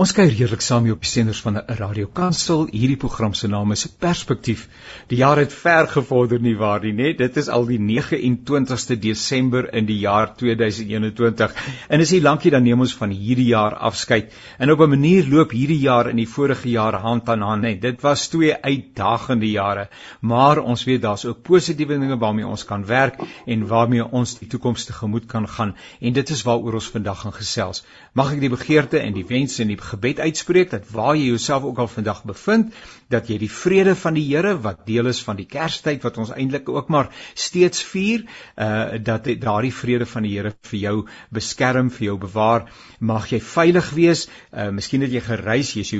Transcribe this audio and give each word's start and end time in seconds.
Ons 0.00 0.14
kyk 0.16 0.30
heerlik 0.32 0.62
saam 0.64 0.86
hier 0.86 0.94
op 0.96 1.02
die 1.04 1.10
senders 1.10 1.42
van 1.44 1.58
'n 1.60 1.74
Radio 1.76 2.06
Kansel. 2.18 2.62
Hierdie 2.72 2.96
program 2.96 3.34
se 3.34 3.48
naam 3.48 3.72
is 3.72 3.86
Perspektief. 3.86 4.62
Die 5.08 5.18
jaar 5.18 5.36
het 5.36 5.52
ver 5.52 5.88
gevorder 5.88 6.40
nie 6.40 6.54
waar 6.56 6.80
nie, 6.80 6.92
net 6.92 7.18
dit 7.18 7.36
is 7.36 7.48
al 7.48 7.66
die 7.66 7.78
29ste 7.78 8.96
Desember 8.98 9.68
in 9.74 9.84
die 9.84 9.98
jaar 9.98 10.32
2021. 10.36 11.52
En 11.88 12.00
is 12.00 12.10
hier 12.10 12.22
lankie 12.22 12.50
dan 12.50 12.62
neem 12.62 12.80
ons 12.80 12.94
van 12.94 13.10
hierdie 13.10 13.50
jaar 13.50 13.74
afskeid. 13.74 14.32
En 14.58 14.70
op 14.70 14.80
'n 14.80 14.88
manier 14.88 15.28
loop 15.28 15.50
hierdie 15.50 15.78
jaar 15.78 16.08
in 16.08 16.16
die 16.16 16.28
vorige 16.28 16.70
jaar 16.70 16.94
hand 16.94 17.28
aan 17.28 17.40
hand, 17.42 17.62
net. 17.62 17.82
Dit 17.82 18.00
was 18.00 18.28
twee 18.28 18.54
uitdagende 18.54 19.50
jare, 19.50 19.88
maar 20.20 20.58
ons 20.58 20.84
weet 20.84 21.02
daar's 21.02 21.24
ook 21.24 21.42
positiewe 21.42 21.98
dinge 21.98 22.18
waarmee 22.18 22.46
ons 22.46 22.64
kan 22.64 22.86
werk 22.86 23.20
en 23.46 23.66
waarmee 23.66 24.10
ons 24.12 24.38
die 24.38 24.48
toekoms 24.48 24.84
tegemoet 24.84 25.26
kan 25.26 25.48
gaan. 25.48 25.76
En 26.00 26.12
dit 26.12 26.30
is 26.30 26.42
waaroor 26.42 26.72
ons 26.72 26.88
vandag 26.88 27.20
gaan 27.20 27.32
gesels. 27.32 27.84
Mag 28.14 28.32
ek 28.32 28.40
die 28.40 28.48
begeerte 28.48 28.98
en 28.98 29.12
die 29.12 29.26
wense 29.26 29.62
en 29.62 29.68
die 29.68 29.89
gebed 29.90 30.20
uitspreek 30.20 30.70
dat 30.70 30.88
waar 30.94 31.16
jy 31.16 31.30
jouself 31.32 31.64
ook 31.68 31.78
al 31.78 31.88
vandag 31.90 32.24
bevind, 32.28 32.74
dat 33.10 33.28
jy 33.28 33.38
die 33.42 33.50
vrede 33.50 33.96
van 33.98 34.14
die 34.14 34.24
Here 34.30 34.54
wat 34.62 34.84
deel 34.86 35.10
is 35.10 35.20
van 35.26 35.38
die 35.38 35.46
Kerstyd 35.50 36.04
wat 36.06 36.18
ons 36.22 36.30
eintlik 36.30 36.68
ook 36.70 36.88
maar 36.88 37.10
steeds 37.34 37.82
vier, 37.82 38.24
uh 38.56 38.98
dat 39.02 39.26
daardie 39.42 39.72
vrede 39.74 40.06
van 40.06 40.26
die 40.26 40.36
Here 40.36 40.52
vir 40.70 40.78
jou 40.78 40.94
beskerm, 41.34 41.90
vir 41.90 42.06
jou 42.10 42.16
bewaar. 42.22 42.68
Mag 43.00 43.30
jy 43.32 43.40
veilig 43.40 43.90
wees. 43.96 44.26
Uh 44.52 44.70
miskien 44.74 45.02
het 45.02 45.14
jy 45.14 45.22
gereis, 45.26 45.74
jy's 45.74 45.92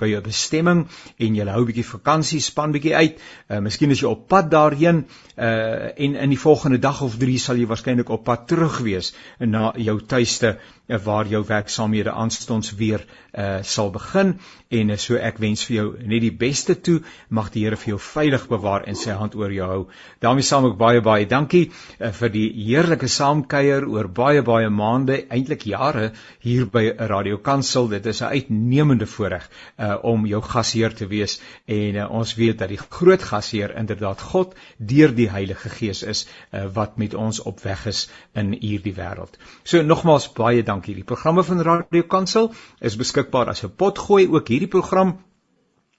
by 0.00 0.10
jou 0.10 0.22
bestemming 0.24 0.86
en 1.18 1.36
jy 1.36 1.46
hou 1.50 1.62
'n 1.62 1.70
bietjie 1.72 1.88
vakansie, 1.90 2.40
span 2.40 2.72
bietjie 2.72 2.94
uit. 2.96 3.20
Uh 3.50 3.60
miskien 3.60 3.90
is 3.90 4.00
jy 4.00 4.08
op 4.08 4.28
pad 4.28 4.50
daarheen 4.50 5.04
uh 5.36 5.92
en 5.96 6.16
in 6.16 6.30
die 6.30 6.40
volgende 6.40 6.78
dag 6.78 7.02
of 7.02 7.18
3 7.18 7.38
sal 7.38 7.56
jy 7.56 7.66
waarskynlik 7.66 8.08
op 8.10 8.24
pad 8.24 8.48
terug 8.48 8.80
wees 8.80 9.12
na 9.38 9.72
jou 9.76 10.00
tuiste 10.00 10.56
waar 10.86 11.26
jou 11.26 11.44
werksaamhede 11.46 12.10
aanstonds 12.12 12.74
weer 12.74 13.06
uh 13.34 13.58
sal 13.62 13.90
begin 13.90 14.38
en 14.68 14.90
uh, 14.90 14.96
so 14.96 15.18
ek 15.18 15.38
wens 15.42 15.64
vir 15.66 15.74
jou 15.76 15.86
net 15.98 16.22
die 16.22 16.32
beste 16.32 16.74
toe 16.74 17.00
mag 17.28 17.50
die 17.54 17.64
Here 17.66 17.76
vir 17.76 17.94
jou 17.94 17.98
veilig 17.98 18.46
bewaar 18.48 18.86
en 18.86 18.96
sy 18.98 19.14
hand 19.18 19.34
oor 19.34 19.52
jou 19.52 19.66
hou. 19.66 19.86
daarmee 20.20 20.46
saam 20.46 20.64
ook 20.64 20.78
baie 20.78 21.00
baie 21.00 21.26
dankie 21.26 21.70
uh, 22.00 22.10
vir 22.12 22.30
die 22.30 22.46
heerlike 22.54 23.08
saamkuier 23.08 23.86
oor 23.88 24.08
baie 24.08 24.42
baie 24.42 24.70
maande 24.70 25.24
eintlik 25.28 25.66
jare 25.66 26.12
hier 26.40 26.66
by 26.66 26.94
Radio 26.98 27.38
Kansel 27.38 27.88
dit 27.88 28.06
is 28.06 28.22
'n 28.22 28.30
uitnemende 28.38 29.06
voorreg 29.06 29.50
uh 29.78 29.96
om 30.02 30.26
jou 30.26 30.42
gasheer 30.42 30.94
te 30.94 31.06
wees 31.06 31.40
en 31.66 31.94
uh, 31.94 32.10
ons 32.10 32.34
weet 32.34 32.58
dat 32.58 32.68
die 32.68 32.78
groot 32.78 33.22
gasheer 33.22 33.74
inderdaad 33.76 34.20
God 34.20 34.54
deur 34.78 35.14
die 35.14 35.30
Heilige 35.30 35.68
Gees 35.68 36.02
is 36.02 36.26
uh, 36.52 36.66
wat 36.72 36.96
met 36.96 37.14
ons 37.14 37.40
op 37.40 37.60
weg 37.60 37.86
is 37.86 38.08
in 38.34 38.52
hierdie 38.52 38.94
wêreld. 38.94 39.36
So 39.64 39.82
nogmaals 39.82 40.32
baie 40.32 40.62
dankie. 40.62 40.75
Die 40.84 41.04
programme 41.04 41.44
van 41.44 41.60
Radio 41.60 42.02
Kansel 42.02 42.52
is 42.80 42.96
beskikbaar 42.96 43.48
as 43.48 43.64
'n 43.64 43.74
potgooi 43.76 44.28
ook 44.28 44.48
hierdie 44.48 44.68
program 44.68 45.18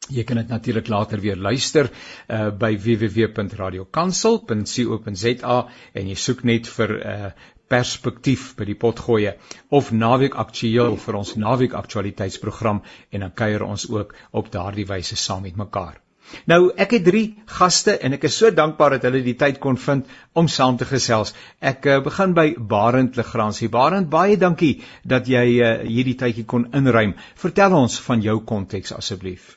Jy 0.08 0.24
kan 0.24 0.40
dit 0.40 0.48
natuurlik 0.48 0.88
later 0.88 1.20
weer 1.20 1.36
luister 1.36 1.92
uh, 1.92 2.50
by 2.50 2.78
www.radiokansel.co.za 2.80 5.68
en 5.94 6.08
jy 6.08 6.16
soek 6.16 6.44
net 6.48 6.68
vir 6.78 6.90
'n 6.96 7.02
uh, 7.04 7.32
perspektief 7.68 8.56
by 8.56 8.64
die 8.70 8.78
potgoeie 8.80 9.36
of 9.80 9.92
naweek 9.92 10.36
aktueel 10.46 10.96
vir 11.06 11.16
ons 11.22 11.36
naweek 11.36 11.74
aktualiteitsprogram 11.76 12.82
en 13.12 13.20
dan 13.26 13.34
kuier 13.44 13.64
ons 13.68 13.90
ook 13.92 14.16
op 14.32 14.52
daardie 14.52 14.88
wyse 14.88 15.16
saam 15.16 15.42
met 15.50 15.60
mekaar. 15.60 16.07
Nou 16.50 16.72
ek 16.76 16.96
het 16.98 17.06
drie 17.06 17.26
gaste 17.60 17.96
en 18.04 18.16
ek 18.18 18.28
is 18.28 18.38
so 18.40 18.52
dankbaar 18.52 18.98
dat 18.98 19.08
hulle 19.08 19.24
die 19.26 19.38
tyd 19.40 19.60
kon 19.64 19.78
vind 19.80 20.08
om 20.38 20.50
saam 20.52 20.78
te 20.78 20.88
gesels. 20.90 21.34
Ek 21.60 21.86
uh, 21.88 22.00
begin 22.04 22.36
by 22.38 22.48
Barend 22.58 23.18
Legrandsie. 23.20 23.70
Barend, 23.72 24.10
baie 24.12 24.38
dankie 24.40 24.82
dat 25.08 25.30
jy 25.32 25.46
uh, 25.60 25.72
hierdie 25.88 26.18
tydjie 26.20 26.46
kon 26.46 26.68
inruim. 26.76 27.16
Vertel 27.40 27.76
ons 27.78 28.00
van 28.08 28.24
jou 28.24 28.40
konteks 28.48 28.94
asseblief. 28.96 29.56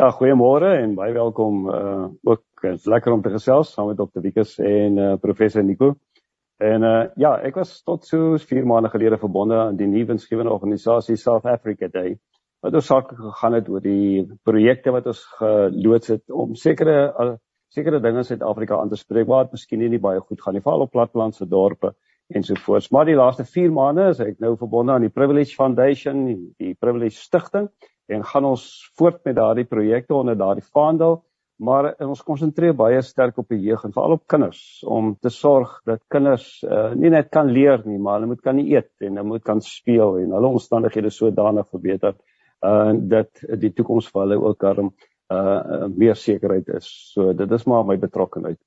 Ja, 0.00 0.10
goeiemôre 0.16 0.78
en 0.80 0.94
baie 0.96 1.12
welkom. 1.12 1.66
Uh 1.68 2.06
ook 2.24 2.64
is 2.68 2.86
lekker 2.88 3.12
om 3.12 3.22
te 3.24 3.32
gesels 3.32 3.72
saam 3.72 3.88
met 3.88 3.98
Dr. 4.00 4.20
Wikus 4.24 4.58
en 4.58 4.98
uh, 4.98 5.12
professor 5.20 5.64
Nico. 5.64 5.94
En 6.60 6.84
uh 6.84 7.04
ja, 7.20 7.34
ek 7.44 7.60
was 7.60 7.78
tot 7.82 8.04
so 8.08 8.36
4 8.36 8.66
maande 8.68 8.90
gelede 8.92 9.18
verbonde 9.20 9.56
aan 9.60 9.76
die 9.76 9.88
nuwe 9.88 10.16
insgewende 10.16 10.52
organisasie 10.52 11.16
South 11.16 11.46
Africa 11.48 11.88
Day 11.88 12.18
wat 12.64 12.76
ons 12.76 12.90
sake 12.90 13.16
gegaan 13.16 13.56
het 13.56 13.68
oor 13.72 13.84
die 13.84 14.26
projekte 14.44 14.92
wat 14.92 15.06
ons 15.10 15.22
geloods 15.38 16.12
het 16.14 16.34
om 16.34 16.54
sekere 16.58 16.98
uh, 17.10 17.32
sekere 17.70 18.00
dinge 18.02 18.24
in 18.24 18.26
Suid-Afrika 18.26 18.80
aan 18.80 18.90
te 18.90 18.98
spreek 18.98 19.28
waar 19.30 19.44
dit 19.46 19.54
miskien 19.54 19.82
nie 19.86 20.00
baie 20.02 20.18
goed 20.20 20.40
gaan 20.42 20.56
nie, 20.58 20.62
veral 20.64 20.88
op 20.88 20.90
plattelandse 20.90 21.46
dorpe 21.46 21.92
ensovoorts. 22.34 22.88
Maar 22.90 23.06
die 23.06 23.14
laaste 23.14 23.46
4 23.46 23.70
maande 23.74 24.08
is 24.10 24.20
ek 24.24 24.40
nou 24.42 24.56
verbonde 24.58 24.96
aan 24.96 25.06
die 25.06 25.12
Privilege 25.14 25.54
Foundation, 25.54 26.24
die 26.58 26.74
Privilege 26.74 27.14
Stichting 27.18 27.68
en 28.10 28.26
gaan 28.26 28.48
ons 28.48 28.64
voort 28.98 29.22
met 29.24 29.38
daardie 29.38 29.68
projekte 29.70 30.18
onder 30.18 30.38
daardie 30.38 30.66
vaandel 30.66 31.20
maar 31.60 31.90
ons 32.00 32.22
konsentreer 32.24 32.72
baie 32.76 33.02
sterk 33.04 33.38
op 33.38 33.50
die 33.52 33.60
jeug 33.60 33.82
en 33.84 33.92
veral 33.92 34.16
op 34.16 34.22
kinders 34.32 34.60
om 34.88 35.12
te 35.20 35.30
sorg 35.32 35.74
dat 35.88 36.00
kinders 36.12 36.46
uh, 36.64 36.94
nie 36.96 37.12
net 37.12 37.28
kan 37.34 37.50
leer 37.52 37.84
nie 37.84 37.98
maar 38.00 38.18
hulle 38.18 38.30
moet 38.32 38.42
kan 38.44 38.58
eet 38.62 38.90
en 39.04 39.20
hulle 39.20 39.28
moet 39.34 39.44
kan 39.44 39.60
speel 39.64 40.16
en 40.22 40.32
hulle 40.38 40.52
omstandighede 40.56 41.12
sodanig 41.12 41.68
verbeter 41.68 42.16
uh 42.66 42.92
dat 43.14 43.42
die 43.60 43.72
toekoms 43.72 44.08
vir 44.12 44.22
hulle 44.22 44.40
ook 44.40 44.58
daarom 44.60 44.94
uh 45.32 45.86
meer 45.96 46.16
sekerheid 46.16 46.68
is. 46.68 46.88
So 47.12 47.32
dit 47.32 47.50
is 47.50 47.64
maar 47.64 47.84
my 47.84 47.98
betrokkeheid. 47.98 48.58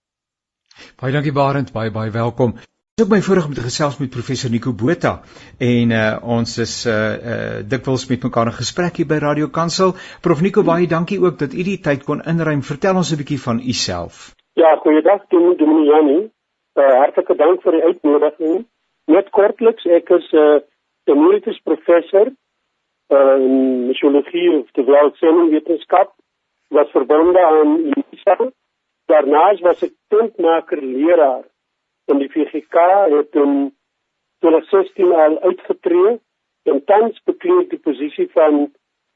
Baie 1.01 1.13
dankie 1.13 1.33
Barend, 1.33 1.73
baie 1.73 1.91
baie 1.91 2.11
welkom. 2.11 2.55
Dit 2.93 3.01
is 3.01 3.05
ook 3.05 3.11
my 3.11 3.21
voorreg 3.25 3.45
om 3.45 3.53
te 3.53 3.65
gesels 3.65 3.97
met 3.99 4.09
professor 4.09 4.51
Nico 4.51 4.73
Botha 4.73 5.21
en 5.57 5.91
uh 5.91 6.19
ons 6.37 6.57
is 6.57 6.85
uh 6.85 6.93
uh 6.93 7.61
dikwels 7.69 8.07
met 8.09 8.23
mekaar 8.23 8.51
in 8.51 8.59
gesprek 8.59 8.97
hier 9.01 9.07
by 9.07 9.17
Radio 9.23 9.47
Kansel. 9.47 9.95
Prof 10.21 10.41
Nico, 10.41 10.63
baie 10.63 10.87
dankie 10.87 11.19
ook 11.21 11.39
dat 11.39 11.53
u 11.53 11.63
die 11.63 11.79
tyd 11.79 12.03
kon 12.03 12.21
inruim. 12.21 12.61
Vertel 12.61 12.95
ons 12.95 13.11
'n 13.11 13.17
bietjie 13.21 13.41
van 13.41 13.59
u 13.59 13.73
self. 13.73 14.35
Ja, 14.53 14.75
goeiedag, 14.75 15.25
Dominee 15.29 15.89
Janie. 15.89 16.31
Uh 16.77 16.93
hartlike 17.01 17.35
dank 17.35 17.61
vir 17.61 17.71
die 17.71 17.83
uitnodiging. 17.83 18.65
Net 19.05 19.29
kortliks, 19.29 19.85
ek 19.85 20.09
is 20.09 20.31
'n 20.31 20.37
uh, 20.37 20.61
emeritus 21.05 21.59
professor 21.63 22.31
uh, 23.13 23.37
in 23.45 23.87
misiologie 23.87 24.49
of 24.57 24.71
terwyl 24.77 25.11
sendingwetenskap 25.21 26.13
was 26.73 26.91
verbonde 26.91 27.45
aan 27.45 27.77
UNISA. 27.93 28.37
Daarnaas 29.11 29.61
was 29.61 29.83
ek 29.85 29.93
tentmaker 30.13 30.81
leraar 30.81 31.43
in 32.11 32.19
die 32.23 32.31
VGK 32.31 32.87
het 33.13 33.35
in 33.43 33.53
2016 34.43 35.13
al 35.25 35.39
uitgetree 35.47 36.17
en 36.71 36.83
tans 36.89 37.19
bekleed 37.29 37.69
die 37.69 37.79
posisie 37.79 38.29
van 38.33 38.53
'n 38.63 38.71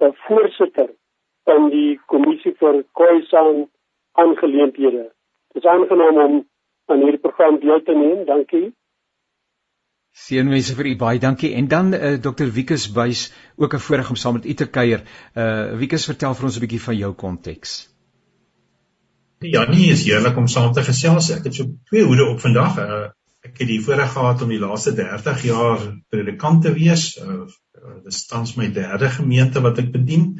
uh, 0.05 0.13
voorsitter 0.27 0.89
van 1.47 1.69
die 1.69 1.99
kommissie 2.05 2.53
vir 2.59 2.83
Khoisan 2.91 3.69
aangeleenthede. 4.11 5.05
Dit 5.53 5.63
is 5.63 5.69
aangenaam 5.69 6.17
om 6.17 6.35
aan 6.85 7.01
hierdie 7.03 7.23
program 7.25 7.59
deel 7.59 7.81
te 7.83 7.95
neem. 7.95 8.25
Dankie. 8.25 8.73
Seënwense 10.17 10.73
vir 10.77 10.89
u 10.91 10.95
baie 10.97 11.19
dankie. 11.21 11.51
En 11.59 11.67
dan 11.71 11.93
uh, 11.93 12.13
eh, 12.13 12.21
Dr. 12.21 12.49
Wikus 12.53 12.87
Buys, 12.91 13.27
ook 13.55 13.73
'n 13.73 13.79
voorreg 13.79 14.09
om 14.09 14.15
saam 14.15 14.33
met 14.33 14.45
u 14.45 14.53
te 14.53 14.65
kuier. 14.65 15.03
Uh 15.35 15.77
Wikus, 15.77 16.05
vertel 16.05 16.33
vir 16.35 16.45
ons 16.45 16.57
'n 16.57 16.59
bietjie 16.65 16.81
van 16.81 16.97
jou 16.97 17.13
konteks. 17.13 17.75
Ja, 19.39 19.69
nee, 19.69 19.91
is 19.91 20.03
heerlik 20.05 20.37
om 20.37 20.47
saam 20.47 20.73
te 20.73 20.83
gesels. 20.83 21.29
Ek 21.29 21.43
het 21.43 21.55
so 21.55 21.69
twee 21.85 22.03
hoede 22.03 22.25
op 22.25 22.39
vandag. 22.39 22.77
Uh 22.77 23.05
ek 23.47 23.61
het 23.61 23.67
die 23.67 23.81
voorreg 23.81 24.11
gehad 24.11 24.41
om 24.41 24.49
die 24.49 24.59
laaste 24.59 24.91
30 24.95 25.43
jaar 25.43 25.79
predikant 26.09 26.61
te 26.61 26.73
wees. 26.73 27.17
Uh 27.17 27.45
dit 28.03 28.13
is 28.13 28.25
tans 28.25 28.55
my 28.55 28.71
derde 28.73 29.09
gemeente 29.09 29.61
wat 29.61 29.77
ek 29.77 29.91
bedien 29.91 30.39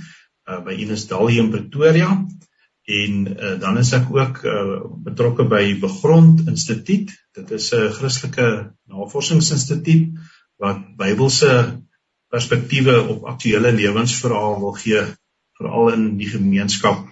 uh 0.50 0.64
by 0.66 0.74
Enesdal 0.74 1.28
hier 1.28 1.44
in 1.44 1.54
Pretoria 1.54 2.26
en 2.88 3.28
uh, 3.28 3.56
dan 3.60 3.78
is 3.78 3.92
ek 3.92 4.08
ook 4.16 4.40
uh, 4.48 4.80
betrokke 5.04 5.44
by 5.52 5.76
Begrond 5.80 6.46
Instituut. 6.48 7.12
Dit 7.36 7.52
is 7.52 7.74
'n 7.76 7.92
Christelike 7.92 8.48
navorsingsinstituut 8.88 10.16
wat 10.58 10.96
Bybelse 10.98 11.84
perspektiewe 12.32 12.96
op 13.12 13.28
aktuelle 13.28 13.72
lewensverhale 13.72 14.60
wil 14.60 14.76
gee 14.80 15.04
veral 15.60 15.94
in 15.94 16.18
die 16.18 16.30
gemeenskap 16.32 17.06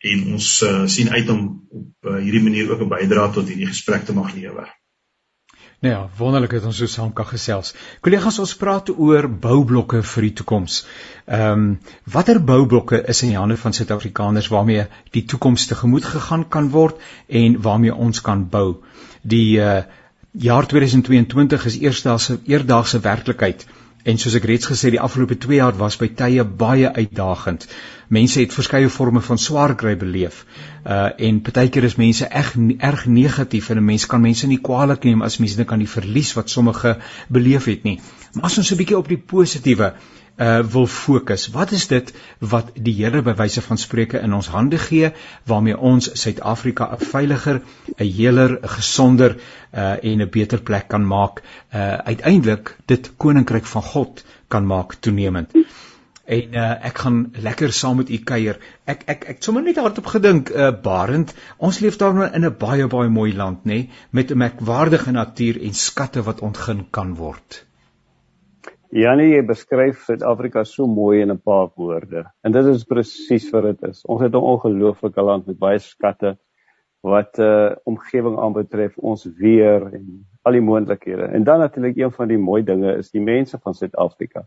en 0.00 0.32
ons 0.34 0.50
uh, 0.62 0.86
sien 0.86 1.10
uit 1.10 1.28
om 1.28 1.40
op 1.68 2.10
uh, 2.10 2.18
hierdie 2.18 2.42
manier 2.42 2.70
ook 2.72 2.82
'n 2.82 2.94
bydrae 2.94 3.32
tot 3.32 3.48
hierdie 3.48 3.70
gesprek 3.70 4.04
te 4.04 4.16
mag 4.16 4.34
lewer. 4.34 4.79
Nou 5.80 5.94
ja, 5.94 6.00
wonderlik 6.16 6.50
dat 6.50 6.64
ons 6.68 6.76
so 6.76 6.86
saam 6.92 7.12
kan 7.16 7.24
gesels. 7.24 7.70
Kollegas, 8.04 8.38
ons 8.42 8.52
praat 8.60 8.90
oor 8.92 9.28
boublokke 9.44 10.02
vir 10.04 10.26
die 10.26 10.32
toekoms. 10.40 10.82
Ehm, 11.24 11.62
um, 11.62 11.70
watter 12.04 12.40
boublokke 12.50 13.00
is 13.08 13.22
in 13.22 13.32
die 13.32 13.38
hande 13.38 13.56
van 13.56 13.72
Suid-Afrikaners 13.72 14.50
waarmee 14.52 14.84
die 15.16 15.24
toekoms 15.24 15.64
tegemoet 15.70 16.04
gegaan 16.04 16.44
kan 16.48 16.68
word 16.74 17.00
en 17.28 17.56
waarmee 17.64 17.94
ons 17.94 18.20
kan 18.20 18.44
bou? 18.48 18.82
Die 19.22 19.56
uh 19.60 19.80
jaar 20.32 20.66
2022 20.66 21.64
is 21.66 21.78
eersdaagse 21.78 22.38
eerdaagse 22.46 23.00
werklikheid. 23.00 23.66
En 24.04 24.18
soos 24.18 24.34
ek 24.38 24.46
reeds 24.48 24.66
gesê, 24.70 24.90
die 24.90 25.00
afgelope 25.00 25.36
2 25.36 25.58
jaar 25.58 25.76
was 25.76 25.98
by 26.00 26.08
tye 26.16 26.44
baie 26.44 26.88
uitdagend. 26.92 27.66
Mense 28.08 28.40
het 28.40 28.54
verskeie 28.54 28.88
forme 28.88 29.20
van 29.20 29.38
swaar 29.38 29.74
kry 29.76 29.96
beleef. 29.96 30.44
Uh 30.84 31.10
en 31.28 31.42
partykeer 31.46 31.84
is 31.84 31.98
mense 32.00 32.26
erg 32.26 32.54
erg 32.78 33.06
negatief 33.06 33.70
en 33.70 33.76
'n 33.76 33.84
mens 33.84 34.06
kan 34.06 34.20
mense 34.20 34.46
nie 34.46 34.60
kwaadlik 34.60 35.04
neem 35.04 35.22
as 35.22 35.38
mense 35.38 35.56
dink 35.56 35.72
aan 35.72 35.84
die 35.84 35.94
verlies 35.96 36.32
wat 36.34 36.50
sommige 36.50 36.96
beleef 37.28 37.64
het 37.64 37.84
nie. 37.84 38.00
Maar 38.34 38.44
as 38.44 38.58
ons 38.58 38.72
'n 38.72 38.76
bietjie 38.76 38.98
op 38.98 39.08
die 39.08 39.22
positiewe 39.34 39.92
uh 39.94 40.19
wil 40.72 40.86
fokus. 40.86 41.48
Wat 41.52 41.70
is 41.70 41.86
dit 41.86 42.12
wat 42.38 42.70
die 42.74 42.94
Here 42.94 43.22
by 43.22 43.34
wyse 43.34 43.62
van 43.62 43.78
spreuke 43.78 44.18
in 44.18 44.32
ons 44.32 44.48
hande 44.48 44.78
gee 44.78 45.12
waarmee 45.44 45.78
ons 45.78 46.10
Suid-Afrika 46.22 46.88
'n 46.96 47.04
veiliger, 47.04 47.60
'n 47.98 48.04
heeler, 48.04 48.58
'n 48.62 48.68
gesonder 48.68 49.36
uh 49.74 49.96
en 50.02 50.22
'n 50.22 50.30
beter 50.30 50.62
plek 50.62 50.88
kan 50.88 51.06
maak, 51.06 51.42
uh 51.74 51.96
uiteindelik 51.96 52.76
dit 52.86 53.10
koninkryk 53.16 53.66
van 53.66 53.82
God 53.82 54.24
kan 54.48 54.66
maak 54.66 54.94
toenemend. 54.94 55.52
En 56.30 56.52
uh, 56.54 56.84
ek 56.86 56.98
gaan 57.02 57.16
lekker 57.42 57.72
saam 57.74 57.96
met 57.96 58.10
u 58.10 58.18
kuier. 58.30 58.58
Ek 58.92 59.00
ek 59.10 59.24
ek 59.32 59.40
sommer 59.42 59.64
net 59.66 59.80
hardop 59.82 60.06
gedink, 60.12 60.52
uh, 60.54 60.68
Barend, 60.84 61.32
ons 61.58 61.80
leef 61.82 61.96
daar 62.02 62.20
in 62.28 62.46
'n 62.46 62.54
baie 62.58 62.86
baie 62.86 63.10
mooi 63.10 63.32
land, 63.34 63.64
nê, 63.64 63.88
met 64.10 64.30
'n 64.30 64.38
merkwaardige 64.38 65.10
natuur 65.16 65.58
en 65.62 65.74
skatte 65.74 66.22
wat 66.22 66.40
ontgin 66.40 66.86
kan 66.90 67.14
word. 67.14 67.64
Janie, 68.90 69.36
jy 69.36 69.42
beskryf 69.46 70.00
Suid-Afrika 70.02 70.64
so 70.66 70.86
mooi 70.90 71.20
in 71.22 71.30
'n 71.30 71.38
paar 71.38 71.68
woorde. 71.76 72.24
En 72.42 72.52
dit 72.52 72.66
is 72.66 72.84
presies 72.84 73.50
wat 73.52 73.62
dit 73.62 73.82
is. 73.90 74.04
Ons 74.04 74.22
het 74.22 74.32
'n 74.32 74.36
ongelooflike 74.36 75.22
land 75.22 75.46
met 75.46 75.58
baie 75.58 75.78
skatte 75.78 76.38
wat 77.00 77.38
uh 77.38 77.70
omgewing 77.84 78.38
aanbetref, 78.38 78.98
ons 78.98 79.24
weer 79.38 79.94
en 79.94 80.26
al 80.42 80.52
die 80.52 80.60
moontlikhede. 80.60 81.22
En 81.22 81.44
dan 81.44 81.58
natuurlik 81.58 81.96
een 81.96 82.12
van 82.12 82.28
die 82.28 82.38
mooi 82.38 82.62
dinge 82.64 82.96
is 82.96 83.10
die 83.10 83.22
mense 83.22 83.58
van 83.58 83.74
Suid-Afrika. 83.74 84.46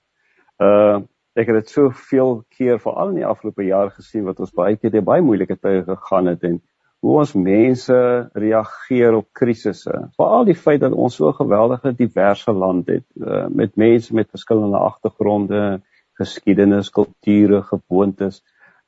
Uh 0.59 1.01
ek 1.35 1.47
het 1.47 1.55
dit 1.55 1.69
soveel 1.69 2.43
keer 2.49 2.79
veral 2.79 3.09
in 3.09 3.15
die 3.15 3.25
afgelope 3.25 3.63
jaar 3.63 3.89
gesien 3.91 4.23
wat 4.23 4.39
ons 4.39 4.51
baie 4.51 4.75
keer 4.75 4.91
deur 4.91 5.03
baie 5.03 5.21
moeilike 5.21 5.55
tye 5.55 5.83
gegaan 5.83 6.25
het 6.27 6.43
en 6.43 6.61
hoe 7.03 7.17
ons 7.19 7.33
mense 7.35 7.95
reageer 8.39 9.17
op 9.17 9.25
krisisse. 9.35 9.95
Veral 10.15 10.45
die 10.47 10.55
feit 10.55 10.79
dat 10.85 10.93
ons 10.95 11.17
so 11.19 11.27
'n 11.29 11.39
geweldige 11.39 11.91
diverse 11.91 12.51
land 12.51 12.87
het 12.87 13.05
uh, 13.19 13.47
met 13.47 13.75
mense 13.75 14.15
met 14.15 14.29
verskillende 14.29 14.77
agtergronde, 14.77 15.81
geskiedenis, 16.19 16.89
kulture, 16.89 17.61
gewoontes, 17.61 18.43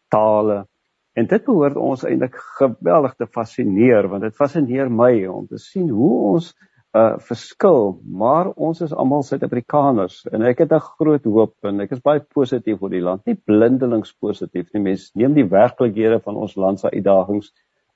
tale. 0.07 0.65
En 1.13 1.27
dit 1.27 1.43
behoort 1.45 1.75
ons 1.75 2.03
eintlik 2.03 2.35
geweldig 2.59 3.15
te 3.15 3.27
fascineer 3.27 4.07
want 4.07 4.21
dit 4.21 4.35
fascineer 4.35 4.91
my 4.91 5.25
om 5.25 5.47
te 5.47 5.57
sien 5.57 5.89
hoe 5.89 6.15
ons 6.31 6.53
uh, 6.95 7.17
verskil, 7.19 7.99
maar 8.07 8.53
ons 8.55 8.81
is 8.81 8.93
almal 8.93 9.23
Suid-Afrikaners 9.23 10.23
en 10.31 10.41
ek 10.41 10.63
het 10.63 10.71
'n 10.71 10.79
groot 10.79 11.23
hoop 11.23 11.55
en 11.63 11.81
ek 11.81 11.91
is 11.91 11.99
baie 12.01 12.19
positief 12.19 12.81
oor 12.81 12.89
die 12.89 13.03
land. 13.03 13.25
Nie 13.25 13.35
blindelings 13.35 14.15
positief 14.15 14.71
nie, 14.73 14.81
mens 14.81 15.11
neem 15.15 15.33
die 15.33 15.49
werklikhede 15.49 16.19
van 16.23 16.35
ons 16.35 16.55
land 16.55 16.79
se 16.79 16.89
uitdagings 16.89 17.51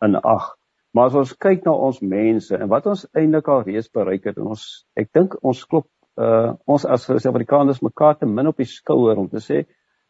in 0.05 0.17
ag. 0.21 0.55
Maar 0.91 1.11
as 1.11 1.17
ons 1.21 1.33
kyk 1.37 1.65
na 1.65 1.73
ons 1.73 1.99
mense 2.01 2.55
en 2.55 2.69
wat 2.71 2.87
ons 2.89 3.05
eintlik 3.17 3.49
al 3.53 3.65
reeds 3.67 3.89
bereik 3.93 4.25
het 4.29 4.39
en 4.41 4.53
ons 4.55 4.63
ek 4.97 5.11
dink 5.13 5.35
ons 5.45 5.65
klop 5.65 5.87
uh 6.19 6.55
ons 6.67 6.85
as 6.85 7.05
Suid-Afrikaners 7.05 7.83
mekaar 7.85 8.17
te 8.19 8.27
min 8.27 8.49
op 8.49 8.57
die 8.57 8.67
skouer 8.67 9.19
om 9.21 9.29
te 9.29 9.41
sê 9.43 9.63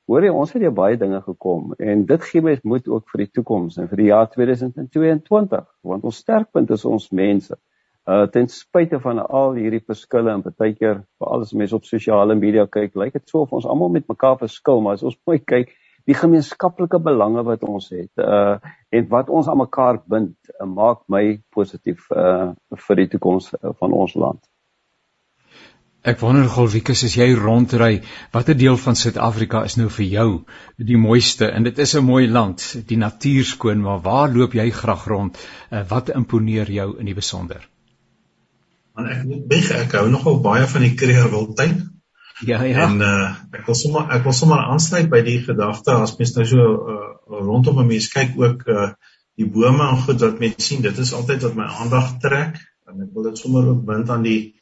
hoor 0.10 0.26
jy 0.26 0.32
ons 0.34 0.54
het 0.56 0.64
hier 0.64 0.74
baie 0.74 0.98
dinge 0.98 1.20
gekom 1.26 1.76
en 1.78 2.06
dit 2.10 2.24
gee 2.32 2.42
my 2.42 2.56
moed 2.64 2.88
ook 2.88 3.12
vir 3.12 3.26
die 3.26 3.32
toekoms 3.38 3.78
en 3.78 3.90
vir 3.92 4.02
die 4.04 4.08
jaar 4.10 4.30
2022 4.32 5.68
want 5.92 6.08
ons 6.08 6.22
sterkpunt 6.24 6.72
is 6.74 6.86
ons 6.90 7.12
mense. 7.12 7.60
Uh 8.10 8.26
ten 8.34 8.48
spyte 8.50 8.98
van 9.04 9.20
al 9.20 9.60
hierdie 9.60 9.84
verskille 9.86 10.32
en 10.34 10.42
baie 10.48 10.74
keer 10.74 11.04
veral 11.20 11.46
as 11.46 11.54
mense 11.54 11.76
op 11.76 11.86
sosiale 11.86 12.36
media 12.40 12.66
kyk, 12.66 12.96
lyk 12.96 13.20
dit 13.20 13.30
so 13.30 13.44
of 13.44 13.54
ons 13.54 13.68
almal 13.70 13.92
met 13.94 14.08
mekaar 14.10 14.40
verskil, 14.40 14.82
maar 14.82 14.98
as 14.98 15.06
ons 15.06 15.20
mooi 15.28 15.38
kyk, 15.44 15.76
die 16.10 16.18
gemeenskaplike 16.18 17.00
belange 17.06 17.44
wat 17.48 17.66
ons 17.68 17.92
het 17.94 18.24
uh 18.26 18.58
en 18.90 19.10
wat 19.10 19.28
ons 19.30 19.48
aan 19.48 19.60
mekaar 19.62 20.00
bind 20.10 20.34
uh, 20.50 20.66
maak 20.66 21.04
my 21.16 21.24
positief 21.54 22.08
uh 22.12 22.54
vir 22.88 23.02
die 23.04 23.10
toekoms 23.12 23.52
uh, 23.54 23.74
van 23.82 23.94
ons 23.94 24.16
land. 24.18 24.42
Ek 26.10 26.22
wonder 26.24 26.48
Golwikus 26.48 27.04
as 27.04 27.18
jy 27.20 27.28
rondry, 27.36 28.00
watter 28.34 28.56
deel 28.56 28.78
van 28.80 28.96
Suid-Afrika 28.96 29.66
is 29.68 29.76
nou 29.76 29.90
vir 29.92 30.06
jou 30.08 30.30
die 30.92 30.98
mooiste? 30.98 31.50
En 31.52 31.68
dit 31.68 31.82
is 31.86 31.96
'n 31.96 32.06
mooi 32.08 32.28
land, 32.28 32.64
die 32.88 32.98
natuur 32.98 33.44
skoon, 33.44 33.82
maar 33.84 34.00
waar 34.02 34.32
loop 34.32 34.54
jy 34.54 34.70
graag 34.72 35.06
rond? 35.06 35.38
Uh, 35.70 35.84
wat 35.90 36.10
imponeer 36.10 36.72
jou 36.72 36.98
in 37.00 37.06
die 37.06 37.18
besonder? 37.22 37.68
Want 38.96 39.12
ek 39.12 39.24
moet 39.26 39.48
beg 39.48 39.72
ek 39.72 39.92
hou 40.00 40.10
nogal 40.10 40.42
baie 40.42 40.66
van 40.68 40.82
die 40.82 40.96
Kreerwiltuin. 40.96 41.99
Ja, 42.46 42.64
ja. 42.64 42.88
En 42.88 43.02
uh 43.04 43.36
ek 43.52 43.66
wil 43.68 43.76
sommer 43.76 44.08
ek 44.16 44.24
wil 44.24 44.36
sommer 44.36 44.62
aansluit 44.72 45.10
by 45.12 45.20
die 45.26 45.40
gedagte 45.44 45.96
as 46.00 46.16
mens 46.20 46.36
nou 46.38 46.46
so 46.48 46.68
uh, 46.94 47.08
rondom 47.44 47.82
'n 47.84 47.90
mens 47.90 48.08
kyk 48.14 48.38
ook 48.40 48.64
uh 48.68 48.92
die 49.40 49.48
bome 49.48 49.84
en 49.84 50.00
goed 50.04 50.22
wat 50.24 50.40
mens 50.40 50.66
sien, 50.68 50.82
dit 50.84 50.98
is 50.98 51.14
altyd 51.16 51.44
wat 51.48 51.56
my 51.56 51.68
aandag 51.82 52.18
trek 52.24 52.60
en 52.88 53.04
ek 53.04 53.12
wil 53.16 53.28
dit 53.30 53.38
sommer 53.40 53.68
ook 53.72 53.84
bind 53.88 54.10
aan 54.10 54.24
die 54.24 54.56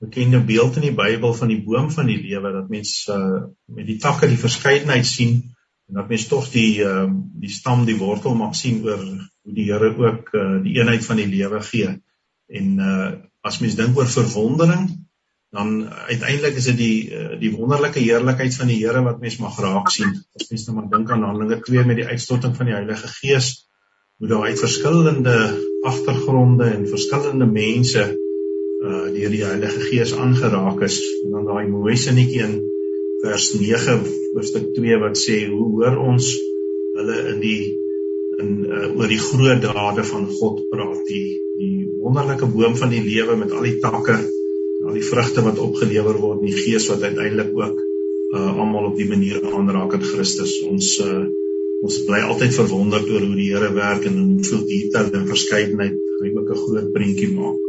bekende 0.00 0.40
beeld 0.40 0.76
in 0.76 0.86
die 0.88 0.96
Bybel 0.96 1.34
van 1.34 1.48
die 1.48 1.60
boom 1.64 1.90
van 1.90 2.06
die 2.06 2.20
lewe 2.20 2.52
dat 2.52 2.68
mens 2.68 2.92
uh 3.08 3.44
met 3.66 3.86
die 3.86 3.98
takke 3.98 4.28
die 4.28 4.40
verskeidenheid 4.40 5.06
sien 5.06 5.40
en 5.88 6.00
dat 6.00 6.08
mens 6.08 6.28
tog 6.28 6.50
die 6.52 6.84
uh 6.84 7.08
die 7.40 7.52
stam, 7.52 7.84
die 7.88 7.98
wortel 8.00 8.34
mag 8.34 8.54
sien 8.56 8.84
oor 8.84 9.00
hoe 9.00 9.54
die 9.54 9.70
Here 9.70 9.94
ook 9.96 10.32
uh 10.34 10.60
die 10.64 10.76
eenheid 10.76 11.04
van 11.04 11.16
die 11.16 11.30
lewe 11.30 11.60
gee. 11.62 11.96
En 12.48 12.78
uh 12.78 13.10
as 13.44 13.60
mens 13.60 13.76
dink 13.80 13.96
oor 13.96 14.08
verwondering 14.08 14.88
dan 15.54 15.84
uiteindelik 15.86 16.56
is 16.58 16.66
dit 16.72 16.78
die 16.78 16.96
eh, 17.14 17.36
die 17.38 17.52
wonderlike 17.54 18.02
heerlikheid 18.02 18.56
van 18.58 18.70
die 18.72 18.80
Here 18.80 19.04
wat 19.06 19.20
mens 19.22 19.38
mag 19.42 19.58
raak 19.62 19.92
sien. 19.94 20.10
As 20.34 20.48
mens 20.50 20.66
nou 20.66 20.80
maar 20.80 20.90
dink 20.90 21.12
aan 21.14 21.22
Handelinge 21.22 21.60
2 21.62 21.84
met 21.86 22.00
die 22.00 22.08
uitstorting 22.10 22.56
van 22.58 22.70
die 22.70 22.74
Heilige 22.74 23.10
Gees, 23.20 23.52
hoe 24.18 24.30
daar 24.30 24.48
uit 24.48 24.58
verskillende 24.58 25.36
agtergronde 25.86 26.66
en 26.72 26.88
verskillende 26.90 27.46
mense 27.46 28.04
uh 28.84 29.06
deur 29.14 29.30
die 29.30 29.44
Heilige 29.46 29.86
Gees 29.86 30.16
aangeraak 30.18 30.82
is. 30.84 30.98
En 31.24 31.38
dan 31.38 31.46
daai 31.52 31.70
mooi 31.70 31.94
sinnetjie 31.96 32.42
in 32.48 32.58
vers 33.22 33.52
9 33.54 34.02
hoofstuk 34.34 34.74
2 34.74 35.00
wat 35.06 35.16
sê 35.22 35.44
hoe 35.48 35.70
hoor 35.78 36.02
ons 36.02 36.34
hulle 36.98 37.22
in 37.30 37.40
die 37.40 37.60
in 38.42 38.54
uh, 38.66 38.88
oor 38.98 39.06
die 39.06 39.22
groot 39.22 39.62
dade 39.62 40.02
van 40.04 40.26
God 40.34 40.64
praat, 40.70 41.04
die 41.06 41.38
die 41.60 41.86
wonderlike 42.02 42.50
boom 42.50 42.74
van 42.76 42.90
die 42.90 43.04
lewe 43.06 43.38
met 43.38 43.54
al 43.54 43.62
die 43.62 43.78
takke 43.78 44.18
al 44.84 44.98
die 44.98 45.06
vrugte 45.06 45.44
wat 45.46 45.60
opgelewer 45.62 46.18
word 46.20 46.42
in 46.42 46.52
die 46.52 46.62
gees 46.66 46.88
wat 46.92 47.02
uiteindelik 47.02 47.52
ook 47.56 47.82
uh 48.34 48.50
almal 48.60 48.90
op 48.90 48.96
die 48.98 49.08
manier 49.08 49.40
aanraak 49.46 49.94
in 49.98 50.06
Christus. 50.12 50.60
Ons 50.68 50.98
uh 51.04 51.24
ons 51.84 51.98
bly 52.06 52.22
altyd 52.24 52.54
verwonderd 52.56 53.10
oor 53.12 53.26
hoe 53.26 53.36
die 53.36 53.50
Here 53.52 53.68
werk 53.76 54.06
en 54.08 54.16
hoeveel 54.22 54.62
detail 54.70 55.10
en 55.12 55.26
verskeidenheid 55.28 55.98
hy 56.22 56.32
ook 56.32 56.50
'n 56.50 56.62
groot 56.64 56.92
prentjie 56.92 57.32
maak. 57.34 57.63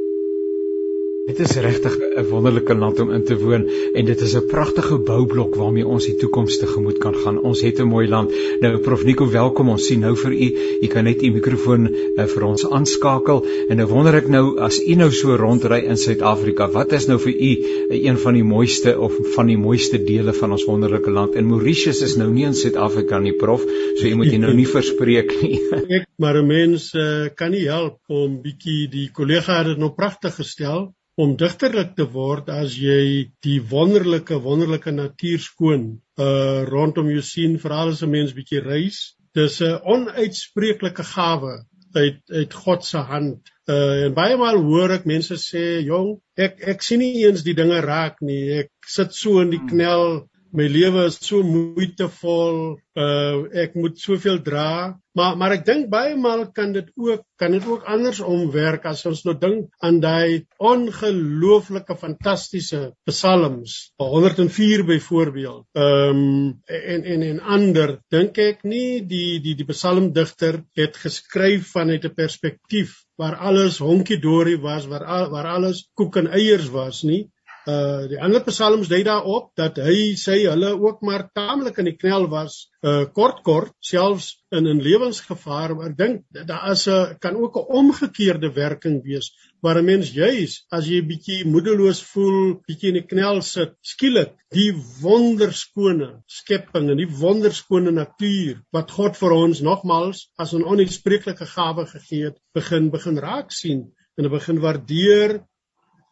Dit 1.25 1.39
is 1.42 1.56
regtig 1.57 1.94
'n 2.22 2.24
wonderlike 2.30 2.75
land 2.77 3.00
om 3.01 3.12
in 3.12 3.24
te 3.25 3.36
woon 3.44 3.63
en 4.00 4.06
dit 4.06 4.19
is 4.22 4.33
'n 4.38 4.45
pragtige 4.50 4.98
boublok 5.07 5.56
waarmee 5.56 5.88
ons 5.88 6.06
die 6.06 6.16
toekoms 6.22 6.57
tegemoet 6.62 7.00
kan 7.01 7.16
gaan. 7.16 7.39
Ons 7.42 7.62
het 7.62 7.80
'n 7.80 7.88
mooi 7.94 8.07
land. 8.07 8.33
Nou 8.62 8.77
Prof 8.77 9.03
Nico, 9.03 9.25
welkom. 9.29 9.70
Ons 9.70 9.88
sien 9.88 10.00
nou 10.00 10.15
vir 10.15 10.32
u. 10.32 10.50
U 10.82 10.88
kan 10.88 11.03
net 11.03 11.24
u 11.24 11.32
mikrofoon 11.32 11.88
uh, 11.89 12.25
vir 12.25 12.44
ons 12.44 12.65
aanskakel 12.70 13.41
en 13.70 13.77
nou 13.77 13.88
wonder 13.88 14.15
ek 14.15 14.27
nou 14.27 14.60
as 14.60 14.77
u 14.79 14.96
nou 14.96 15.12
so 15.12 15.36
rondry 15.36 15.79
in 15.86 15.98
Suid-Afrika, 15.98 16.67
wat 16.70 16.91
is 16.91 17.08
nou 17.08 17.17
vir 17.20 17.34
u 17.34 17.51
uh, 17.58 18.05
een 18.05 18.17
van 18.17 18.34
die 18.34 18.44
mooiste 18.44 18.94
of 19.00 19.17
van 19.36 19.48
die 19.48 19.58
mooiste 19.58 20.03
dele 20.03 20.34
van 20.34 20.51
ons 20.51 20.65
wonderlike 20.65 21.10
land? 21.10 21.34
En 21.34 21.48
Mauritius 21.48 22.01
is 22.01 22.15
nou 22.15 22.29
nie 22.29 22.46
in 22.46 22.53
Suid-Afrika 22.53 23.20
nie, 23.20 23.34
Prof, 23.34 23.63
so 23.96 24.05
u 24.05 24.13
moet 24.15 24.29
jy 24.29 24.38
nou 24.38 24.53
nie 24.53 24.67
verspreek 24.77 25.34
nie. 25.41 25.60
ek 25.89 26.05
maar 26.17 26.38
'n 26.38 26.48
mens 26.48 26.94
uh, 26.94 27.34
kan 27.34 27.51
nie 27.51 27.65
help 27.65 27.98
om 28.08 28.41
bietjie 28.41 28.88
die 28.88 29.10
kollega 29.10 29.58
het 29.58 29.74
dit 29.74 29.77
nou 29.77 29.89
pragtig 29.89 30.36
gestel 30.36 30.94
om 31.15 31.36
digterlik 31.39 31.93
te 31.95 32.05
word 32.12 32.50
as 32.51 32.75
jy 32.79 33.31
die 33.45 33.60
wonderlike 33.72 34.39
wonderlike 34.43 34.91
natuur 34.91 35.39
skoon 35.43 35.86
uh 36.19 36.63
rondom 36.67 37.12
jou 37.13 37.24
sien 37.24 37.55
veral 37.65 37.93
as 37.93 38.03
'n 38.03 38.12
mens 38.12 38.34
bietjie 38.36 38.62
reis. 38.65 39.15
Dis 39.36 39.62
'n 39.62 39.79
onuitspreeklike 39.93 41.05
gawe 41.15 41.53
uit 41.95 42.19
uit 42.39 42.53
God 42.53 42.86
se 42.86 42.98
hand. 42.98 43.51
Uh 43.67 44.05
en 44.05 44.13
baie 44.13 44.38
maal 44.38 44.60
hoor 44.67 44.91
ek 44.98 45.05
mense 45.05 45.36
sê 45.39 45.65
jong 45.88 46.19
ek 46.38 46.60
ek 46.74 46.84
sien 46.84 47.00
nie 47.00 47.24
eens 47.24 47.43
die 47.48 47.55
dinge 47.55 47.79
raak 47.81 48.22
nie. 48.22 48.60
Ek 48.63 48.72
sit 48.98 49.13
so 49.13 49.39
in 49.41 49.51
die 49.55 49.63
hmm. 49.63 49.72
knel 49.72 50.29
my 50.56 50.68
lewe 50.72 51.06
is 51.10 51.18
so 51.20 51.44
moeitevol 51.44 52.60
uh 52.96 53.38
ek 53.64 53.76
moet 53.76 54.00
soveel 54.00 54.40
dra 54.44 54.96
maar 55.16 55.36
maar 55.40 55.56
ek 55.56 55.66
dink 55.68 55.90
baie 55.92 56.16
maal 56.20 56.46
kan 56.56 56.74
dit 56.76 56.88
ook 56.96 57.24
kan 57.40 57.52
dit 57.56 57.66
ook 57.68 57.84
andersom 57.92 58.46
werk 58.54 58.88
as 58.92 59.04
ons 59.10 59.24
nou 59.28 59.36
dink 59.40 59.68
aan 59.84 60.00
daai 60.04 60.46
ongelooflike 60.72 61.96
fantastiese 62.00 62.82
psalms. 63.08 63.76
104 64.00 64.86
byvoorbeeld. 64.92 65.66
Ehm 65.76 66.24
um, 66.24 66.62
en 66.66 67.04
en 67.14 67.28
en 67.30 67.40
ander. 67.58 67.98
Dink 68.12 68.40
ek 68.44 68.64
nie 68.64 69.04
die 69.08 69.40
die 69.44 69.56
die 69.60 69.68
psalmdigter 69.72 70.62
het 70.80 71.00
geskryf 71.04 71.72
vanuit 71.76 72.06
'n 72.06 72.16
perspektief 72.16 73.04
waar 73.20 73.36
alles 73.36 73.80
honkie 73.80 74.20
dorie 74.20 74.60
was 74.60 74.88
waar 74.92 75.30
waar 75.32 75.48
alles 75.48 75.88
koek 75.96 76.18
en 76.24 76.28
eiers 76.28 76.68
was 76.72 77.04
nie 77.04 77.24
Uh 77.65 78.05
die 78.05 78.19
ander 78.22 78.43
psalms 78.45 78.89
dui 78.91 79.00
daarop 79.05 79.48
dat 79.57 79.79
hy 79.81 80.13
sê 80.22 80.36
hulle 80.45 80.75
ook 80.77 81.00
maar 81.01 81.24
taamlik 81.34 81.79
in 81.81 81.88
die 81.89 81.98
knel 81.98 82.27
was, 82.29 82.57
uh 82.86 83.07
kort 83.17 83.39
kort, 83.48 83.72
selfs 83.81 84.27
in 84.53 84.67
'n 84.69 84.84
lewensgevaar, 84.86 85.74
maar 85.75 85.89
ek 85.89 85.98
dink 85.98 86.45
daar 86.51 86.72
is 86.72 86.86
'n 86.88 87.17
kan 87.19 87.36
ook 87.36 87.57
'n 87.57 87.72
omgekeerde 87.81 88.51
werking 88.53 89.01
wees 89.03 89.31
waar 89.63 89.79
'n 89.81 89.86
mens 89.86 90.12
juis 90.13 90.53
as 90.69 90.86
jy 90.86 91.01
bietjie 91.01 91.39
moedeloos 91.45 92.03
voel, 92.12 92.62
bietjie 92.67 92.91
in 92.93 93.00
die 93.01 93.10
knel 93.13 93.41
sit, 93.41 93.74
skielik 93.81 94.38
die 94.53 94.72
wonderskone 95.01 96.22
skepping 96.27 96.91
en 96.91 97.01
die 97.01 97.10
wonderskone 97.24 97.91
natuur 97.91 98.62
wat 98.72 98.91
God 98.91 99.17
vir 99.17 99.31
ons 99.31 99.62
nogmals 99.62 100.29
as 100.38 100.53
'n 100.53 100.63
onuitspreeklike 100.63 101.50
gawe 101.57 101.86
gegee 101.86 102.25
het, 102.25 102.38
begin 102.53 102.91
begin 102.91 103.17
raak 103.17 103.51
sien 103.51 103.89
en 104.17 104.29
begin 104.29 104.62
waardeer 104.62 105.41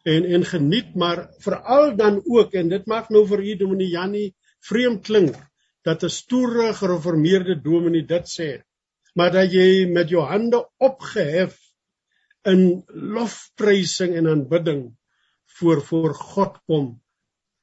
en 0.04 0.24
en 0.36 0.44
geniet 0.44 0.94
maar 0.94 1.28
veral 1.44 1.96
dan 1.96 2.20
ook 2.24 2.52
en 2.60 2.68
dit 2.68 2.86
mag 2.86 3.08
nou 3.08 3.26
vir 3.26 3.40
u 3.40 3.56
Dominee 3.56 3.88
Jannie 3.88 4.34
vreemd 4.68 5.02
klink 5.08 5.36
dat 5.84 6.04
'n 6.04 6.16
stoere 6.20 6.72
gereformeerde 6.74 7.60
dominee 7.60 8.04
dit 8.04 8.26
sê. 8.38 8.50
Maar 9.14 9.32
dat 9.32 9.52
jy 9.52 9.86
met 9.92 10.08
jou 10.08 10.24
hande 10.24 10.60
opgehef 10.76 11.58
in 12.42 12.84
lofprysing 12.86 14.14
en 14.16 14.28
aanbidding 14.28 14.96
voor 15.58 15.82
voor 15.82 16.14
God 16.14 16.58
kom 16.66 17.02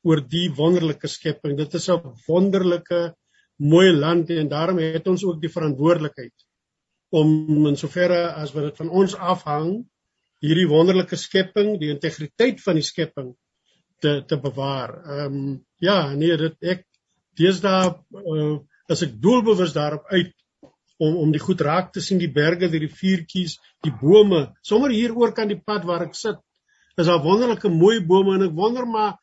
oor 0.01 0.21
die 0.27 0.49
wonderlike 0.57 1.07
skepping 1.07 1.57
dit 1.57 1.73
is 1.73 1.89
'n 1.89 2.13
wonderlike 2.27 3.15
mooi 3.55 3.91
land 3.93 4.29
en 4.29 4.47
daarom 4.47 4.77
het 4.77 5.07
ons 5.07 5.23
ook 5.23 5.41
die 5.41 5.53
verantwoordelikheid 5.57 6.45
om 7.09 7.67
in 7.67 7.77
soverre 7.77 8.31
as 8.33 8.53
wat 8.53 8.63
dit 8.63 8.77
van 8.77 8.89
ons 8.89 9.15
afhang 9.15 9.85
hierdie 10.41 10.67
wonderlike 10.69 11.17
skepping, 11.19 11.75
die 11.79 11.91
integriteit 11.93 12.61
van 12.63 12.79
die 12.79 12.85
skepping 12.85 13.33
te 14.01 14.21
te 14.27 14.37
bewaar. 14.41 14.95
Ehm 15.05 15.39
um, 15.39 15.57
ja, 15.81 16.13
nee, 16.17 16.37
dit 16.37 16.71
ek 16.75 16.85
deesdae 17.39 17.91
uh, 18.21 18.55
as 18.91 19.03
ek 19.05 19.17
doelbewus 19.23 19.73
daarop 19.77 20.09
uit 20.11 20.33
om 21.01 21.17
om 21.23 21.33
die 21.33 21.41
goed 21.41 21.61
raak 21.65 21.91
te 21.93 22.01
sien, 22.01 22.19
die 22.21 22.31
berge, 22.31 22.69
die 22.69 22.83
riviertjies, 22.83 23.57
die 23.85 23.93
bome, 24.01 24.47
sommer 24.65 24.93
hier 24.93 25.15
oor 25.17 25.33
kan 25.37 25.49
die 25.49 25.59
pad 25.59 25.85
waar 25.89 26.05
ek 26.05 26.17
sit. 26.17 26.41
Is 26.97 27.07
daar 27.07 27.23
wonderlike 27.23 27.69
mooi 27.73 27.99
bome 28.05 28.35
en 28.37 28.49
ek 28.49 28.57
wonder 28.57 28.85
maar 28.85 29.17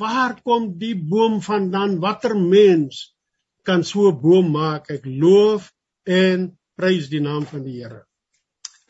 waar 0.00 0.36
kom 0.44 0.70
die 0.78 0.94
boom 0.94 1.40
vandaan? 1.44 1.98
Watter 2.00 2.36
mens 2.38 3.10
kan 3.64 3.84
so 3.84 4.08
'n 4.08 4.20
boom 4.20 4.52
maak? 4.52 4.90
Ek 4.90 5.04
loof 5.04 5.72
en 6.06 6.56
prys 6.76 7.08
die 7.08 7.20
naam 7.20 7.44
van 7.44 7.64
die 7.64 7.80
Here. 7.82 8.04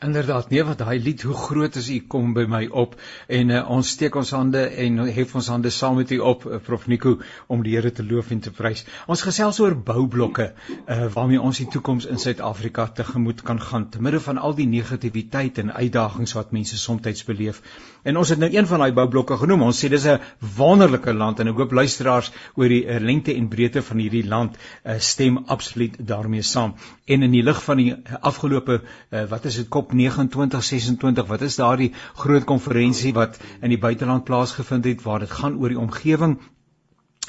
Inderdaad, 0.01 0.49
nee, 0.49 0.63
wat 0.65 0.79
daai 0.81 0.97
lied 0.97 1.21
hoe 1.21 1.35
groot 1.37 1.75
is 1.77 1.87
u 1.93 1.99
kom 2.09 2.31
by 2.33 2.47
my 2.49 2.63
op 2.83 2.95
en 3.29 3.51
uh, 3.53 3.59
ons 3.69 3.89
steek 3.93 4.15
ons 4.17 4.31
hande 4.33 4.63
en 4.83 4.95
hef 5.13 5.35
ons 5.37 5.49
hande 5.53 5.69
saam 5.69 5.99
met 5.99 6.09
u 6.15 6.17
op 6.25 6.47
uh, 6.49 6.57
Prof 6.65 6.87
Nico 6.89 7.11
om 7.53 7.61
die 7.61 7.75
Here 7.75 7.91
te 7.93 8.01
loof 8.01 8.31
en 8.33 8.41
te 8.41 8.49
prys. 8.49 8.81
Ons 9.05 9.21
gesels 9.21 9.59
oor 9.61 9.75
boublokke 9.77 10.47
uh, 10.47 11.05
waarmee 11.13 11.37
ons 11.37 11.61
die 11.61 11.67
toekoms 11.69 12.07
in 12.09 12.17
Suid-Afrika 12.17 12.87
tegemoet 12.97 13.43
kan 13.45 13.61
gaan 13.61 13.85
te 13.93 14.01
midde 14.01 14.23
van 14.25 14.41
al 14.41 14.55
die 14.57 14.65
negativiteit 14.71 15.61
en 15.61 15.69
uitdagings 15.75 16.33
wat 16.33 16.49
mense 16.57 16.81
soms 16.81 17.21
beleef. 17.29 17.61
En 18.01 18.17
ons 18.17 18.29
het 18.33 18.41
nou 18.41 18.49
een 18.49 18.65
van 18.65 18.81
daai 18.81 18.91
boublokke 18.97 19.37
genoem. 19.37 19.67
Ons 19.69 19.83
sê 19.85 19.89
dis 19.93 20.05
'n 20.09 20.17
wonderlike 20.57 21.13
land 21.13 21.39
en 21.39 21.53
ek 21.53 21.61
hoop 21.61 21.77
luisteraars 21.77 22.31
oor 22.55 22.69
die 22.69 22.87
uh, 22.87 22.97
lengte 22.97 23.35
en 23.35 23.47
breedte 23.53 23.85
van 23.85 24.01
hierdie 24.01 24.25
land 24.25 24.57
uh, 24.57 24.97
stem 24.97 25.37
absoluut 25.45 25.95
daarmee 25.99 26.41
saam. 26.41 26.73
En 27.05 27.21
in 27.21 27.31
die 27.31 27.43
lig 27.43 27.63
van 27.63 27.77
die 27.77 27.93
afgelope 28.21 28.81
uh, 28.81 29.25
wat 29.29 29.45
is 29.45 29.55
dit 29.61 29.69
kop 29.69 29.90
2926 29.93 31.27
wat 31.27 31.45
is 31.47 31.59
daardie 31.61 31.91
groot 32.23 32.47
konferensie 32.53 33.13
wat 33.13 33.39
in 33.61 33.69
die 33.69 33.81
buiteland 33.87 34.23
plaasgevind 34.23 34.85
het 34.85 35.05
waar 35.05 35.19
dit 35.25 35.37
gaan 35.41 35.59
oor 35.59 35.75
die 35.75 35.83
omgewing 35.85 36.39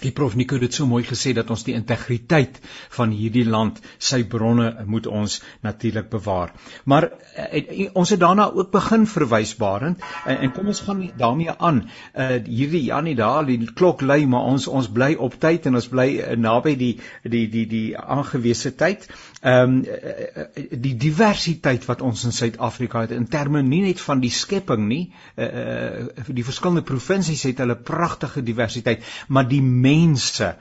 Die 0.02 0.10
prof 0.10 0.34
Nico 0.34 0.58
het 0.58 0.74
so 0.74 0.86
mooi 0.90 1.02
gesê 1.06 1.30
dat 1.36 1.50
ons 1.54 1.62
die 1.66 1.74
integriteit 1.78 2.58
van 2.96 3.12
hierdie 3.14 3.44
land, 3.46 3.78
sy 4.02 4.22
bronne 4.32 4.66
moet 4.90 5.06
ons 5.06 5.36
natuurlik 5.66 6.08
bewaar. 6.10 6.50
Maar 6.90 7.06
uh, 7.12 7.86
ons 8.00 8.10
het 8.10 8.20
daarna 8.22 8.48
ook 8.50 8.72
begin 8.74 9.06
verwysbarend 9.06 10.02
en, 10.26 10.40
en 10.46 10.54
kom 10.56 10.72
ons 10.72 10.82
gaan 10.88 11.04
daarmee 11.18 11.54
aan. 11.54 11.84
Uh 12.14 12.40
hierdie 12.42 12.82
Janie 12.88 13.14
daar, 13.18 13.46
die 13.46 13.60
klok 13.78 14.02
lui, 14.02 14.24
maar 14.26 14.48
ons 14.50 14.66
ons 14.66 14.90
bly 14.90 15.12
op 15.28 15.38
tyd 15.44 15.70
en 15.70 15.78
ons 15.78 15.90
bly 15.92 16.08
uh, 16.16 16.34
naby 16.48 16.74
die 16.80 16.92
die 17.22 17.46
die 17.52 17.66
die 17.70 17.86
aangewese 17.98 18.74
tyd. 18.74 19.06
Ehm 19.42 19.72
um, 19.72 19.86
die 20.84 20.92
diversiteit 21.02 21.82
wat 21.88 22.02
ons 22.06 22.20
in 22.28 22.34
Suid-Afrika 22.34 23.00
het 23.02 23.10
in 23.16 23.24
terme 23.26 23.62
nie 23.66 23.80
net 23.82 23.98
van 24.00 24.20
die 24.22 24.30
skepping 24.30 24.84
nie, 24.86 25.00
uh 25.34 26.04
die 26.28 26.44
verskillende 26.46 26.84
provinsies 26.86 27.42
het 27.48 27.58
hulle 27.58 27.74
pragtige 27.74 28.44
diversiteit, 28.46 29.02
maar 29.26 29.48
die 29.50 29.58
mense 29.62 30.52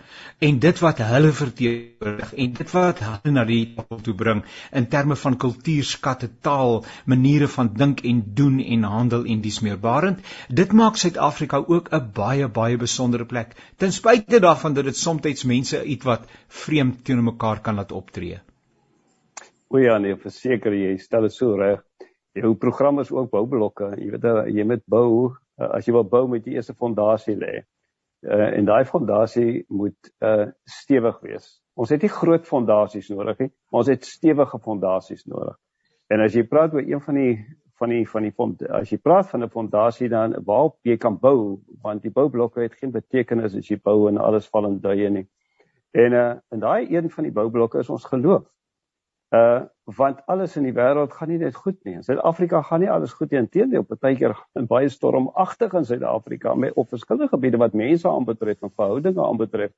en 0.50 0.60
dit 0.66 0.82
wat 0.82 1.04
hulle 1.12 1.30
verteenwoordig 1.44 2.34
en 2.34 2.58
dit 2.58 2.74
wat 2.74 3.06
hulle 3.06 3.36
na 3.38 3.46
die 3.46 3.62
tafel 3.78 4.04
toe 4.10 4.18
bring 4.18 4.44
in 4.82 4.90
terme 4.90 5.20
van 5.28 5.38
kultuurskatte, 5.46 6.34
taal, 6.42 6.82
maniere 7.06 7.54
van 7.60 7.70
dink 7.78 8.02
en 8.02 8.26
doen 8.34 8.60
en 8.66 8.92
handel 8.98 9.30
en 9.30 9.46
dis 9.46 9.62
meerbarend. 9.62 10.26
Dit 10.50 10.74
maak 10.74 10.98
Suid-Afrika 10.98 11.62
ook 11.68 11.94
'n 11.94 12.10
baie 12.18 12.48
baie 12.48 12.78
besondere 12.78 13.26
plek. 13.26 13.54
Ten 13.78 13.94
spyte 13.94 14.40
daarvan 14.40 14.74
dat 14.74 14.90
dit 14.90 14.98
soms 14.98 15.44
mense 15.44 15.84
ietwat 15.84 16.26
vreemd 16.48 17.06
teenoor 17.06 17.34
mekaar 17.34 17.62
kan 17.62 17.76
laat 17.76 17.92
optree. 17.92 18.42
O 19.72 19.80
ja, 19.80 19.98
nee, 20.04 20.18
verseker 20.20 20.74
jy 20.76 20.98
stel 21.00 21.30
dit 21.30 21.34
so 21.34 21.56
reg. 21.56 21.80
Jou 22.36 22.56
program 22.60 23.00
is 23.00 23.12
ook 23.12 23.30
boublokke. 23.32 23.94
Jy 23.96 24.10
weet 24.12 24.26
jy 24.52 24.66
moet 24.68 24.84
bou, 24.92 25.32
as 25.56 25.88
jy 25.88 25.94
wil 25.96 26.04
bou 26.04 26.28
moet 26.28 26.48
jy 26.48 26.58
eers 26.58 26.70
'n 26.72 26.76
fondasie 26.76 27.38
lê 27.40 27.64
uh, 28.28 28.50
en 28.58 28.66
daai 28.66 28.84
fondasie 28.86 29.64
moet 29.70 30.12
uh 30.20 30.52
stewig 30.68 31.20
wees. 31.24 31.48
Ons 31.80 31.90
het 31.90 32.04
nie 32.04 32.12
groot 32.12 32.46
fondasies 32.46 33.10
nodig 33.10 33.40
nie, 33.40 33.50
maar 33.72 33.80
ons 33.86 33.92
het 33.94 34.06
stewige 34.06 34.60
fondasies 34.60 35.26
nodig. 35.26 35.56
En 36.12 36.20
as 36.20 36.36
jy 36.36 36.44
praat 36.44 36.74
oor 36.74 36.84
een 36.84 37.02
van 37.02 37.16
die 37.16 37.36
van 37.80 37.90
die 37.90 38.06
van 38.06 38.28
die 38.28 38.32
fond 38.32 38.62
as 38.70 38.92
jy 38.92 39.00
praat 39.00 39.30
van 39.32 39.44
'n 39.44 39.50
fondasie 39.50 40.10
dan 40.10 40.36
waarop 40.46 40.80
jy 40.84 40.98
kan 40.98 41.18
bou, 41.18 41.62
want 41.82 42.02
die 42.04 42.12
boublokke 42.12 42.62
het 42.62 42.76
geen 42.76 42.92
betekenis 42.92 43.56
as 43.56 43.72
jy 43.72 43.80
bou 43.80 44.10
en 44.10 44.18
alles 44.18 44.50
val 44.50 44.68
in 44.68 44.80
duie 44.80 45.10
nie. 45.10 45.28
En 45.92 46.14
uh 46.14 46.36
en 46.52 46.60
daai 46.60 46.92
een 46.92 47.10
van 47.10 47.24
die 47.24 47.34
boublokke 47.34 47.80
is 47.80 47.90
ons 47.90 48.06
geloof. 48.06 48.46
Uh 49.32 49.62
want 49.98 50.22
alles 50.32 50.54
in 50.56 50.64
die 50.64 50.74
wêreld 50.76 51.12
gaan 51.12 51.28
nie 51.28 51.40
net 51.42 51.56
goed 51.56 51.76
nie. 51.84 51.98
In 51.98 52.04
Suid-Afrika 52.04 52.62
gaan 52.64 52.80
nie 52.80 52.90
alles 52.92 53.12
goed 53.16 53.32
nie. 53.32 53.42
Inteendeel, 53.42 53.84
partykeer 53.84 54.38
in 54.56 54.68
baie 54.70 54.88
stormagtig 54.92 55.74
in 55.76 55.88
Suid-Afrika 55.88 56.54
met 56.56 56.78
op 56.80 56.88
verskillende 56.94 57.28
gebiede 57.32 57.60
wat 57.60 57.76
mense 57.76 58.08
aanbetref 58.08 58.62
en 58.62 58.72
verhoudinge 58.72 59.26
aanbetref. 59.26 59.74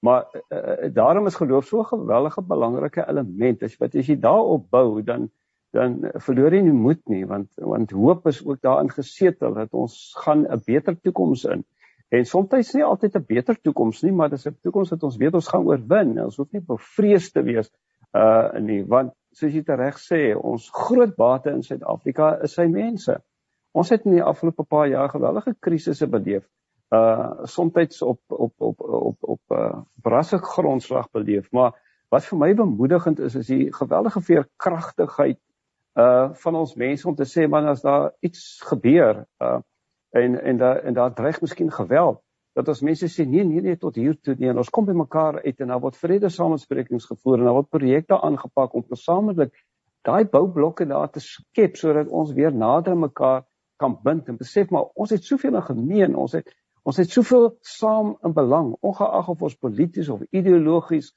Maar 0.00 0.24
uh, 0.32 0.58
uh, 0.58 0.88
daarom 0.94 1.28
is 1.28 1.36
geloof 1.36 1.68
so 1.68 1.82
'n 1.82 1.90
geweldige 1.90 2.42
belangrike 2.42 3.04
element. 3.08 3.62
As 3.62 3.76
wat 3.76 3.94
as 3.94 4.08
jy 4.08 4.16
daarop 4.16 4.70
bou, 4.70 5.02
dan 5.02 5.30
dan 5.72 6.10
verloor 6.14 6.54
jy 6.54 6.62
nie 6.62 6.76
moed 6.76 7.00
nie, 7.08 7.26
want 7.26 7.48
want 7.56 7.90
hoop 7.90 8.26
is 8.26 8.40
ook 8.44 8.60
daarin 8.60 8.90
gesetel 8.90 9.54
dat 9.54 9.72
ons 9.72 10.14
gaan 10.24 10.46
'n 10.48 10.62
beter 10.64 11.00
toekoms 11.00 11.44
in. 11.44 11.64
En 12.08 12.24
soms 12.24 12.72
nie 12.74 12.84
altyd 12.84 13.16
'n 13.16 13.24
beter 13.26 13.60
toekoms 13.60 14.02
nie, 14.02 14.12
maar 14.12 14.28
dis 14.28 14.46
'n 14.46 14.56
toekoms 14.62 14.90
wat 14.90 15.02
ons 15.02 15.16
weet 15.16 15.34
ons 15.34 15.48
gaan 15.48 15.64
oorwin. 15.64 16.24
Ons 16.24 16.36
hoef 16.36 16.52
nie 16.52 16.60
bevrees 16.60 17.32
te 17.32 17.42
wees 17.42 17.72
uh 18.12 18.60
nie 18.60 18.82
want 18.84 19.12
soos 19.32 19.54
jy 19.54 19.62
reg 19.76 19.98
sê 19.98 20.22
ons 20.36 20.70
groot 20.70 21.14
bate 21.16 21.50
in 21.50 21.62
Suid-Afrika 21.64 22.34
is 22.44 22.54
sy 22.54 22.66
mense. 22.68 23.16
Ons 23.72 23.90
het 23.90 24.04
in 24.04 24.18
die 24.18 24.24
afgelope 24.24 24.64
paar 24.68 24.88
jaar 24.90 25.08
geweldige 25.08 25.54
krisisse 25.60 26.06
beleef. 26.06 26.44
Uh 26.92 27.46
soms 27.48 28.02
op 28.02 28.20
op 28.28 28.52
op 28.60 28.80
op 28.80 29.16
op 29.20 29.56
uh 29.56 29.80
brasse 30.02 30.38
grondslag 30.38 31.08
beleef, 31.10 31.48
maar 31.52 31.72
wat 32.12 32.24
vir 32.28 32.38
my 32.38 32.54
bemoedigend 32.54 33.18
is 33.18 33.34
is 33.34 33.46
die 33.46 33.72
geweldige 33.72 34.20
veerkragtigheid 34.20 35.40
uh 35.96 36.32
van 36.44 36.54
ons 36.54 36.74
mense 36.74 37.08
om 37.08 37.14
te 37.16 37.24
sê 37.24 37.48
man 37.48 37.68
as 37.68 37.80
daar 37.80 38.12
iets 38.20 38.60
gebeur 38.68 39.24
uh 39.40 39.60
en 40.12 40.36
en 40.40 40.56
daar 40.56 40.82
en 40.84 40.94
daar 40.94 41.14
dreig 41.14 41.40
miskien 41.40 41.72
geweld 41.72 42.20
dat 42.56 42.68
ons 42.68 42.82
mense 42.84 43.08
sê 43.08 43.24
nee 43.28 43.44
nee 43.48 43.62
nee 43.64 43.76
tot 43.80 43.96
hier 43.96 44.16
toe 44.20 44.34
nie 44.38 44.50
en 44.52 44.60
ons 44.60 44.70
kom 44.70 44.86
by 44.88 44.94
mekaar 44.96 45.40
uit 45.44 45.60
en 45.60 45.72
daar 45.72 45.80
word 45.84 45.96
vrede 46.00 46.30
samesprekings 46.30 47.08
gevoer 47.10 47.38
en 47.38 47.48
daar 47.48 47.58
word 47.60 47.70
projekte 47.72 48.18
aangepak 48.28 48.74
om 48.76 48.84
gesamentlik 48.90 49.54
daai 50.08 50.24
boublokke 50.34 50.86
daar 50.90 51.08
te 51.14 51.22
skep 51.24 51.78
sodat 51.80 52.10
ons 52.10 52.34
weer 52.36 52.52
nader 52.52 52.98
mekaar 52.98 53.46
kan 53.80 53.96
bind 54.04 54.28
en 54.28 54.38
besef 54.40 54.70
maar 54.70 54.90
ons 54.94 55.14
het 55.14 55.24
soveel 55.24 55.56
in 55.60 55.66
gemeen 55.70 56.18
ons 56.24 56.36
het 56.38 56.52
ons 56.82 56.98
het 56.98 57.10
soveel 57.10 57.48
saam 57.72 58.16
in 58.26 58.36
belang 58.36 58.74
ongeag 58.80 59.32
of 59.32 59.42
ons 59.48 59.58
polities 59.66 60.12
of 60.12 60.22
ideologies 60.30 61.12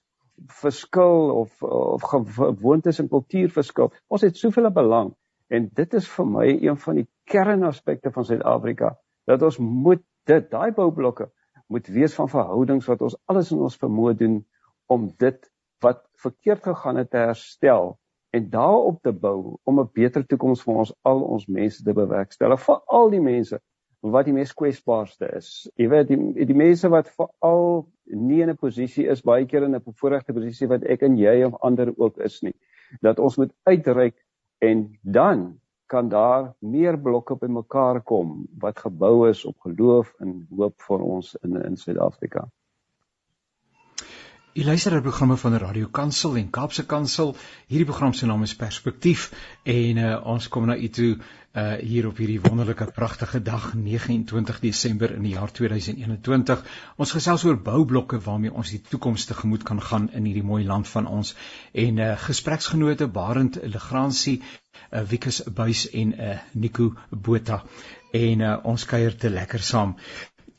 verskil 0.62 1.32
of 1.44 1.64
of 1.64 2.08
gewoontes 2.14 3.00
en 3.04 3.12
kultuur 3.12 3.52
verskil 3.60 3.92
ons 4.08 4.24
het 4.28 4.38
soveel 4.40 4.72
belang 4.72 5.14
en 5.50 5.70
dit 5.80 5.94
is 6.00 6.08
vir 6.16 6.32
my 6.32 6.48
een 6.54 6.78
van 6.88 7.02
die 7.02 7.08
kernaspekte 7.30 8.12
van 8.12 8.26
Suid-Afrika 8.26 8.96
dat 9.30 9.42
ons 9.42 9.58
moet 9.60 10.04
dit 10.30 10.50
daai 10.52 10.72
boublokke 10.72 11.30
moet 11.68 11.88
wees 11.88 12.16
van 12.16 12.30
verhoudings 12.30 12.88
wat 12.90 13.02
ons 13.02 13.18
alles 13.26 13.52
in 13.52 13.62
ons 13.66 13.78
vermoë 13.82 14.16
doen 14.18 14.40
om 14.92 15.08
dit 15.22 15.52
wat 15.84 16.04
verkeerd 16.22 16.64
gegaan 16.64 17.02
het 17.02 17.10
te 17.12 17.18
herstel 17.18 17.96
en 18.36 18.50
daarop 18.50 19.02
te 19.02 19.14
bou 19.14 19.58
om 19.64 19.80
'n 19.80 19.90
beter 19.94 20.26
toekoms 20.26 20.64
vir 20.64 20.76
ons 20.84 20.94
al 21.02 21.22
ons 21.24 21.48
mense 21.48 21.84
te 21.84 21.94
bewerkstellig 21.94 22.62
vir 22.66 22.82
al 23.00 23.10
die 23.10 23.22
mense 23.22 23.60
wat 24.02 24.26
die 24.26 24.34
mees 24.34 24.54
kwesbaarste 24.54 25.30
is. 25.38 25.72
Jy 25.76 25.88
weet 25.90 26.08
die 26.08 26.46
die 26.46 26.58
mense 26.58 26.90
wat 26.94 27.10
veral 27.10 27.88
nie 28.06 28.42
in 28.42 28.50
'n 28.50 28.58
posisie 28.58 29.08
is 29.10 29.22
baie 29.22 29.46
keer 29.46 29.64
in 29.64 29.76
'n 29.76 29.82
bevoordeelde 29.82 30.34
posisie 30.34 30.68
wat 30.68 30.84
ek 30.84 31.02
en 31.02 31.18
jy 31.18 31.44
of 31.44 31.56
ander 31.62 31.94
ook 31.98 32.18
is 32.18 32.42
nie. 32.42 32.56
Dat 33.02 33.20
ons 33.20 33.38
moet 33.38 33.54
uitreik 33.64 34.16
en 34.62 34.98
dan 35.02 35.60
kan 35.92 36.10
daar 36.10 36.54
meer 36.60 36.98
blokke 37.00 37.36
bymekaar 37.36 38.02
kom 38.02 38.46
wat 38.60 38.80
gebou 38.80 39.30
is 39.30 39.46
op 39.46 39.60
geloof 39.68 40.14
en 40.20 40.48
hoop 40.58 40.82
vir 40.88 41.04
ons 41.06 41.36
in 41.44 41.58
in 41.62 41.78
Suid-Afrika. 41.78 42.46
U 44.56 44.64
luister 44.64 44.94
na 44.94 45.02
programme 45.04 45.36
van 45.38 45.52
die 45.52 45.60
Radio 45.60 45.88
Kansel 45.92 46.38
en 46.40 46.46
Kaapse 46.50 46.86
Kansel. 46.88 47.34
Hierdie 47.68 47.88
program 47.90 48.14
se 48.16 48.26
naam 48.26 48.44
is 48.46 48.54
Perspektief 48.56 49.26
en 49.64 49.98
uh, 50.00 50.12
ons 50.32 50.46
kom 50.48 50.70
na 50.70 50.78
u 50.80 50.88
toe 50.96 51.08
uh, 51.18 51.74
hier 51.82 52.06
op 52.08 52.22
hierdie 52.24 52.40
wonderlike 52.40 52.86
pragtige 52.96 53.42
dag 53.44 53.66
29 53.76 54.62
Desember 54.64 55.12
in 55.12 55.26
die 55.28 55.34
jaar 55.34 55.52
2021. 55.52 56.64
Ons 56.96 57.12
gesels 57.18 57.44
oor 57.44 57.60
boublokke 57.66 58.22
waarmee 58.24 58.54
ons 58.54 58.72
die 58.72 58.80
toekoms 58.80 59.28
tegemoet 59.28 59.66
kan 59.68 59.82
gaan 59.90 60.08
in 60.16 60.30
hierdie 60.30 60.48
mooi 60.48 60.62
land 60.64 60.88
van 60.88 61.10
ons. 61.18 61.34
En 61.74 62.00
uh, 62.00 62.14
gespreksgenote 62.24 63.10
Barend 63.12 63.60
Legrandsie, 63.60 64.38
uh, 64.40 65.04
Wikus 65.04 65.42
Buys 65.60 65.84
en 65.92 66.16
uh, 66.16 66.38
Nico 66.54 66.94
Botha 67.12 67.60
en 68.16 68.48
uh, 68.48 68.56
ons 68.64 68.88
kuier 68.88 69.20
te 69.20 69.34
lekker 69.36 69.68
saam. 69.74 69.98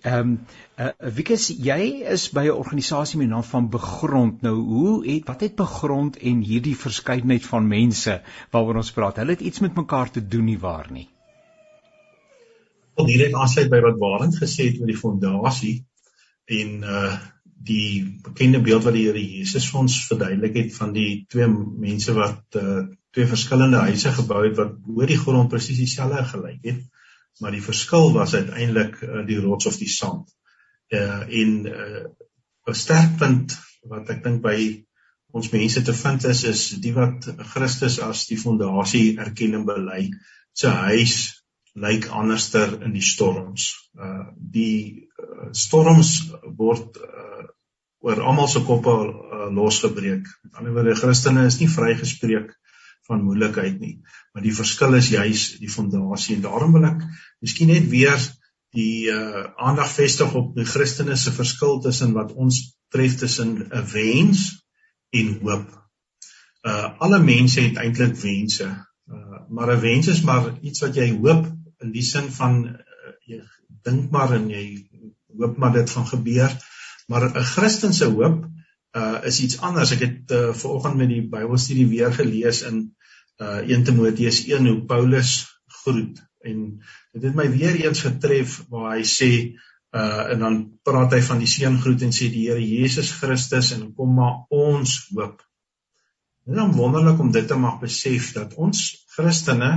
Ehm 0.07 0.19
um, 0.19 0.35
uh, 0.79 0.93
Wikus, 1.17 1.49
jy 1.51 2.05
is 2.15 2.29
by 2.31 2.45
'n 2.47 2.59
organisasie 2.63 3.19
met 3.19 3.27
die 3.27 3.33
naam 3.33 3.47
van 3.47 3.65
Begrond. 3.71 4.43
Nou, 4.47 4.55
hoe 4.55 4.93
het 5.07 5.27
wat 5.27 5.41
het 5.43 5.57
Begrond 5.59 6.19
en 6.31 6.45
hierdie 6.47 6.77
verskeidenheid 6.79 7.47
van 7.47 7.67
mense 7.67 8.15
waaroor 8.55 8.79
ons 8.83 8.93
praat? 8.95 9.19
Hulle 9.19 9.35
het 9.35 9.43
iets 9.51 9.65
met 9.65 9.75
mekaar 9.75 10.11
te 10.11 10.23
doen 10.35 10.45
nie 10.45 10.59
waar 10.63 10.87
nie. 10.93 11.09
Wil 12.95 13.11
direk 13.11 13.35
aansluit 13.35 13.73
by 13.73 13.81
wat 13.83 13.99
Warend 13.99 14.39
gesê 14.43 14.69
het 14.69 14.79
oor 14.81 14.93
die 14.93 15.01
fondasie 15.01 15.75
en 16.61 16.77
uh 16.99 17.17
die 17.67 18.21
bekende 18.23 18.61
beeld 18.63 18.85
wat 18.85 18.95
die 18.95 19.07
Here 19.09 19.19
Jesus 19.19 19.65
vir 19.71 19.81
ons 19.81 19.95
verduidelik 20.07 20.57
het 20.61 20.75
van 20.77 20.93
die 20.95 21.25
twee 21.35 21.49
mense 21.87 22.13
wat 22.15 22.61
uh 22.63 22.85
twee 23.11 23.27
verskillende 23.27 23.81
huise 23.89 24.13
gebou 24.21 24.45
het 24.45 24.55
wat 24.61 24.77
bo 24.87 25.09
die 25.09 25.19
grond 25.19 25.51
presies 25.51 25.83
dieselfde 25.83 26.23
gelyk 26.31 26.63
het 26.71 26.85
maar 27.41 27.53
die 27.53 27.65
verskil 27.65 28.13
was 28.15 28.35
uiteindelik 28.35 29.01
uh, 29.03 29.23
die 29.27 29.39
rots 29.41 29.67
of 29.67 29.77
die 29.77 29.91
sand. 29.91 30.33
Uh 30.93 31.25
en 31.27 31.67
uh 31.67 32.05
'n 32.67 32.75
sterk 32.75 33.17
punt 33.19 33.57
wat 33.91 34.11
ek 34.11 34.23
dink 34.25 34.43
by 34.43 34.59
ons 35.37 35.51
mense 35.53 35.83
te 35.83 35.95
vind 35.95 36.25
is 36.25 36.45
is 36.45 36.69
die 36.83 36.93
wat 36.95 37.27
Christus 37.53 37.99
as 38.01 38.27
die 38.27 38.39
fondasie 38.39 39.19
erken 39.19 39.55
en 39.55 39.67
bely. 39.69 40.11
Sy 40.53 40.73
huis 40.89 41.17
lyk 41.75 42.09
anderster 42.09 42.83
in 42.83 42.93
die 42.97 43.05
storms. 43.05 43.69
Uh 43.99 44.33
die 44.37 45.09
uh, 45.21 45.53
storms 45.53 46.33
word 46.57 46.97
uh, 46.97 47.45
oor 48.07 48.23
almal 48.23 48.49
se 48.49 48.63
koppe 48.65 48.93
uh, 48.93 49.49
losgebreek. 49.53 50.27
Met 50.45 50.61
ander 50.61 50.73
woorde, 50.73 50.97
Christene 50.97 51.47
is 51.51 51.61
nie 51.61 51.69
vrygespreek 51.69 52.55
van 53.07 53.23
moeilikheid 53.25 53.79
nie. 53.81 54.01
Maar 54.33 54.43
die 54.43 54.55
verskil 54.55 54.99
is 54.99 55.13
juis 55.13 55.47
die 55.61 55.71
fondasie 55.71 56.37
en 56.37 56.45
daarom 56.47 56.75
wil 56.77 56.89
ek 56.91 57.05
miskien 57.45 57.71
net 57.73 57.89
weer 57.93 58.19
die 58.77 59.09
uh, 59.09 59.47
aandag 59.57 59.89
vestig 59.95 60.35
op 60.37 60.53
die 60.57 60.67
Christene 60.69 61.17
se 61.17 61.33
verskil 61.33 61.79
tussen 61.85 62.13
wat 62.17 62.35
ons 62.35 62.77
tref 62.93 63.17
tussen 63.21 63.57
'n 63.65 63.85
wens 63.93 64.43
en 65.11 65.39
hoop. 65.41 65.67
Uh 66.67 66.91
alle 66.99 67.23
mense 67.23 67.61
het 67.61 67.79
eintlik 67.83 68.17
wense. 68.21 68.67
Uh 69.09 69.41
maar 69.49 69.73
'n 69.77 69.81
wens 69.81 70.09
is 70.09 70.23
maar 70.23 70.53
iets 70.61 70.81
wat 70.81 70.95
jy 70.95 71.11
hoop 71.17 71.47
in 71.81 71.93
die 71.93 72.03
sin 72.03 72.31
van 72.33 72.65
uh, 72.67 73.15
jy 73.27 73.41
dink 73.87 74.11
maar 74.11 74.35
en 74.35 74.51
jy 74.51 74.67
hoop 75.39 75.57
maar 75.57 75.73
dit 75.73 75.91
gaan 75.91 76.07
gebeur. 76.07 76.51
Maar 77.07 77.31
'n 77.31 77.45
Christen 77.55 77.95
se 77.95 78.05
hoop 78.05 78.45
uh 78.97 79.19
is 79.25 79.41
iets 79.41 79.61
anders. 79.61 79.93
Ek 79.93 80.01
het 80.01 80.31
uh, 80.31 80.53
vanoggend 80.55 80.97
met 80.97 81.09
die 81.09 81.29
Bybelstudie 81.29 81.89
weer 81.89 82.13
gelees 82.13 82.63
in 82.63 82.96
uh 83.43 83.61
1 83.65 83.85
Timoteus 83.85 84.45
1 84.47 84.67
hoe 84.67 84.85
Paulus 84.89 85.33
groet 85.83 86.23
en 86.47 86.61
dit 87.13 87.23
het 87.23 87.35
my 87.35 87.49
weer 87.51 87.77
eens 87.85 88.05
getref 88.07 88.61
waar 88.73 88.95
hy 88.97 89.03
sê 89.09 89.33
uh 89.97 90.33
en 90.33 90.45
dan 90.45 90.57
praat 90.87 91.17
hy 91.17 91.21
van 91.29 91.43
die 91.43 91.51
seun 91.51 91.81
groet 91.83 92.07
en 92.07 92.15
sê 92.15 92.31
die 92.33 92.47
Here 92.49 92.63
Jesus 92.63 93.13
Christus 93.21 93.73
en 93.77 93.93
kom 93.97 94.15
maar 94.15 94.47
ons 94.53 94.97
hoop. 95.13 95.43
Dit 96.47 96.57
is 96.63 96.77
wonderlik 96.79 97.21
om 97.21 97.33
dit 97.35 97.47
te 97.49 97.59
mag 97.59 97.81
besef 97.83 98.33
dat 98.37 98.55
ons 98.55 98.83
Christene 99.17 99.71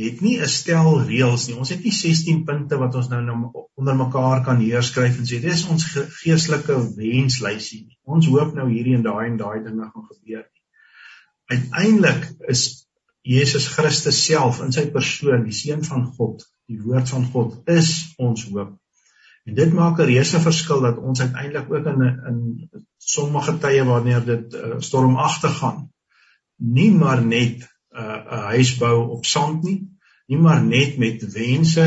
het 0.00 0.20
nie 0.24 0.36
'n 0.40 0.48
stel 0.48 1.02
reëls 1.08 1.48
nie. 1.48 1.56
Ons 1.56 1.72
het 1.74 1.82
nie 1.84 1.92
16 1.92 2.44
punte 2.44 2.76
wat 2.78 2.94
ons 2.94 3.08
nou, 3.08 3.20
nou 3.24 3.66
onder 3.74 3.96
mekaar 3.96 4.44
kan 4.44 4.58
neerskryf 4.58 5.18
en 5.18 5.28
sê 5.28 5.40
dis 5.42 5.66
ons 5.68 5.84
geestelike 6.22 6.76
wenslysie 6.96 7.82
nie. 7.86 7.98
Ons 8.04 8.26
hoop 8.26 8.54
nou 8.54 8.68
hierdie 8.70 8.96
en 8.96 9.02
daai 9.02 9.26
en 9.26 9.36
daai 9.36 9.62
dinge 9.64 9.90
gaan 9.92 10.06
gebeur 10.08 10.44
nie. 10.46 10.59
Uiteindelik 11.50 12.28
is 12.52 12.86
Jesus 13.26 13.66
Christus 13.74 14.20
self 14.24 14.60
in 14.64 14.72
sy 14.72 14.86
persoon, 14.94 15.44
die 15.44 15.56
seun 15.56 15.82
van 15.84 16.06
God, 16.16 16.44
die 16.70 16.78
woord 16.80 17.10
van 17.12 17.26
God 17.32 17.68
is 17.68 18.14
ons 18.22 18.46
hoop. 18.48 18.76
En 19.48 19.56
dit 19.56 19.72
maak 19.74 19.98
'n 19.98 20.08
reuse 20.08 20.40
verskil 20.40 20.84
dat 20.86 20.98
ons 20.98 21.20
uiteindelik 21.20 21.70
ook 21.72 21.86
in 21.92 22.02
in 22.30 22.38
sommige 22.98 23.56
tye 23.58 23.84
wanneer 23.84 24.24
dit 24.24 24.54
uh, 24.54 24.78
stormagtig 24.78 25.56
gaan, 25.58 25.88
nie 26.56 26.90
maar 26.92 27.24
net 27.24 27.64
'n 27.64 27.98
uh, 27.98 28.20
'n 28.36 28.44
huis 28.54 28.76
bou 28.78 29.08
op 29.16 29.24
sand 29.24 29.64
nie, 29.64 29.80
nie 30.26 30.38
maar 30.38 30.62
net 30.62 30.98
met 30.98 31.24
wense, 31.32 31.86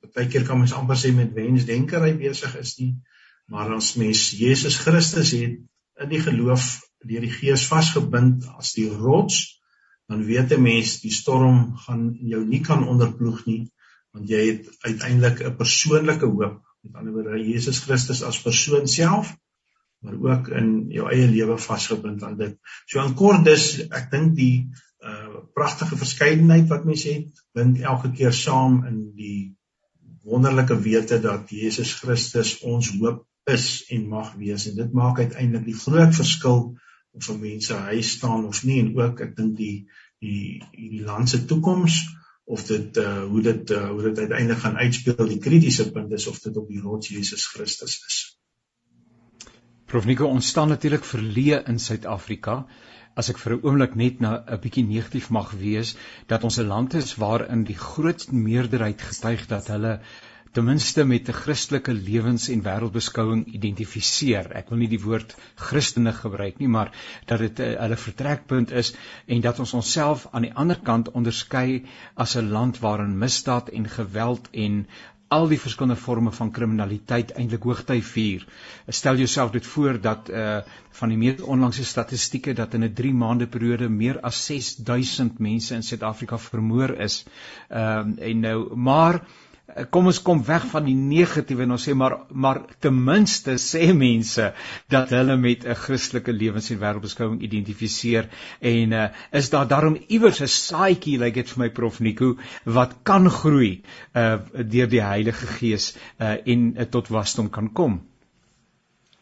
partykeer 0.00 0.46
kan 0.46 0.58
mens 0.58 0.72
amper 0.72 0.96
sê 0.96 1.12
met 1.14 1.34
wensdenkery 1.34 2.14
besig 2.16 2.56
is 2.60 2.76
nie, 2.78 2.94
maar 3.46 3.74
as 3.74 3.94
mens 4.00 4.30
Jesus 4.30 4.78
Christus 4.78 5.30
het 5.36 5.58
in 6.00 6.08
die 6.08 6.20
geloof 6.20 6.80
deur 7.08 7.24
die 7.24 7.32
Gees 7.32 7.66
vasgebind 7.70 8.46
as 8.58 8.72
die 8.78 8.88
rots, 8.88 9.60
dan 10.08 10.24
weet 10.26 10.52
'n 10.52 10.62
mens 10.62 11.00
die 11.00 11.12
storm 11.12 11.76
gaan 11.86 12.16
jou 12.20 12.44
nie 12.44 12.60
kan 12.60 12.86
onderploeg 12.88 13.46
nie, 13.46 13.62
want 14.12 14.28
jy 14.28 14.42
het 14.50 14.68
uiteindelik 14.80 15.40
'n 15.40 15.56
persoonlike 15.56 16.26
hoop, 16.26 16.60
met 16.82 16.94
ander 16.94 17.12
woorde 17.12 17.44
Jesus 17.44 17.78
Christus 17.78 18.22
as 18.22 18.42
persoon 18.42 18.88
self 18.88 19.36
maar 20.02 20.14
ook 20.18 20.48
in 20.48 20.86
jou 20.90 21.06
eie 21.10 21.28
lewe 21.30 21.58
vasgebind 21.58 22.22
aan 22.22 22.36
dit. 22.36 22.56
So 22.90 23.02
in 23.04 23.14
kort 23.14 23.44
dis 23.46 23.66
ek 23.88 24.10
dink 24.10 24.34
die 24.38 24.70
uh 25.02 25.42
pragtige 25.54 25.96
verskeidenheid 25.98 26.68
wat 26.70 26.86
mense 26.88 27.10
het, 27.10 27.42
bind 27.54 27.80
elke 27.82 28.10
keer 28.16 28.32
saam 28.32 28.82
in 28.88 28.98
die 29.18 29.54
wonderlike 30.24 30.78
wete 30.80 31.18
dat 31.22 31.50
Jesus 31.50 31.94
Christus 32.00 32.54
ons 32.62 32.92
hoop 32.98 33.24
is 33.50 33.66
en 33.90 34.06
mag 34.08 34.32
wees 34.38 34.68
en 34.70 34.78
dit 34.78 34.94
maak 34.94 35.18
uiteindelik 35.18 35.66
die 35.66 35.78
groot 35.78 36.14
verskil 36.14 36.62
of 37.12 37.24
vir 37.28 37.38
mense 37.38 37.78
huis 37.88 38.10
staan 38.18 38.46
of 38.48 38.64
nie 38.64 38.80
en 38.80 38.92
ook 38.98 39.20
ek 39.20 39.36
dink 39.36 39.56
die 39.56 39.86
die 40.22 40.62
hierdie 40.72 41.04
land 41.04 41.28
se 41.28 41.44
toekoms 41.50 41.98
of 42.44 42.64
dit 42.66 42.96
uh 42.96 43.24
hoe 43.24 43.42
dit 43.42 43.70
uh, 43.70 43.88
hoe 43.90 44.02
dit 44.08 44.18
uiteindelik 44.18 44.62
gaan 44.62 44.76
uitspeel 44.76 45.26
die 45.28 45.40
kritiese 45.48 45.90
punt 45.92 46.12
is 46.12 46.26
of 46.26 46.40
dit 46.44 46.56
op 46.56 46.68
die 46.68 46.80
rots 46.80 47.08
Jesus 47.08 47.46
Christus 47.46 47.98
is. 48.06 48.18
Prof 49.86 50.06
Nico 50.08 50.26
ons 50.26 50.48
staan 50.48 50.72
natuurlik 50.72 51.04
verleë 51.04 51.62
in 51.68 51.78
Suid-Afrika 51.78 52.62
as 53.14 53.28
ek 53.28 53.38
vir 53.38 53.54
'n 53.56 53.64
oomblik 53.68 53.96
net 54.00 54.20
na 54.24 54.32
'n 54.40 54.60
bietjie 54.60 54.84
negatief 54.88 55.30
mag 55.30 55.52
wees 55.62 55.96
dat 56.28 56.44
ons 56.44 56.58
'n 56.58 56.68
land 56.68 56.94
is 56.94 57.14
waarin 57.16 57.64
die 57.64 57.76
grootste 57.76 58.34
meerderheid 58.34 59.02
getuig 59.02 59.46
dat 59.46 59.68
hulle 59.68 60.00
ten 60.52 60.64
minste 60.64 61.04
met 61.04 61.28
'n 61.28 61.32
Christelike 61.32 61.92
lewens- 61.92 62.48
en 62.48 62.62
wêreldbeskouing 62.62 63.46
identifiseer. 63.46 64.50
Ek 64.52 64.68
wil 64.68 64.78
nie 64.78 64.88
die 64.88 65.00
woord 65.00 65.36
Christene 65.56 66.12
gebruik 66.12 66.58
nie, 66.58 66.68
maar 66.68 66.90
dat 67.26 67.38
dit 67.38 67.60
uh, 67.60 67.68
hulle 67.80 67.96
vertrekpunt 67.96 68.70
is 68.70 68.94
en 69.26 69.40
dat 69.40 69.58
ons 69.58 69.72
onsself 69.72 70.26
aan 70.30 70.42
die 70.42 70.52
ander 70.54 70.76
kant 70.76 71.10
onderskei 71.10 71.84
as 72.14 72.36
'n 72.36 72.50
land 72.50 72.78
waarin 72.78 73.18
misdaad 73.18 73.68
en 73.68 73.88
geweld 73.88 74.48
en 74.52 74.86
al 75.28 75.48
die 75.48 75.60
verskillende 75.60 76.00
forme 76.00 76.30
van 76.30 76.50
kriminaliteit 76.50 77.32
eintlik 77.32 77.62
hoogty 77.62 78.02
vier. 78.02 78.44
Stel 78.88 79.16
jouself 79.16 79.50
dit 79.50 79.66
voor 79.66 80.00
dat 80.00 80.28
uh 80.28 80.58
van 80.92 81.08
die 81.08 81.16
mees 81.16 81.40
onlangse 81.40 81.84
statistieke 81.84 82.52
dat 82.52 82.74
in 82.74 82.84
'n 82.84 82.92
3 82.94 83.14
maande 83.14 83.46
periode 83.46 83.88
meer 83.88 84.20
as 84.20 84.44
6000 84.46 85.38
mense 85.38 85.74
in 85.74 85.82
Suid-Afrika 85.82 86.38
vermoor 86.38 86.90
is. 86.90 87.24
Ehm 87.68 88.12
uh, 88.18 88.28
en 88.28 88.40
nou 88.40 88.76
maar 88.76 89.22
Eh, 89.22 89.41
kom 89.90 90.08
ons 90.10 90.20
kom 90.22 90.42
weg 90.44 90.64
van 90.70 90.84
die 90.86 90.96
negatiewe 90.96 91.64
en 91.64 91.74
ons 91.76 91.86
sê 91.88 91.94
maar 91.96 92.18
maar 92.44 92.60
ten 92.84 92.96
minste 93.06 93.54
sê 93.62 93.92
mense 93.96 94.50
dat 94.92 95.10
hulle 95.16 95.36
met 95.36 95.64
'n 95.64 95.74
Christelike 95.84 96.32
lewens- 96.32 96.70
en 96.70 96.80
wêreldbeskouing 96.82 97.40
identifiseer 97.40 98.28
en 98.60 98.92
uh, 98.92 99.08
is 99.32 99.50
daar 99.50 99.68
daarom 99.68 99.96
iewers 100.08 100.40
'n 100.42 100.48
saadjie 100.48 101.18
lyk 101.18 101.34
like 101.34 101.40
dit 101.40 101.50
vir 101.50 101.64
my 101.64 101.70
prof 101.70 102.00
Nico 102.00 102.36
wat 102.64 102.96
kan 103.02 103.30
groei 103.30 103.82
uh 104.14 104.38
deur 104.52 104.88
die 104.88 105.02
Heilige 105.02 105.46
Gees 105.46 105.96
uh 106.20 106.36
en 106.44 106.74
uh, 106.76 106.84
tot 106.84 107.08
wasdom 107.08 107.50
kan 107.50 107.72
kom. 107.72 108.00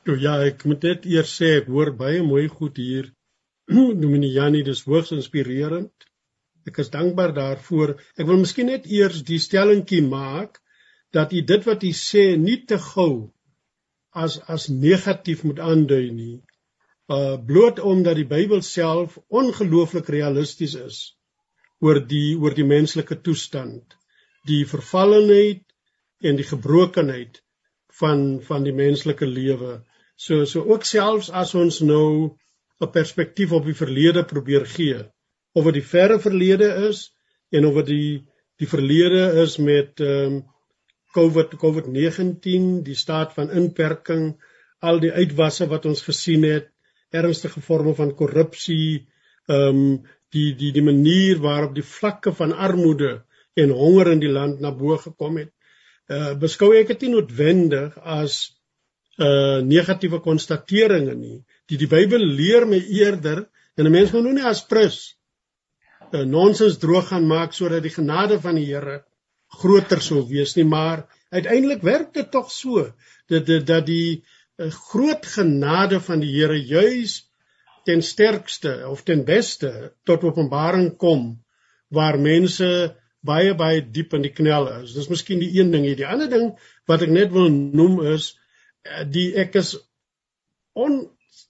Jo 0.04 0.14
ja, 0.14 0.34
ek 0.44 0.64
moet 0.64 0.82
net 0.82 1.06
eers 1.06 1.36
sê 1.38 1.56
ek 1.60 1.66
hoor 1.66 1.92
baie 1.92 2.22
mooi 2.22 2.48
goed 2.48 2.76
hier. 2.76 3.12
Dominee 4.02 4.32
Janie, 4.32 4.62
dis 4.64 4.84
hoogs 4.84 5.12
inspirerend. 5.12 6.09
Ek 6.68 6.78
is 6.82 6.90
dankbaar 6.92 7.32
daarvoor. 7.36 7.94
Ek 8.16 8.26
wil 8.28 8.40
miskien 8.42 8.68
net 8.72 8.86
eers 8.86 9.22
die 9.28 9.38
stellingkie 9.40 10.02
maak 10.06 10.60
dat 11.16 11.32
u 11.32 11.40
dit 11.52 11.64
wat 11.66 11.84
u 11.86 11.92
sê 11.96 12.24
nie 12.38 12.58
te 12.72 12.78
gou 12.78 13.32
as 14.24 14.38
as 14.54 14.68
negatief 14.68 15.44
moet 15.44 15.62
aandui 15.70 16.10
nie. 16.14 16.36
Uh 17.10 17.36
bloot 17.46 17.80
omdat 17.92 18.18
die 18.20 18.28
Bybel 18.32 18.62
self 18.62 19.18
ongelooflik 19.28 20.10
realisties 20.14 20.76
is 20.78 20.98
oor 21.80 22.00
die 22.12 22.36
oor 22.38 22.54
die 22.54 22.66
menslike 22.66 23.16
toestand, 23.26 23.96
die 24.46 24.64
vervallenheid 24.68 25.64
en 26.22 26.36
die 26.36 26.46
gebrokenheid 26.46 27.40
van 28.00 28.26
van 28.48 28.66
die 28.66 28.76
menslike 28.76 29.26
lewe. 29.26 29.80
So 30.16 30.44
so 30.44 30.66
ook 30.74 30.84
selfs 30.84 31.30
as 31.42 31.54
ons 31.54 31.80
nou 31.80 32.36
'n 32.80 32.92
perspektief 32.92 33.52
op 33.52 33.64
die 33.64 33.78
verlede 33.82 34.24
probeer 34.24 34.66
gee, 34.66 35.00
of 35.52 35.66
dit 35.68 35.80
die 35.80 35.86
verre 35.86 36.18
verlede 36.22 36.68
is 36.88 37.10
en 37.50 37.66
of 37.66 37.80
dit 37.82 37.90
die 37.94 38.12
die 38.60 38.68
verlede 38.68 39.22
is 39.42 39.58
met 39.58 40.00
ehm 40.04 40.40
um, 40.40 40.40
COVID 41.10 41.56
COVID-19, 41.58 42.66
die 42.86 42.94
staat 42.94 43.32
van 43.34 43.48
inperking, 43.50 44.36
al 44.78 45.00
die 45.02 45.10
uitwasse 45.10 45.66
wat 45.66 45.88
ons 45.90 46.04
gesien 46.06 46.44
het, 46.46 46.68
ernstige 47.10 47.58
vorme 47.66 47.96
van 47.98 48.12
korrupsie, 48.14 49.08
ehm 49.48 49.80
um, 49.80 49.80
die 50.30 50.52
die 50.54 50.70
die 50.70 50.84
manier 50.86 51.40
waarop 51.42 51.74
die 51.74 51.82
vlakke 51.82 52.30
van 52.38 52.52
armoede 52.52 53.24
en 53.58 53.72
honger 53.74 54.12
in 54.12 54.20
die 54.22 54.30
land 54.30 54.60
na 54.62 54.70
bo 54.70 54.94
gekom 54.96 55.40
het. 55.40 55.50
Uh 56.06 56.36
beskou 56.38 56.70
ek 56.78 56.92
dit 56.92 57.08
nie 57.08 57.16
noodwendig 57.16 57.96
as 57.98 58.36
uh 59.18 59.58
negatiewe 59.66 60.20
konstateringe 60.22 61.16
nie. 61.16 61.40
Die 61.66 61.80
die 61.80 61.90
Bybel 61.90 62.22
leer 62.22 62.68
my 62.70 62.78
eerder 62.78 63.48
en 63.74 63.86
'n 63.86 63.92
mens 63.92 64.12
moet 64.12 64.28
nou 64.28 64.36
nie 64.38 64.46
as 64.46 64.62
prins 64.66 65.16
nonsens 66.12 66.78
droog 66.82 67.08
gaan 67.12 67.26
maak 67.26 67.54
sodat 67.54 67.82
die 67.86 67.94
genade 67.94 68.40
van 68.40 68.58
die 68.58 68.66
Here 68.66 69.00
groter 69.60 70.02
sou 70.02 70.22
wees 70.28 70.56
nie 70.56 70.66
maar 70.66 71.06
uiteindelik 71.30 71.82
werk 71.86 72.14
dit 72.14 72.30
tog 72.30 72.50
so 72.52 72.86
dat 73.30 73.46
dat, 73.46 73.66
dat 73.66 73.86
die 73.86 74.22
uh, 74.58 74.70
groot 74.90 75.26
genade 75.26 76.00
van 76.00 76.22
die 76.22 76.32
Here 76.34 76.58
juis 76.58 77.20
ten 77.84 78.02
sterkste 78.02 78.88
of 78.88 79.02
ten 79.02 79.24
beste 79.24 79.92
tot 80.04 80.24
openbaring 80.24 80.96
kom 80.96 81.40
waar 81.88 82.18
mense 82.18 82.96
baie 83.20 83.54
baie 83.54 83.80
diep 83.82 84.14
in 84.16 84.24
die 84.24 84.32
knel 84.32 84.68
is. 84.80 84.94
Dis 84.96 85.10
miskien 85.12 85.40
die 85.42 85.50
een 85.58 85.72
ding 85.74 85.84
hier. 85.84 85.98
Die 85.98 86.08
ander 86.08 86.30
ding 86.30 86.52
wat 86.88 87.02
ek 87.04 87.12
net 87.12 87.32
wil 87.34 87.50
noem 87.50 88.00
is 88.14 88.32
uh, 88.86 89.04
die 89.04 89.30
ek 89.40 89.58
is 89.60 89.74
on, 90.72 91.02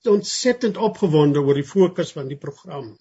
ontsettend 0.09 0.81
opgewonde 0.81 1.43
oor 1.43 1.59
die 1.59 1.67
fokus 1.67 2.15
van 2.17 2.31
die 2.31 2.39
program. 2.41 2.95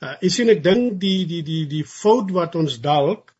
Uh, 0.00 0.14
ek 0.24 0.32
sien 0.32 0.48
ek 0.48 0.62
dink 0.64 0.96
die 1.00 1.26
die 1.28 1.42
die 1.44 1.64
die 1.68 1.84
fout 1.84 2.30
wat 2.32 2.54
ons 2.56 2.78
dalk 2.80 3.34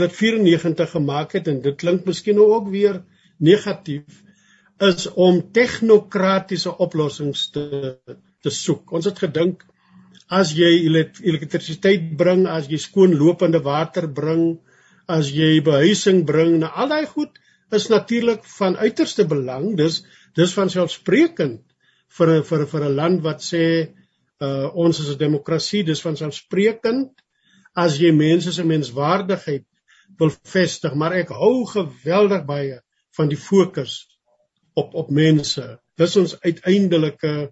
dat 0.00 0.12
94 0.12 0.90
gemaak 0.90 1.32
het 1.36 1.48
en 1.48 1.60
dit 1.64 1.76
klink 1.76 2.06
miskien 2.08 2.36
nou 2.36 2.46
ook 2.52 2.68
weer 2.72 3.02
negatief 3.38 4.22
is 4.80 5.06
om 5.14 5.40
tegnokratiese 5.52 6.72
oplossings 6.86 7.50
te 7.52 7.96
te 8.42 8.50
soek. 8.50 8.92
Ons 8.92 9.08
het 9.08 9.18
gedink 9.18 9.64
as 10.28 10.52
jy 10.58 10.68
elektrisiteit 10.88 12.12
bring, 12.18 12.46
as 12.46 12.68
jy 12.68 12.78
skoon 12.82 13.14
lopende 13.16 13.62
water 13.62 14.06
bring, 14.06 14.58
as 15.08 15.30
jy 15.32 15.60
behuising 15.64 16.24
bring, 16.26 16.58
nou 16.60 16.70
al 16.70 16.90
daai 16.90 17.06
goed 17.06 17.38
is 17.74 17.88
natuurlik 17.90 18.44
van 18.58 18.76
uiterste 18.76 19.26
belang. 19.26 19.76
Dis 19.78 20.02
dis 20.36 20.52
van 20.54 20.70
selfsprekend 20.70 21.62
vir 22.18 22.42
vir 22.50 22.66
vir 22.72 22.84
'n 22.84 22.96
land 22.96 23.22
wat 23.22 23.40
sê 23.42 23.64
uh 24.44 24.68
ons 24.74 24.98
is 25.00 25.08
'n 25.14 25.18
demokrasie, 25.18 25.84
dis 25.84 26.02
van 26.02 26.16
selfsprekend 26.16 27.12
as 27.76 27.98
jy 28.00 28.12
mense 28.12 28.52
se 28.52 28.64
menswaardigheid 28.64 29.64
wil 30.18 30.30
vestig, 30.48 30.94
maar 30.94 31.12
ek 31.12 31.28
hou 31.28 31.64
geweldig 31.68 32.44
baie 32.46 32.80
van 33.16 33.28
die 33.28 33.40
fokus 33.40 34.06
op 34.74 34.94
op 34.94 35.10
mense. 35.10 35.78
Dis 35.96 36.16
ons 36.16 36.36
uiteindelike 36.40 37.50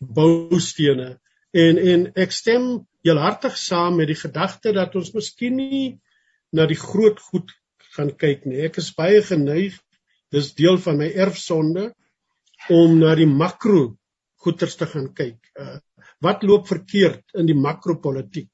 boustene 0.00 1.18
en 1.52 1.78
en 1.78 2.06
ek 2.16 2.32
stem 2.32 2.86
heelhartig 3.04 3.56
saam 3.58 3.98
met 4.00 4.10
die 4.10 4.18
gedagte 4.18 4.72
dat 4.72 4.94
ons 4.98 5.12
miskien 5.14 5.56
nie 5.58 5.98
na 6.52 6.66
die 6.66 6.78
groot 6.78 7.20
goed 7.30 7.50
gaan 7.96 8.12
kyk 8.16 8.46
nie. 8.46 8.62
Ek 8.64 8.78
is 8.80 8.92
baie 8.96 9.22
geneig, 9.22 9.76
dis 10.32 10.54
deel 10.56 10.78
van 10.80 10.98
my 10.98 11.10
erfsonde 11.10 11.90
om 12.70 12.98
na 12.98 13.14
die 13.18 13.28
makro 13.28 13.92
goeters 14.42 14.78
te 14.78 14.86
gaan 14.86 15.10
kyk. 15.14 15.38
Uh 15.58 15.78
Wat 16.22 16.44
loop 16.46 16.68
verkeerd 16.70 17.34
in 17.38 17.48
die 17.50 17.58
makropolitiek? 17.58 18.50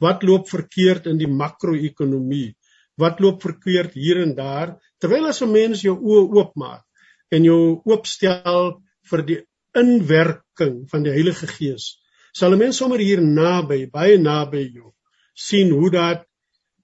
Wat 0.00 0.22
loop 0.24 0.48
verkeerd 0.48 1.06
in 1.10 1.18
die 1.20 1.28
makro-ekonomie? 1.28 2.54
Wat 3.00 3.20
loop 3.20 3.42
verkeerd 3.44 3.96
hier 3.96 4.22
en 4.22 4.34
daar? 4.34 4.76
Terwyl 5.00 5.28
as 5.28 5.42
'n 5.42 5.52
mens 5.52 5.82
jou 5.82 5.96
oë 5.96 6.28
oopmaak 6.36 6.84
en 7.30 7.44
jou 7.44 7.82
oopstel 7.84 8.82
vir 9.10 9.22
die 9.22 9.40
inwerking 9.74 10.88
van 10.90 11.02
die 11.02 11.12
Heilige 11.12 11.46
Gees, 11.46 12.00
sal 12.32 12.52
'n 12.52 12.58
mens 12.58 12.76
sommer 12.76 12.98
hier 12.98 13.20
naby, 13.20 13.86
baie 13.86 14.18
naby 14.18 14.70
jou 14.72 14.92
sien 15.34 15.70
hoe 15.70 15.90
dat 15.90 16.26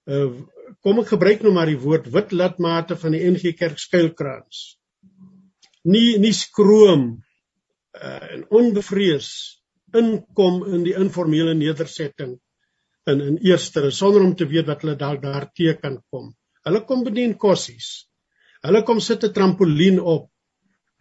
uh, 0.07 0.31
kom 0.81 0.99
ek 0.99 1.13
gebruik 1.13 1.43
nou 1.43 1.53
maar 1.53 1.69
die 1.69 1.79
woord 1.79 2.09
wit 2.13 2.31
latmate 2.31 2.95
van 2.95 3.11
die 3.11 3.23
NG 3.29 3.53
Kerk 3.57 3.79
skuilkrans. 3.79 4.77
Nie 5.83 6.17
nie 6.19 6.33
skroom 6.33 7.23
uh, 8.01 8.33
en 8.33 8.45
onbevrees 8.49 9.56
inkom 9.95 10.63
in 10.73 10.83
die 10.83 10.95
informele 10.97 11.53
nedersetting 11.55 12.37
in 13.07 13.21
in 13.23 13.37
eerste 13.45 13.91
sonder 13.91 14.23
om 14.25 14.35
te 14.35 14.47
weet 14.47 14.67
wat 14.67 14.83
hulle 14.83 14.97
dalk 14.99 15.21
daar 15.23 15.47
te 15.55 15.73
kan 15.81 16.01
kom. 16.11 16.33
Hulle 16.67 16.83
kom 16.85 17.03
bedien 17.03 17.37
kossies. 17.39 18.07
Hulle 18.65 18.83
kom 18.83 18.99
sit 18.99 19.23
'n 19.23 19.33
trampolien 19.33 19.99
op. 19.99 20.29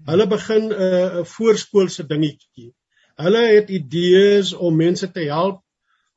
Hulle 0.07 0.27
begin 0.27 0.69
'n 0.69 0.73
uh, 0.73 1.25
voorskoolse 1.25 2.07
dingetjie. 2.07 2.73
Hulle 3.17 3.43
het 3.55 3.71
idees 3.71 4.53
om 4.53 4.77
mense 4.77 5.09
te 5.13 5.25
help 5.31 5.63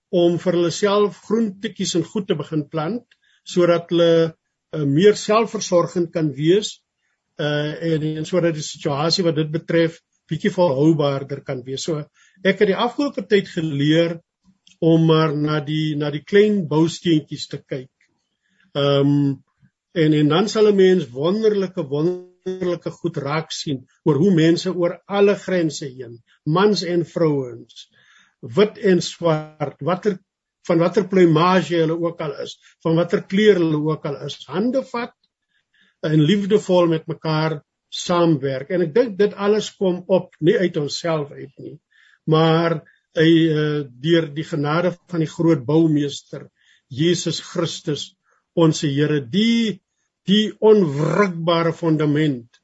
om 0.10 0.38
vir 0.38 0.54
hulle 0.54 0.72
self 0.72 1.22
groentetjies 1.28 1.96
en 1.96 2.04
goed 2.04 2.28
te 2.28 2.36
begin 2.36 2.68
plant 2.70 3.06
sodat 3.44 3.90
hulle 3.90 4.36
uh, 4.76 4.86
meer 4.86 5.16
selfversorgend 5.16 6.12
kan 6.14 6.34
wees 6.36 6.82
uh 7.40 7.94
en, 7.94 8.04
en 8.20 8.26
sodat 8.26 8.54
die 8.54 8.66
situasie 8.66 9.24
wat 9.24 9.36
dit 9.36 9.52
betref 9.52 10.02
bietjie 10.30 10.52
volhoubaarder 10.52 11.42
kan 11.42 11.64
wees. 11.66 11.84
So 11.84 12.04
ek 12.44 12.62
het 12.62 12.72
die 12.72 12.80
afgelope 12.88 13.26
tyd 13.28 13.50
geleer 13.52 14.20
om 14.80 15.06
maar 15.10 15.36
na 15.36 15.60
die 15.60 15.96
na 16.00 16.12
die 16.12 16.24
klein 16.24 16.64
bousteentjies 16.72 17.48
te 17.52 17.60
kyk. 17.60 17.92
Ehm 18.76 19.14
um, 19.14 19.38
en 20.00 20.14
en 20.14 20.28
dan 20.30 20.48
sal 20.48 20.68
'n 20.70 20.76
mens 20.76 21.10
wonderlike 21.12 21.84
wonderlike 21.90 22.92
goed 23.02 23.18
raak 23.18 23.52
sien 23.52 23.80
oor 24.06 24.20
hoe 24.22 24.34
mense 24.34 24.70
oor 24.72 25.02
alle 25.08 25.36
grense 25.36 25.86
heen, 25.86 26.20
mans 26.46 26.84
en 26.84 27.06
vrouens, 27.06 27.90
wit 28.42 28.78
en 28.78 29.02
swart, 29.02 29.82
watter 29.82 30.20
van 30.68 30.80
watter 30.80 31.08
pluimage 31.08 31.76
hulle 31.76 31.98
ook 31.98 32.22
al 32.22 32.36
is, 32.44 32.60
van 32.84 32.96
watter 32.96 33.26
kleur 33.26 33.56
hulle 33.56 33.82
ook 33.92 34.06
al 34.06 34.22
is, 34.26 34.38
hande 34.48 34.84
vat 34.92 35.16
en 36.02 36.22
liefdevol 36.22 36.88
met 36.88 37.08
mekaar 37.08 37.60
saamwerk 37.90 38.70
en 38.70 38.82
ek 38.86 38.94
dink 38.94 39.18
dit 39.18 39.34
alles 39.34 39.72
kom 39.76 40.04
op 40.08 40.36
nie 40.40 40.58
uit 40.58 40.78
onsself 40.78 41.32
uit 41.32 41.54
nie 41.58 41.80
maar 42.34 42.80
hy 43.18 43.30
uh, 43.50 43.82
deur 44.06 44.30
die 44.36 44.46
genade 44.48 44.94
van 45.12 45.24
die 45.24 45.32
groot 45.32 45.66
boumeester 45.66 46.48
Jesus 47.02 47.42
Christus 47.46 48.10
ons 48.60 48.84
Here 48.86 49.22
die 49.22 49.80
die 50.30 50.52
onwrikbare 50.72 51.74
fondament 51.74 52.60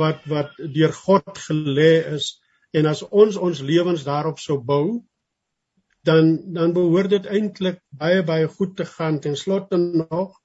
wat 0.00 0.24
wat 0.32 0.56
deur 0.76 0.94
God 0.96 1.40
gelê 1.48 1.92
is 2.16 2.36
en 2.76 2.88
as 2.92 3.02
ons 3.08 3.36
ons 3.48 3.62
lewens 3.70 4.04
daarop 4.06 4.40
sou 4.42 4.58
bou 4.70 5.02
dan 6.06 6.36
dan 6.56 6.72
behoort 6.76 7.12
dit 7.16 7.28
eintlik 7.38 7.82
baie 7.90 8.22
baie 8.26 8.48
goed 8.58 8.76
te 8.80 8.86
gaan 8.96 9.20
ten 9.20 9.36
slotte 9.36 9.78
nog 9.78 10.36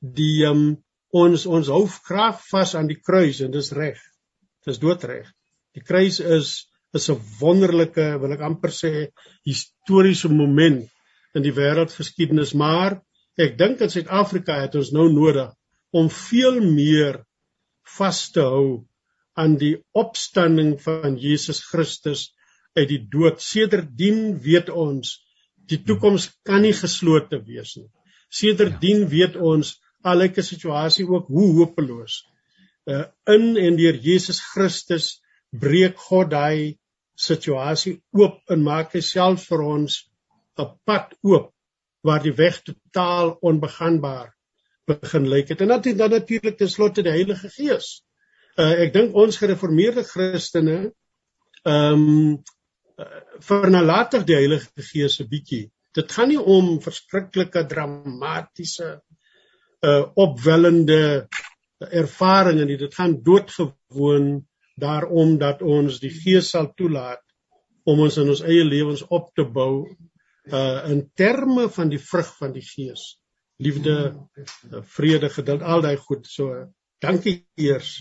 die 0.00 0.46
um, 0.48 0.64
ons 1.12 1.46
ons 1.46 1.68
hou 1.68 1.84
graag 2.08 2.40
vas 2.50 2.74
aan 2.78 2.88
die 2.90 3.00
kruis 3.00 3.40
en 3.44 3.52
dis 3.52 3.72
reg. 3.76 3.98
Dis 4.66 4.78
doodreg. 4.78 5.28
Die 5.74 5.82
kruis 5.82 6.20
is 6.20 6.69
is 6.94 7.10
'n 7.10 7.20
wonderlike, 7.40 8.06
wil 8.20 8.32
ek 8.32 8.40
amper 8.40 8.72
sê, 8.74 8.92
historiese 9.46 10.28
moment 10.28 10.88
in 11.34 11.42
die 11.42 11.54
wêreldgeskiedenis, 11.54 12.54
maar 12.54 13.00
ek 13.38 13.56
dink 13.58 13.80
in 13.80 13.90
Suid-Afrika 13.90 14.60
het 14.60 14.74
ons 14.74 14.92
nou 14.92 15.08
nodig 15.12 15.52
om 15.92 16.10
veel 16.10 16.60
meer 16.60 17.22
vas 17.96 18.30
te 18.34 18.42
hou 18.42 18.86
aan 19.38 19.56
die 19.58 19.76
opstanding 19.96 20.74
van 20.82 21.16
Jesus 21.18 21.62
Christus 21.64 22.30
uit 22.78 22.88
die 22.90 23.02
dood. 23.12 23.40
Sedertdien 23.42 24.38
weet 24.42 24.70
ons 24.70 25.18
die 25.70 25.78
toekoms 25.86 26.28
kan 26.46 26.62
nie 26.66 26.74
geslote 26.74 27.40
wees 27.46 27.76
nie. 27.78 27.88
Sedertdien 28.30 29.06
weet 29.10 29.36
ons 29.36 29.78
al 30.02 30.22
'n 30.22 30.42
situasie 30.42 31.06
ook 31.06 31.26
hoe 31.28 31.48
hopeloos. 31.58 32.24
Uh 32.86 33.04
in 33.26 33.56
en 33.56 33.76
deur 33.76 33.96
Jesus 33.96 34.40
Christus 34.40 35.20
breek 35.52 35.96
God 35.96 36.30
daai 36.30 36.78
situasie 37.20 37.98
oop 38.16 38.52
en 38.54 38.62
maak 38.64 38.94
hy 38.96 39.02
self 39.04 39.46
vir 39.50 39.64
ons 39.66 39.96
'n 40.58 40.68
pad 40.84 41.16
oop 41.22 41.50
waar 42.06 42.22
die 42.22 42.36
weg 42.36 42.62
totaal 42.64 43.36
onbegaanbaar 43.40 44.30
begin 44.90 45.28
lyk 45.28 45.52
het. 45.52 45.60
En 45.60 45.68
dan 45.68 45.96
dan 45.96 46.10
natuurlik 46.10 46.56
ten 46.58 46.70
slotte 46.70 47.02
die 47.02 47.12
Heilige 47.12 47.48
Gees. 47.48 48.02
Uh 48.56 48.72
ek 48.86 48.92
dink 48.92 49.14
ons 49.14 49.36
gereformeerde 49.36 50.04
Christene 50.04 50.78
ehm 51.62 52.08
um, 52.08 52.42
vernalatig 53.40 54.24
die 54.28 54.36
Heilige 54.36 54.82
Gees 54.92 55.20
'n 55.20 55.28
bietjie. 55.28 55.70
Dit 55.92 56.12
gaan 56.12 56.28
nie 56.28 56.40
om 56.40 56.80
verskriklike 56.80 57.66
dramatiese 57.66 59.00
uh 59.82 60.04
opwellende 60.14 61.28
ervarings 61.78 62.64
nie. 62.64 62.76
Dit 62.76 62.94
gaan 62.94 63.22
doodgewoon 63.22 64.46
daarom 64.80 65.36
dat 65.38 65.62
ons 65.62 66.00
die 66.02 66.12
Gees 66.14 66.50
sal 66.54 66.70
toelaat 66.76 67.22
om 67.88 68.00
ons 68.06 68.18
in 68.20 68.28
ons 68.32 68.42
eie 68.44 68.64
lewens 68.64 69.02
op 69.08 69.30
te 69.36 69.44
bou 69.44 69.86
uh 70.50 70.90
in 70.90 71.04
terme 71.14 71.68
van 71.70 71.90
die 71.92 72.00
vrug 72.00 72.30
van 72.38 72.52
die 72.52 72.64
Gees. 72.64 73.20
Liefde, 73.60 73.94
uh, 74.72 74.80
vrede, 74.96 75.28
geduld, 75.28 75.62
al 75.62 75.82
daai 75.84 75.96
goed. 76.00 76.26
So 76.26 76.54
dankie 77.04 77.42
eers. 77.60 77.98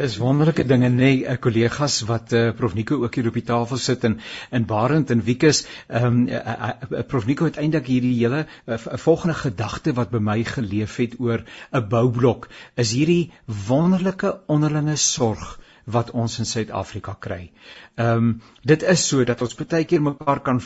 Dis 0.00 0.16
wonderlike 0.18 0.64
dinge 0.66 0.88
nê, 0.90 0.96
nee, 0.98 1.18
uh, 1.28 1.36
kollegas 1.40 2.00
wat 2.08 2.32
uh, 2.34 2.50
Prof 2.58 2.74
Nico 2.74 2.96
ook 3.04 3.14
hier 3.14 3.28
op 3.30 3.36
die 3.38 3.44
tafel 3.46 3.78
sit 3.78 4.04
en 4.08 4.18
in 4.50 4.64
Barend 4.66 5.10
en 5.14 5.22
Wiekus, 5.26 5.62
ehm 5.86 6.06
um, 6.06 6.22
uh, 6.28 6.70
uh, 6.90 7.04
Prof 7.12 7.26
Nico 7.28 7.46
het 7.46 7.60
eintlik 7.62 7.86
hierdie 7.92 8.14
hele 8.18 8.40
'n 8.46 8.74
uh, 8.74 8.98
volgende 9.04 9.34
gedagte 9.34 9.94
wat 9.98 10.10
by 10.10 10.18
my 10.18 10.38
geleef 10.44 10.96
het 10.96 11.14
oor 11.20 11.44
'n 11.70 11.88
boublok 11.88 12.48
is 12.74 12.92
hierdie 12.92 13.32
wonderlike 13.68 14.40
onderlinge 14.46 14.96
sorg 14.96 15.60
wat 15.84 16.10
ons 16.10 16.38
in 16.38 16.46
Suid-Afrika 16.46 17.16
kry. 17.18 17.52
Ehm 17.96 18.16
um, 18.16 18.42
dit 18.62 18.82
is 18.82 19.06
so 19.08 19.24
dat 19.24 19.42
ons 19.42 19.54
baie 19.54 19.84
keer 19.84 20.02
mekaar 20.02 20.40
kan 20.40 20.60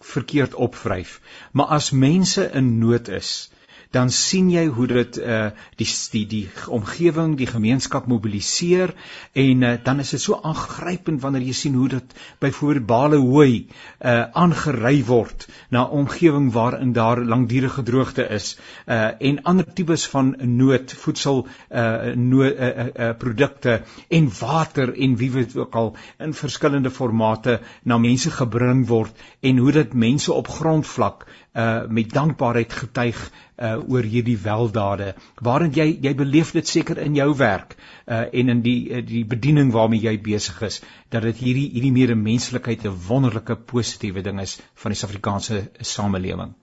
verkeerd 0.00 0.54
opvryf, 0.54 1.20
maar 1.52 1.66
as 1.66 1.90
mense 1.90 2.50
in 2.50 2.78
nood 2.78 3.08
is, 3.08 3.50
dan 3.90 4.10
sien 4.14 4.50
jy 4.52 4.66
hoe 4.70 4.86
dit 4.86 5.18
uh 5.18 5.50
die 5.80 5.88
die 6.12 6.24
die 6.30 6.42
omgewing, 6.70 7.34
die 7.38 7.48
gemeenskap 7.50 8.06
mobiliseer 8.10 8.92
en 9.32 9.62
uh, 9.66 9.72
dan 9.84 10.02
is 10.02 10.12
dit 10.14 10.22
so 10.22 10.38
aangrypend 10.46 11.22
wanneer 11.22 11.46
jy 11.48 11.54
sien 11.58 11.78
hoe 11.78 11.88
dit 11.96 12.14
byvoorbeeld 12.42 12.86
bale 12.86 13.18
hooi 13.18 13.66
uh 14.00 14.24
aangery 14.44 15.02
word 15.08 15.46
na 15.70 15.84
omgewing 15.84 16.50
waarin 16.54 16.92
daar 16.92 17.24
langdurige 17.24 17.82
droogte 17.82 18.28
is 18.38 18.52
uh 18.86 19.10
en 19.18 19.42
ander 19.42 19.66
tipes 19.66 20.06
van 20.12 20.34
nood, 20.38 20.92
voedsel 20.92 21.46
uh 21.70 22.14
nood 22.14 22.54
uh, 22.54 22.68
uh, 22.68 22.86
uh 23.08 23.10
produkte 23.18 23.80
en 24.08 24.30
water 24.40 24.94
en 24.94 25.16
wie 25.16 25.30
weet 25.30 25.56
ook 25.56 25.74
al 25.74 25.94
in 26.18 26.34
verskillende 26.34 26.90
formate 26.90 27.60
na 27.82 27.98
mense 27.98 28.30
gebring 28.30 28.86
word 28.86 29.26
en 29.40 29.58
hoe 29.58 29.72
dit 29.72 29.94
mense 29.94 30.32
op 30.32 30.48
grondvlak 30.48 31.26
uh 31.52 31.86
met 31.88 32.12
dankbaarheid 32.14 32.72
getuig 32.72 33.18
uh 33.58 33.78
oor 33.90 34.06
hierdie 34.06 34.38
weldade 34.38 35.14
waarin 35.42 35.72
jy 35.74 35.86
jy 36.04 36.12
beleef 36.14 36.52
dit 36.54 36.66
seker 36.66 36.98
in 37.02 37.16
jou 37.18 37.34
werk 37.36 37.74
uh 38.06 38.22
en 38.30 38.54
in 38.54 38.62
die 38.62 39.02
die 39.02 39.24
bediening 39.26 39.72
waarmee 39.74 40.00
jy 40.00 40.14
besig 40.22 40.62
is 40.62 40.78
dat 41.10 41.26
dit 41.26 41.42
hierdie 41.42 41.66
hierdie 41.72 41.92
medemenslikheid 41.96 42.86
'n 42.86 42.94
wonderlike 43.08 43.56
positiewe 43.72 44.22
ding 44.22 44.40
is 44.40 44.60
van 44.74 44.94
die 44.94 44.98
Suid-Afrikaanse 45.00 45.70
samelewing. 45.80 46.54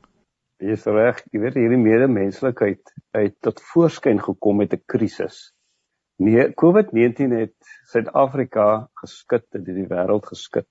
Jy 0.59 0.71
is 0.71 0.85
reg, 0.85 1.21
jy 1.31 1.39
weet 1.39 1.59
hierdie 1.59 1.83
medemenslikheid 1.83 2.93
uit 3.11 3.35
tot 3.41 3.61
voorskyn 3.73 4.19
gekom 4.23 4.57
met 4.57 4.73
'n 4.73 4.83
krisis. 4.85 5.51
Nee, 6.17 6.53
COVID-19 6.55 7.35
het 7.35 7.55
Suid-Afrika 7.91 8.89
geskit, 9.03 9.45
dit 9.51 9.67
het 9.67 9.75
die 9.75 9.87
wêreld 9.91 10.25
geskit. 10.25 10.67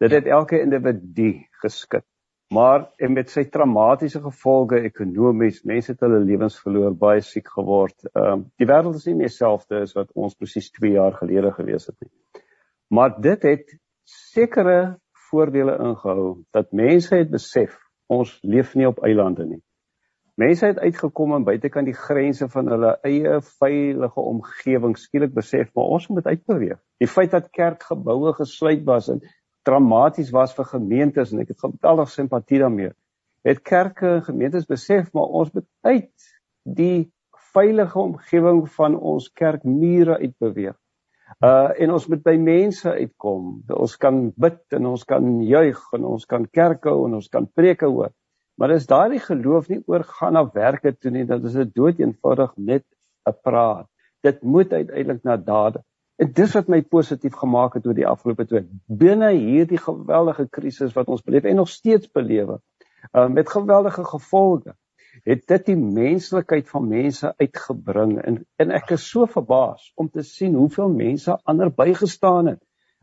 Dit 0.00 0.10
het 0.10 0.26
elke 0.26 0.60
individu 0.60 1.46
geskit 1.62 2.04
maar 2.52 2.90
en 3.00 3.14
met 3.16 3.30
sy 3.32 3.44
traumatiese 3.48 4.20
gevolge 4.20 4.82
ekonomies, 4.84 5.62
mense 5.68 5.94
het 5.94 6.02
hulle 6.04 6.20
lewens 6.20 6.58
verloor, 6.60 6.92
baie 6.98 7.22
siek 7.24 7.48
geword. 7.54 7.96
Ehm 8.12 8.32
um, 8.32 8.44
die 8.60 8.68
wêreld 8.68 8.98
is 8.98 9.06
nie 9.08 9.16
meer 9.20 9.32
dieselfde 9.32 9.80
as 9.86 9.94
wat 9.96 10.12
ons 10.12 10.36
presies 10.36 10.68
2 10.76 10.92
jaar 10.98 11.16
gelede 11.20 11.52
gewees 11.56 11.88
het 11.88 11.96
nie. 12.00 12.12
Maar 12.92 13.16
dit 13.24 13.48
het 13.48 13.76
sekere 14.04 14.98
voordele 15.30 15.78
ingehou 15.80 16.42
dat 16.52 16.72
mense 16.76 17.16
het 17.16 17.30
besef 17.32 17.78
ons 18.12 18.34
leef 18.42 18.74
nie 18.76 18.88
op 18.88 19.00
eilande 19.06 19.46
nie. 19.48 19.62
Mense 20.36 20.66
het 20.66 20.80
uitgekom 20.80 21.34
en 21.36 21.44
buitekant 21.44 21.88
die 21.88 21.96
grense 21.96 22.48
van 22.52 22.68
hulle 22.72 22.94
eie 23.08 23.38
veilige 23.60 24.20
omgewing 24.20 24.96
skielik 25.00 25.32
besef 25.36 25.72
maar 25.76 25.92
ons 25.96 26.08
moet 26.08 26.28
uitbeweeg. 26.28 26.80
Die 27.00 27.08
feit 27.08 27.32
dat 27.32 27.50
kerkgeboue 27.52 28.32
gesluit 28.36 28.84
was 28.88 29.08
en 29.12 29.24
dramaties 29.66 30.30
was 30.34 30.54
vir 30.56 30.68
gemeentes 30.74 31.32
en 31.32 31.42
ek 31.42 31.54
het 31.54 31.64
geweldig 31.64 32.10
simpatie 32.10 32.60
daarmee. 32.62 32.92
Het 33.46 33.62
kerke 33.66 34.16
en 34.18 34.24
gemeentes 34.26 34.68
besef 34.70 35.10
maar 35.12 35.30
ons 35.40 35.52
moet 35.54 35.66
uit 35.86 36.30
die 36.62 37.10
veilige 37.52 37.98
omgewing 37.98 38.64
van 38.76 38.96
ons 38.96 39.28
kerkmure 39.38 40.18
uitbeweeg. 40.22 40.78
Uh 41.42 41.70
en 41.80 41.92
ons 41.96 42.06
moet 42.08 42.22
by 42.24 42.36
mense 42.38 42.88
uitkom. 42.88 43.62
Ons 43.74 43.96
kan 44.00 44.24
bid 44.36 44.76
en 44.78 44.90
ons 44.92 45.04
kan 45.04 45.30
juig 45.46 45.80
en 45.96 46.10
ons 46.14 46.26
kan 46.28 46.46
kerk 46.46 46.84
hou 46.90 47.06
en 47.06 47.18
ons 47.20 47.28
kan 47.28 47.46
preke 47.46 47.88
hoor. 47.88 48.12
Maar 48.60 48.76
as 48.76 48.86
daardie 48.86 49.22
geloof 49.22 49.70
nie 49.72 49.80
oorgaan 49.88 50.36
na 50.36 50.44
werke 50.54 50.92
toe 50.92 51.10
nie, 51.10 51.24
dan 51.26 51.44
is 51.48 51.56
dit 51.56 51.72
dood 51.74 52.00
eenvoudig 52.00 52.52
net 52.56 52.84
'n 53.26 53.34
praat. 53.42 53.88
Dit 54.22 54.42
moet 54.42 54.72
uiteindelik 54.72 55.24
na 55.24 55.36
dade 55.36 55.82
En 56.22 56.28
dis 56.30 56.52
wat 56.54 56.68
my 56.70 56.78
positief 56.86 57.34
gemaak 57.34 57.72
het 57.74 57.86
oor 57.88 57.96
die 57.98 58.06
afgelope 58.06 58.44
twee 58.46 58.62
binne 59.00 59.32
hierdie 59.34 59.80
geweldige 59.82 60.44
krisis 60.54 60.92
wat 60.94 61.08
ons 61.10 61.24
beleef 61.26 61.48
en 61.50 61.56
nog 61.58 61.70
steeds 61.72 62.10
belewe. 62.14 62.60
Uh 63.10 63.24
met 63.26 63.48
geweldige 63.50 64.04
gevolge 64.06 64.76
het 65.26 65.42
dit 65.50 65.64
die 65.72 65.76
menslikheid 65.80 66.68
van 66.70 66.86
mense 66.88 67.32
uitgebring 67.40 68.12
en 68.22 68.36
en 68.62 68.74
ek 68.78 68.92
is 68.96 69.08
so 69.14 69.26
verbaas 69.32 69.88
om 69.98 70.10
te 70.14 70.22
sien 70.28 70.54
hoeveel 70.54 70.94
mense 70.94 71.34
ander 71.52 71.72
bygestaan 71.80 72.52
het. 72.52 72.60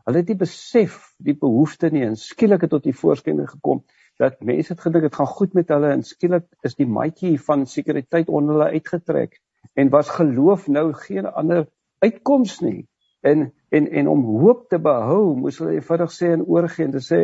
Hulle 0.08 0.22
het 0.22 0.32
nie 0.32 0.40
besef 0.40 0.96
die 1.18 1.36
behoefte 1.44 1.90
nie 1.92 2.06
en 2.06 2.16
skielik 2.16 2.64
het 2.64 2.72
tot 2.72 2.88
die 2.88 2.96
voorskyn 3.02 3.42
gekom 3.50 3.82
dat 4.22 4.40
mense 4.40 4.72
het 4.72 4.80
gedink 4.86 5.10
dit 5.10 5.18
gaan 5.20 5.34
goed 5.34 5.58
met 5.58 5.74
hulle 5.74 5.90
en 5.98 6.06
skielik 6.08 6.48
is 6.64 6.78
die 6.80 6.88
maatjie 6.88 7.34
van 7.50 7.66
sekuriteit 7.68 8.32
onder 8.32 8.56
hulle 8.56 8.78
uitgetrek 8.78 9.36
en 9.76 9.92
was 9.92 10.08
geloof 10.16 10.70
nou 10.72 10.86
geen 11.04 11.28
ander 11.28 11.68
uitkoms 12.00 12.62
nie 12.64 12.88
en 13.20 13.52
en 13.68 13.88
en 13.90 14.08
om 14.08 14.24
hoop 14.24 14.68
te 14.68 14.78
behou 14.78 15.36
moes 15.36 15.58
hulle 15.58 15.76
eenvoudig 15.78 16.12
sê 16.14 16.32
en 16.34 16.42
oorgee 16.42 16.86
en 16.88 17.02
sê 17.04 17.20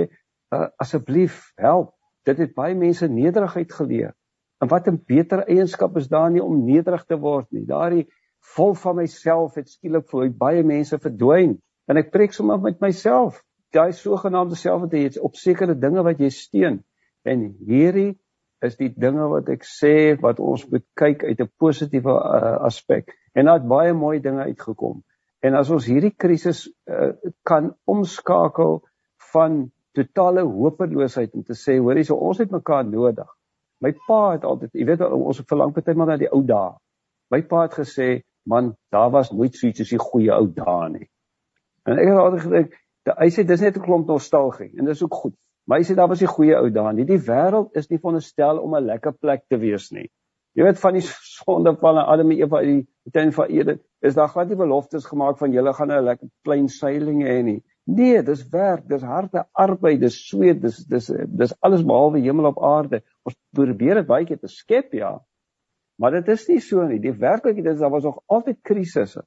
uh, 0.55 0.69
asseblief 0.83 1.53
help. 1.57 1.93
Dit 2.27 2.39
het 2.43 2.55
baie 2.55 2.75
mense 2.75 3.09
nederigheid 3.09 3.73
geleer. 3.73 4.13
En 4.63 4.69
wat 4.69 4.89
'n 4.89 5.03
beter 5.07 5.45
eienskap 5.47 5.97
is 5.97 6.09
daar 6.09 6.31
nie 6.31 6.43
om 6.43 6.65
nederig 6.65 7.05
te 7.05 7.19
word 7.19 7.47
nie. 7.51 7.65
Daardie 7.67 8.07
vol 8.55 8.75
van 8.75 8.97
myself 8.97 9.55
het 9.55 9.69
skielik 9.69 10.09
vir 10.09 10.31
baie 10.31 10.63
mense 10.63 10.99
verdwyn. 10.99 11.59
En 11.89 11.97
ek 11.97 12.11
preek 12.11 12.33
sommer 12.33 12.61
met 12.61 12.81
myself. 12.81 13.43
Daai 13.71 13.93
sogenaamde 13.93 14.55
selfvertrouens 14.55 15.19
op 15.19 15.35
sekere 15.35 15.75
dinge 15.75 16.03
wat 16.03 16.19
jy 16.19 16.29
steun. 16.29 16.85
En 17.25 17.57
hierdie 17.67 18.19
is 18.61 18.77
die 18.77 18.93
dinge 18.97 19.29
wat 19.29 19.49
ek 19.49 19.65
sê 19.65 20.17
wat 20.21 20.41
ons 20.41 20.65
moet 20.71 20.85
kyk 20.95 21.25
uit 21.25 21.41
'n 21.41 21.51
positiewe 21.59 22.13
uh, 22.13 22.57
aspek 22.65 23.13
en 23.35 23.45
daar 23.45 23.59
het 23.59 23.69
baie 23.69 23.93
mooi 23.93 24.21
dinge 24.21 24.43
uitgekom 24.43 25.03
En 25.47 25.55
as 25.55 25.71
ons 25.71 25.87
hierdie 25.87 26.15
krisis 26.17 26.65
uh, 26.67 27.13
kan 27.47 27.71
omskakel 27.87 28.81
van 29.33 29.67
totale 29.97 30.43
hopeloosheid 30.45 31.35
om 31.39 31.45
te 31.47 31.57
sê 31.57 31.79
hoorie 31.79 32.05
so 32.05 32.19
ons 32.29 32.41
het 32.43 32.53
mekaar 32.53 32.85
nodig. 32.89 33.29
My 33.85 33.93
pa 34.07 34.21
het 34.35 34.47
altyd, 34.49 34.73
jy 34.75 34.87
weet 34.89 35.05
ons 35.07 35.43
verlang 35.49 35.75
baie 35.77 35.95
maar 35.97 36.13
na 36.13 36.19
die 36.21 36.33
ou 36.33 36.43
dae. 36.49 36.75
My 37.33 37.43
pa 37.49 37.67
het 37.67 37.77
gesê, 37.77 38.09
man, 38.49 38.73
daar 38.95 39.11
was 39.13 39.33
nooit 39.33 39.57
so 39.57 39.69
iets 39.69 39.83
soos 39.83 39.93
die 39.93 40.01
goeie 40.01 40.33
ou 40.35 40.47
dae 40.57 40.91
nie. 40.95 41.09
En 41.87 42.01
ek 42.01 42.11
het 42.11 42.21
altyd 42.23 42.45
gedink, 42.47 42.79
hy 43.21 43.29
sê 43.31 43.45
dis 43.47 43.63
net 43.63 43.77
'n 43.77 43.85
klomp 43.85 44.09
nostalgie 44.11 44.73
en 44.79 44.89
dis 44.91 45.03
ook 45.03 45.15
goed. 45.15 45.37
Maar 45.67 45.83
hy 45.83 45.87
sê 45.87 45.97
daar 45.99 46.09
was 46.09 46.23
die 46.23 46.31
goeie 46.31 46.57
ou 46.57 46.71
dae 46.71 46.93
nie. 46.95 47.05
Die 47.05 47.23
wêreld 47.29 47.77
is 47.77 47.91
nie 47.91 47.99
veronderstel 47.99 48.59
om 48.59 48.75
'n 48.75 48.87
lekker 48.87 49.13
plek 49.13 49.45
te 49.49 49.59
wees 49.59 49.91
nie. 49.93 50.09
Jy 50.57 50.65
weet 50.65 50.79
van 50.81 50.97
die 50.97 51.05
sonde 51.05 51.75
van 51.77 51.99
Adam 52.01 52.31
en 52.33 52.39
Eva 52.39 52.63
uit 52.63 52.69
die 52.71 53.13
tuin 53.13 53.33
van 53.37 53.51
Eden, 53.53 53.81
is 54.01 54.15
daar 54.17 54.31
glad 54.33 54.49
nie 54.49 54.57
beloftes 54.57 55.05
gemaak 55.05 55.37
van 55.37 55.53
julle 55.53 55.73
gaan 55.77 55.93
'n 55.93 56.05
lekker 56.05 56.29
klein 56.49 56.69
seiling 56.69 57.21
hê 57.29 57.43
nie. 57.45 57.61
Nee, 57.85 58.23
dis 58.23 58.49
werk, 58.51 58.89
dis 58.89 59.03
harde 59.03 59.45
arbeid, 59.53 60.01
dis 60.01 60.17
sweet, 60.29 60.63
dis 60.63 60.79
dis 60.89 61.13
dis 61.43 61.55
alles 61.61 61.85
behalwe 61.85 62.21
hemel 62.25 62.49
op 62.49 62.63
aarde. 62.63 63.03
Ons 63.23 63.37
probeer 63.53 64.01
dit 64.01 64.07
baie 64.07 64.25
keer 64.25 64.39
te 64.39 64.49
skep, 64.49 64.93
ja. 64.93 65.21
Maar 66.01 66.11
dit 66.11 66.29
is 66.29 66.49
nie 66.49 66.61
so 66.61 66.83
nie. 66.83 66.99
Die 67.01 67.13
werklikheid 67.13 67.67
is 67.67 67.79
daar 67.79 67.91
was 67.91 68.05
nog 68.05 68.23
altyd 68.27 68.59
krisisse. 68.63 69.23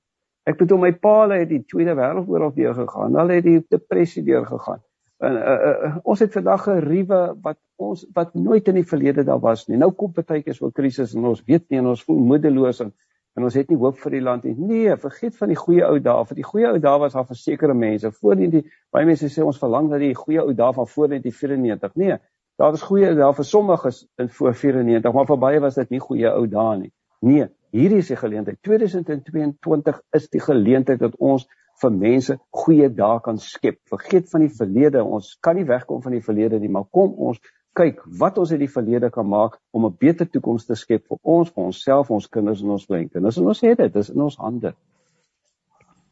Ek 0.45 0.57
bedoel 0.57 0.77
my 0.77 0.91
pa 0.97 1.29
het 1.29 1.49
die 1.49 1.63
Tweede 1.63 1.93
Wêreldoorlog 1.93 2.55
deur 2.55 2.73
gegaan. 2.73 3.15
Hulle 3.15 3.33
het 3.33 3.43
die 3.43 3.65
depressie 3.69 4.23
deur 4.23 4.45
gegaan. 4.45 4.81
En 5.19 5.35
uh, 5.35 5.55
uh, 5.85 5.95
ons 6.07 6.19
het 6.23 6.31
vandag 6.31 6.67
'n 6.71 6.79
riewe 6.79 7.19
wat 7.43 7.57
ons 7.75 8.05
wat 8.13 8.33
nooit 8.33 8.67
in 8.67 8.77
die 8.79 8.87
verlede 8.87 9.23
daar 9.23 9.39
was 9.39 9.65
nie. 9.67 9.77
Nou 9.77 9.91
kom 9.91 10.13
partykeer 10.15 10.55
so 10.55 10.67
'n 10.67 10.71
krisis 10.71 11.13
en 11.13 11.25
ons 11.25 11.43
weet 11.43 11.65
nie 11.69 11.79
en 11.79 11.89
ons 11.91 12.03
voel 12.03 12.19
moedeloos 12.29 12.79
en, 12.79 12.93
en 13.35 13.43
ons 13.43 13.53
het 13.53 13.69
nie 13.69 13.77
hoop 13.77 13.99
vir 13.99 14.11
die 14.11 14.21
land 14.21 14.43
nie. 14.43 14.55
Nee, 14.55 14.95
vergeet 14.95 15.35
van 15.37 15.51
die 15.51 15.59
goeie 15.59 15.83
ou 15.83 15.99
dae. 15.99 16.25
Vir 16.25 16.35
die 16.35 16.47
goeie 16.47 16.71
ou 16.71 16.79
dae 16.79 16.99
was 16.99 17.13
daar 17.13 17.27
versekerde 17.27 17.73
mense. 17.73 18.11
Voorheen 18.11 18.49
die 18.49 18.63
baie 18.91 19.05
mense 19.05 19.27
sê 19.27 19.43
ons 19.43 19.59
verlang 19.59 19.89
dat 19.91 19.99
die 19.99 20.15
goeie 20.15 20.39
ou 20.39 20.53
dae 20.53 20.73
van 20.73 20.87
voor 20.87 21.07
1994. 21.07 21.95
Nee, 21.95 22.17
daar 22.55 22.71
was 22.71 22.81
goeie 22.81 23.13
dae 23.15 23.33
vir 23.33 23.45
sommiges 23.45 24.07
in 24.17 24.29
voor 24.29 24.53
94, 24.53 25.13
maar 25.13 25.27
vir 25.27 25.37
baie 25.37 25.59
was 25.59 25.75
dit 25.75 25.89
nie 25.89 25.99
goeie 25.99 26.31
ou 26.31 26.47
dae 26.47 26.77
nie. 26.77 26.91
Nee, 27.19 27.49
hierdie 27.75 27.99
is 27.99 28.07
die 28.07 28.15
geleentheid. 28.15 28.61
2022 28.61 30.01
is 30.15 30.29
die 30.29 30.39
geleentheid 30.39 30.99
dat 30.99 31.15
ons 31.19 31.47
vir 31.81 31.91
mense 31.91 32.37
goeie 32.51 32.89
dae 32.89 33.19
kan 33.23 33.37
skep. 33.37 33.79
Vergeet 33.89 34.29
van 34.31 34.41
die 34.45 34.51
verlede. 34.57 35.03
Ons 35.03 35.37
kan 35.41 35.55
nie 35.55 35.67
wegkom 35.67 36.01
van 36.03 36.15
die 36.17 36.23
verlede 36.25 36.59
nie, 36.59 36.69
maar 36.69 36.87
kom 36.91 37.15
ons 37.15 37.39
kyk 37.79 38.01
wat 38.19 38.37
ons 38.41 38.51
uit 38.51 38.59
die 38.59 38.71
verlede 38.71 39.09
kan 39.13 39.27
maak 39.29 39.59
om 39.71 39.85
'n 39.85 39.95
beter 39.99 40.27
toekoms 40.29 40.65
te 40.65 40.75
skep 40.75 41.07
vir 41.07 41.17
ons, 41.23 41.49
vir 41.49 41.63
onsself, 41.63 42.11
ons 42.11 42.27
kinders 42.27 42.61
en 42.61 42.69
ons 42.69 42.85
kleinkinders. 42.85 43.37
En 43.37 43.47
ons 43.47 43.61
het 43.61 43.77
dit, 43.77 43.93
dit 43.93 44.01
is 44.01 44.09
in 44.09 44.21
ons 44.21 44.37
hande. 44.37 44.73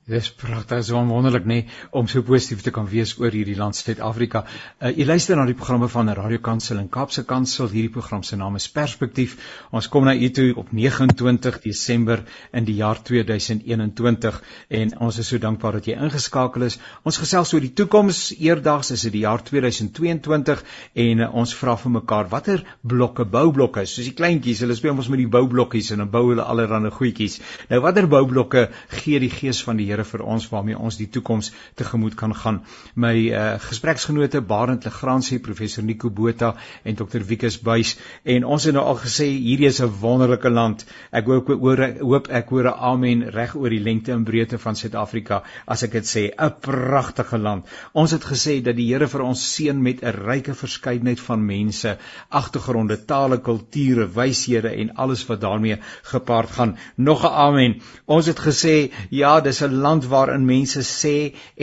Dis 0.07 0.29
pragtig, 0.31 0.85
so 0.87 0.99
wonderlik 1.03 1.43
nê 1.43 1.55
nee, 1.57 1.63
om 1.91 2.05
so 2.07 2.23
positief 2.23 2.61
te 2.63 2.71
kan 2.71 2.85
wees 2.87 3.09
oor 3.19 3.33
hierdie 3.35 3.57
land 3.59 3.75
Suid-Afrika. 3.75 4.45
Uh, 4.79 4.93
jy 4.95 5.03
luister 5.03 5.35
na 5.35 5.43
die 5.43 5.55
programme 5.59 5.89
van 5.91 6.07
Radio 6.15 6.39
Kansel 6.39 6.79
en 6.79 6.87
Kaapse 6.87 7.25
Kansel. 7.27 7.67
Hierdie 7.73 7.91
program 7.91 8.23
se 8.23 8.39
naam 8.39 8.55
is 8.55 8.69
Perspektief. 8.71 9.33
Ons 9.75 9.89
kom 9.91 10.07
na 10.07 10.13
u 10.15 10.29
toe 10.31 10.45
op 10.61 10.69
29 10.71 11.57
Desember 11.65 12.23
in 12.55 12.63
die 12.63 12.77
jaar 12.77 13.01
2021 13.03 14.37
en 14.79 14.93
ons 15.09 15.17
is 15.19 15.27
so 15.27 15.41
dankbaar 15.43 15.81
dat 15.81 15.91
jy 15.91 15.97
ingeskakel 15.99 16.69
is. 16.69 16.79
Ons 17.03 17.19
gesels 17.19 17.51
oor 17.51 17.67
die 17.67 17.73
toekoms. 17.75 18.21
Eerdags 18.39 18.93
is 18.95 19.03
dit 19.09 19.17
die 19.17 19.25
jaar 19.25 19.43
2022 19.43 20.63
en 21.03 21.25
uh, 21.27 21.29
ons 21.35 21.55
vra 21.59 21.75
vir 21.83 21.95
mekaar 21.97 22.31
watter 22.31 22.63
blokke 22.79 23.27
boublokke, 23.27 23.83
soos 23.83 24.07
die 24.07 24.15
kleintjies, 24.15 24.63
hulle 24.63 24.79
speel 24.79 24.95
ons 24.95 25.11
met 25.11 25.19
die 25.25 25.27
boublokkies 25.35 25.91
en 25.97 26.05
dan 26.05 26.15
bou 26.15 26.29
hulle 26.29 26.47
allerlei 26.47 26.95
goedjies. 26.95 27.41
Nou 27.67 27.83
watter 27.83 28.07
boublokke 28.07 28.69
gee 29.01 29.19
die 29.19 29.33
gees 29.35 29.59
van 29.67 29.75
die 29.75 29.96
Here 29.97 30.05
vir 30.05 30.21
ons 30.29 30.45
waarmee 30.51 30.77
ons 30.77 30.97
die 30.99 31.07
toekoms 31.09 31.49
tegemoet 31.79 32.15
kan 32.19 32.33
gaan. 32.37 32.59
My 32.93 33.13
uh, 33.33 33.45
gespreksgenote 33.63 34.43
Barend 34.45 34.85
Legrandsie, 34.85 35.39
professor 35.41 35.81
Nico 35.83 36.11
Botha 36.13 36.51
en 36.85 36.97
Dr 36.99 37.23
Wikus 37.25 37.57
Buys 37.65 37.95
en 38.21 38.45
ons 38.45 38.67
het 38.67 38.75
nou 38.77 38.83
al 38.85 38.99
gesê 39.01 39.25
hierdie 39.31 39.69
is 39.71 39.81
'n 39.81 39.89
wonderlike 40.01 40.49
land. 40.49 40.85
Ek 41.11 41.25
hoop 41.25 41.49
oor 41.49 41.81
hoop 42.01 42.29
ek 42.29 42.49
hoor 42.53 42.69
'n 42.69 42.77
amen 42.91 43.23
reg 43.33 43.55
oor 43.55 43.69
die 43.69 43.81
lengte 43.81 44.11
en 44.11 44.23
breedte 44.23 44.59
van 44.59 44.75
Suid-Afrika 44.75 45.41
as 45.65 45.83
ek 45.83 45.91
dit 45.91 46.05
sê, 46.05 46.29
'n 46.29 46.53
pragtige 46.61 47.37
land. 47.37 47.65
Ons 47.93 48.11
het 48.11 48.23
gesê 48.23 48.61
dat 48.61 48.75
die 48.75 48.87
Here 48.87 49.07
vir 49.07 49.21
ons 49.21 49.55
seën 49.55 49.81
met 49.81 50.03
'n 50.03 50.13
ryke 50.13 50.53
verskeidenheid 50.53 51.19
van 51.19 51.45
mense, 51.45 51.97
agtergronde, 52.29 53.05
tale, 53.05 53.39
kulture, 53.41 54.07
wyshede 54.07 54.69
en 54.69 54.95
alles 54.95 55.25
wat 55.25 55.41
daarmee 55.41 55.79
gepaard 56.03 56.49
gaan. 56.49 56.77
Nog 56.95 57.23
'n 57.23 57.33
amen. 57.33 57.81
Ons 58.05 58.25
het 58.27 58.39
gesê 58.39 58.91
ja, 59.09 59.41
dis 59.41 59.61
'n 59.61 59.86
land 59.87 60.05
waarin 60.11 60.45
mense 60.45 60.83
sê 60.83 61.15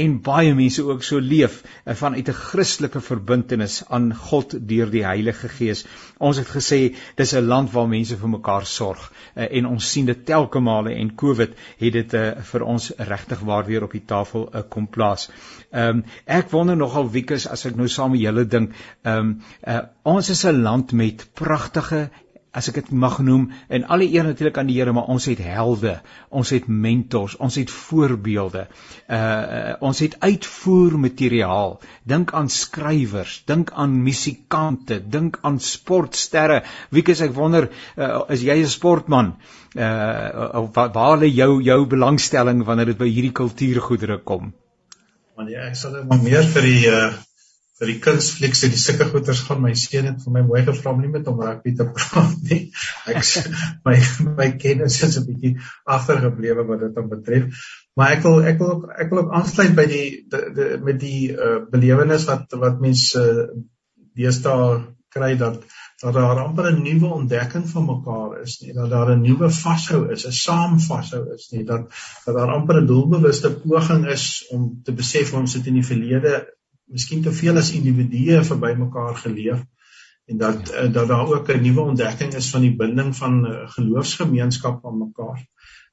en 0.04 0.16
baie 0.24 0.54
mense 0.56 0.82
ook 0.84 1.02
so 1.04 1.20
leef 1.20 1.60
eh, 1.84 1.94
vanuit 1.94 2.28
'n 2.28 2.40
Christelike 2.40 3.00
verbintenis 3.00 3.82
aan 3.88 4.14
God 4.14 4.56
deur 4.68 4.90
die 4.90 5.04
Heilige 5.04 5.48
Gees. 5.48 5.84
Ons 6.18 6.40
het 6.42 6.48
gesê 6.48 6.94
dis 7.16 7.34
'n 7.34 7.46
land 7.46 7.72
waar 7.72 7.88
mense 7.88 8.16
vir 8.16 8.28
mekaar 8.28 8.66
sorg 8.66 9.12
eh, 9.34 9.48
en 9.58 9.66
ons 9.66 9.90
sien 9.92 10.06
dit 10.06 10.26
telke 10.26 10.60
male 10.60 10.94
en 10.94 11.14
Covid 11.14 11.52
het 11.78 11.92
dit 11.92 12.14
uh, 12.14 12.32
vir 12.50 12.62
ons 12.62 12.92
regtig 12.98 13.40
waar 13.40 13.66
weer 13.66 13.84
op 13.84 13.92
die 13.92 14.04
tafel 14.06 14.48
kom 14.68 14.87
plaas. 14.87 15.28
Ehm 15.70 15.98
um, 15.98 16.04
ek 16.26 16.50
wonder 16.50 16.76
nogal 16.76 17.10
wiekus 17.10 17.46
as 17.50 17.66
ek 17.66 17.76
nou 17.76 17.88
saam 17.88 18.12
met 18.14 18.20
julle 18.20 18.44
dink, 18.46 18.74
ehm 19.02 19.18
um, 19.18 19.32
uh, 19.66 19.80
ons 20.02 20.30
is 20.30 20.44
'n 20.44 20.62
land 20.62 20.92
met 20.92 21.26
pragtige 21.34 22.10
as 22.55 22.69
ek 22.71 22.81
dit 22.81 22.90
mag 23.05 23.19
noem 23.27 23.49
en 23.69 23.87
alle 23.95 24.07
eer 24.07 24.27
natuurlik 24.27 24.59
aan 24.61 24.71
die 24.71 24.79
Here 24.79 24.93
maar 24.95 25.11
ons 25.14 25.27
het 25.31 25.40
helde 25.43 25.97
ons 26.31 26.51
het 26.55 26.69
mentors 26.69 27.37
ons 27.43 27.59
het 27.61 27.71
voorbeelde 27.71 28.67
uh 29.09 29.75
ons 29.85 29.99
het 30.01 30.14
uitvoermateriaal. 30.21 31.75
Dink 32.09 32.33
aan 32.33 32.49
skrywers 32.49 33.43
dink 33.47 33.73
aan 33.75 33.97
musikante 34.03 35.01
dink 35.17 35.38
aan 35.43 35.59
sportsterre. 35.61 36.62
Wie 36.90 37.03
kies 37.03 37.21
ek 37.25 37.35
wonder 37.37 37.69
uh, 37.69 38.23
is 38.29 38.43
jy 38.47 38.61
'n 38.62 38.71
sportman? 38.71 39.35
Uh 39.75 40.64
waar, 40.75 40.93
waar 40.93 41.19
lê 41.19 41.29
jou 41.35 41.62
jou 41.62 41.87
belangstelling 41.87 42.64
wanneer 42.64 42.93
dit 42.95 42.99
by 42.99 43.09
hierdie 43.09 43.33
kultuurgoedere 43.33 44.19
kom? 44.25 44.55
Want 45.37 45.51
ja 45.51 45.69
ek 45.69 45.77
sal 45.77 46.05
maar 46.09 46.23
meer 46.23 46.47
vir 46.55 46.62
die 46.62 46.83
uh 46.88 47.12
vir 47.78 47.90
die 47.90 47.98
kunstflieks 48.02 48.62
en 48.66 48.72
die 48.74 48.80
sulke 48.80 49.08
goeters 49.10 49.40
gaan 49.48 49.62
my 49.62 49.72
seun 49.78 50.06
het 50.06 50.22
vir 50.22 50.34
my 50.37 50.42
mooi 50.46 50.62
gevra 50.66 50.92
om 50.94 51.00
nie 51.02 51.10
met 51.10 51.26
hom 51.26 51.40
rugby 51.42 51.74
te 51.74 51.87
praat 51.90 52.37
nie. 52.50 52.60
Ek 53.10 53.24
my 53.88 53.96
my 54.38 54.48
kennis 54.62 55.00
is 55.02 55.18
'n 55.18 55.26
bietjie 55.26 55.54
agtergeblewe 55.96 56.66
wat 56.70 56.84
dit 56.87 56.94
dan 56.94 57.10
betref. 57.10 57.64
Maar 57.98 58.16
ek 58.16 58.22
wil 58.26 58.42
ek 58.52 58.58
wil 58.62 58.74
ook 58.76 58.87
ek 59.04 59.10
wil 59.10 59.24
ook 59.24 59.34
aansluit 59.40 59.74
by 59.74 59.87
die 59.90 60.08
de, 60.30 60.42
de, 60.54 60.68
met 60.87 61.00
die 61.02 61.30
uh, 61.34 61.60
belewenis 61.70 62.28
wat 62.30 62.54
wat 62.62 62.80
mense 62.82 63.18
uh, 63.18 63.48
deesdae 64.14 64.94
kry 65.14 65.34
dat 65.38 65.62
dat 66.02 66.14
daar 66.14 66.40
amper 66.42 66.70
'n 66.70 66.82
nuwe 66.82 67.10
ontdekking 67.18 67.68
van 67.70 67.87
mekaar 67.90 68.40
is 68.42 68.58
nie 68.62 68.74
dat 68.74 68.90
daar 68.90 69.10
'n 69.14 69.22
nuwe 69.22 69.50
vashou 69.50 70.10
is 70.14 70.26
'n 70.26 70.32
saam 70.32 70.80
vashou 70.80 71.22
is 71.34 71.48
nie 71.52 71.64
dat 71.64 71.90
dat 72.26 72.34
daar 72.34 72.54
amper 72.56 72.82
'n 72.82 72.87
doelbewuste 72.87 73.50
poging 73.62 74.06
is 74.06 74.46
om 74.50 74.82
te 74.84 74.92
besef 74.92 75.34
ons 75.34 75.54
het 75.54 75.66
in 75.66 75.80
die 75.80 75.88
verlede 75.92 76.46
miskien 76.90 77.23
te 77.23 77.33
veel 77.33 77.57
as 77.61 77.73
individue 77.77 78.42
verby 78.44 78.75
mekaar 78.79 79.16
geleef 79.23 79.62
en 80.31 80.38
dat 80.40 80.70
uh, 80.73 80.92
dat 80.92 81.09
daar 81.09 81.33
ook 81.37 81.49
'n 81.53 81.61
nuwe 81.62 81.81
ontdekking 81.81 82.35
is 82.35 82.51
van 82.51 82.61
die 82.61 82.77
binding 82.77 83.16
van 83.16 83.47
uh, 83.47 83.68
geloofsgemeenskap 83.77 84.87
aan 84.87 84.99
mekaar. 84.99 85.44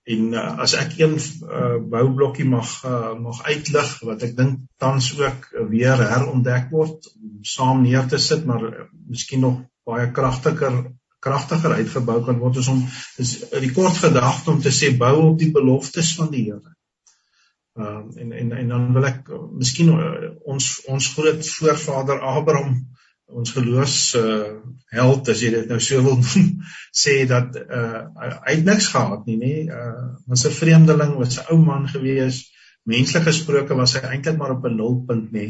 En 0.04 0.34
uh, 0.34 0.58
as 0.58 0.74
ek 0.74 0.96
een 0.98 1.18
uh, 1.18 1.78
boublokkie 1.90 2.46
mag 2.46 2.70
uh, 2.86 3.14
mag 3.20 3.44
uitlig 3.44 4.00
wat 4.00 4.24
ek 4.24 4.38
dink 4.38 4.60
tans 4.78 5.12
ook 5.20 5.50
weer 5.70 5.98
herontdek 5.98 6.72
word 6.72 7.12
om 7.22 7.44
saam 7.46 7.84
neer 7.84 8.08
te 8.08 8.18
sit 8.18 8.46
maar 8.46 8.64
uh, 8.64 8.88
miskien 9.08 9.46
nog 9.46 9.62
baie 9.86 10.12
kragtiger 10.12 10.80
kragtiger 11.22 11.76
uitgebou 11.78 12.24
kan 12.26 12.40
word 12.42 12.58
is 12.58 12.68
om 12.68 12.82
is 13.22 13.36
die 13.52 13.72
kort 13.76 14.00
gedagte 14.02 14.52
om 14.52 14.62
te 14.62 14.74
sê 14.74 14.90
bou 14.98 15.16
op 15.30 15.38
die 15.40 15.52
beloftes 15.54 16.16
van 16.18 16.32
die 16.34 16.48
Here. 16.50 16.74
Ehm 17.80 18.10
uh, 18.10 18.22
en 18.22 18.32
en 18.32 18.52
en 18.52 18.68
dan 18.68 18.88
wil 18.94 19.06
ek 19.08 19.30
miskien 19.56 19.92
uh, 19.96 20.32
ons 20.44 20.66
ons 20.92 21.06
groot 21.16 21.46
voorvader 21.56 22.20
Abraham 22.20 22.74
ons 23.32 23.54
geloofs 23.56 24.00
uh, 24.20 24.60
held 24.92 25.30
as 25.32 25.44
jy 25.44 25.52
dit 25.54 25.70
nou 25.72 25.78
so 25.80 26.02
wil 26.04 26.18
noem 26.20 26.50
sê 27.04 27.14
dat 27.30 27.56
uh, 27.62 28.02
hy 28.48 28.58
niks 28.68 28.90
gehad 28.92 29.24
nie 29.30 29.38
nê 29.40 29.54
uh, 29.72 30.10
was 30.28 30.44
'n 30.50 30.58
vreemdeling 30.58 31.16
was 31.20 31.38
'n 31.40 31.48
ou 31.56 31.60
man 31.64 31.88
gewees. 31.88 32.44
Menslik 32.84 33.24
gesproke 33.30 33.78
was 33.78 33.94
hy 33.96 34.02
eintlik 34.10 34.38
maar 34.38 34.58
op 34.58 34.66
'n 34.68 34.76
nulpunt 34.76 35.32
nê 35.32 35.48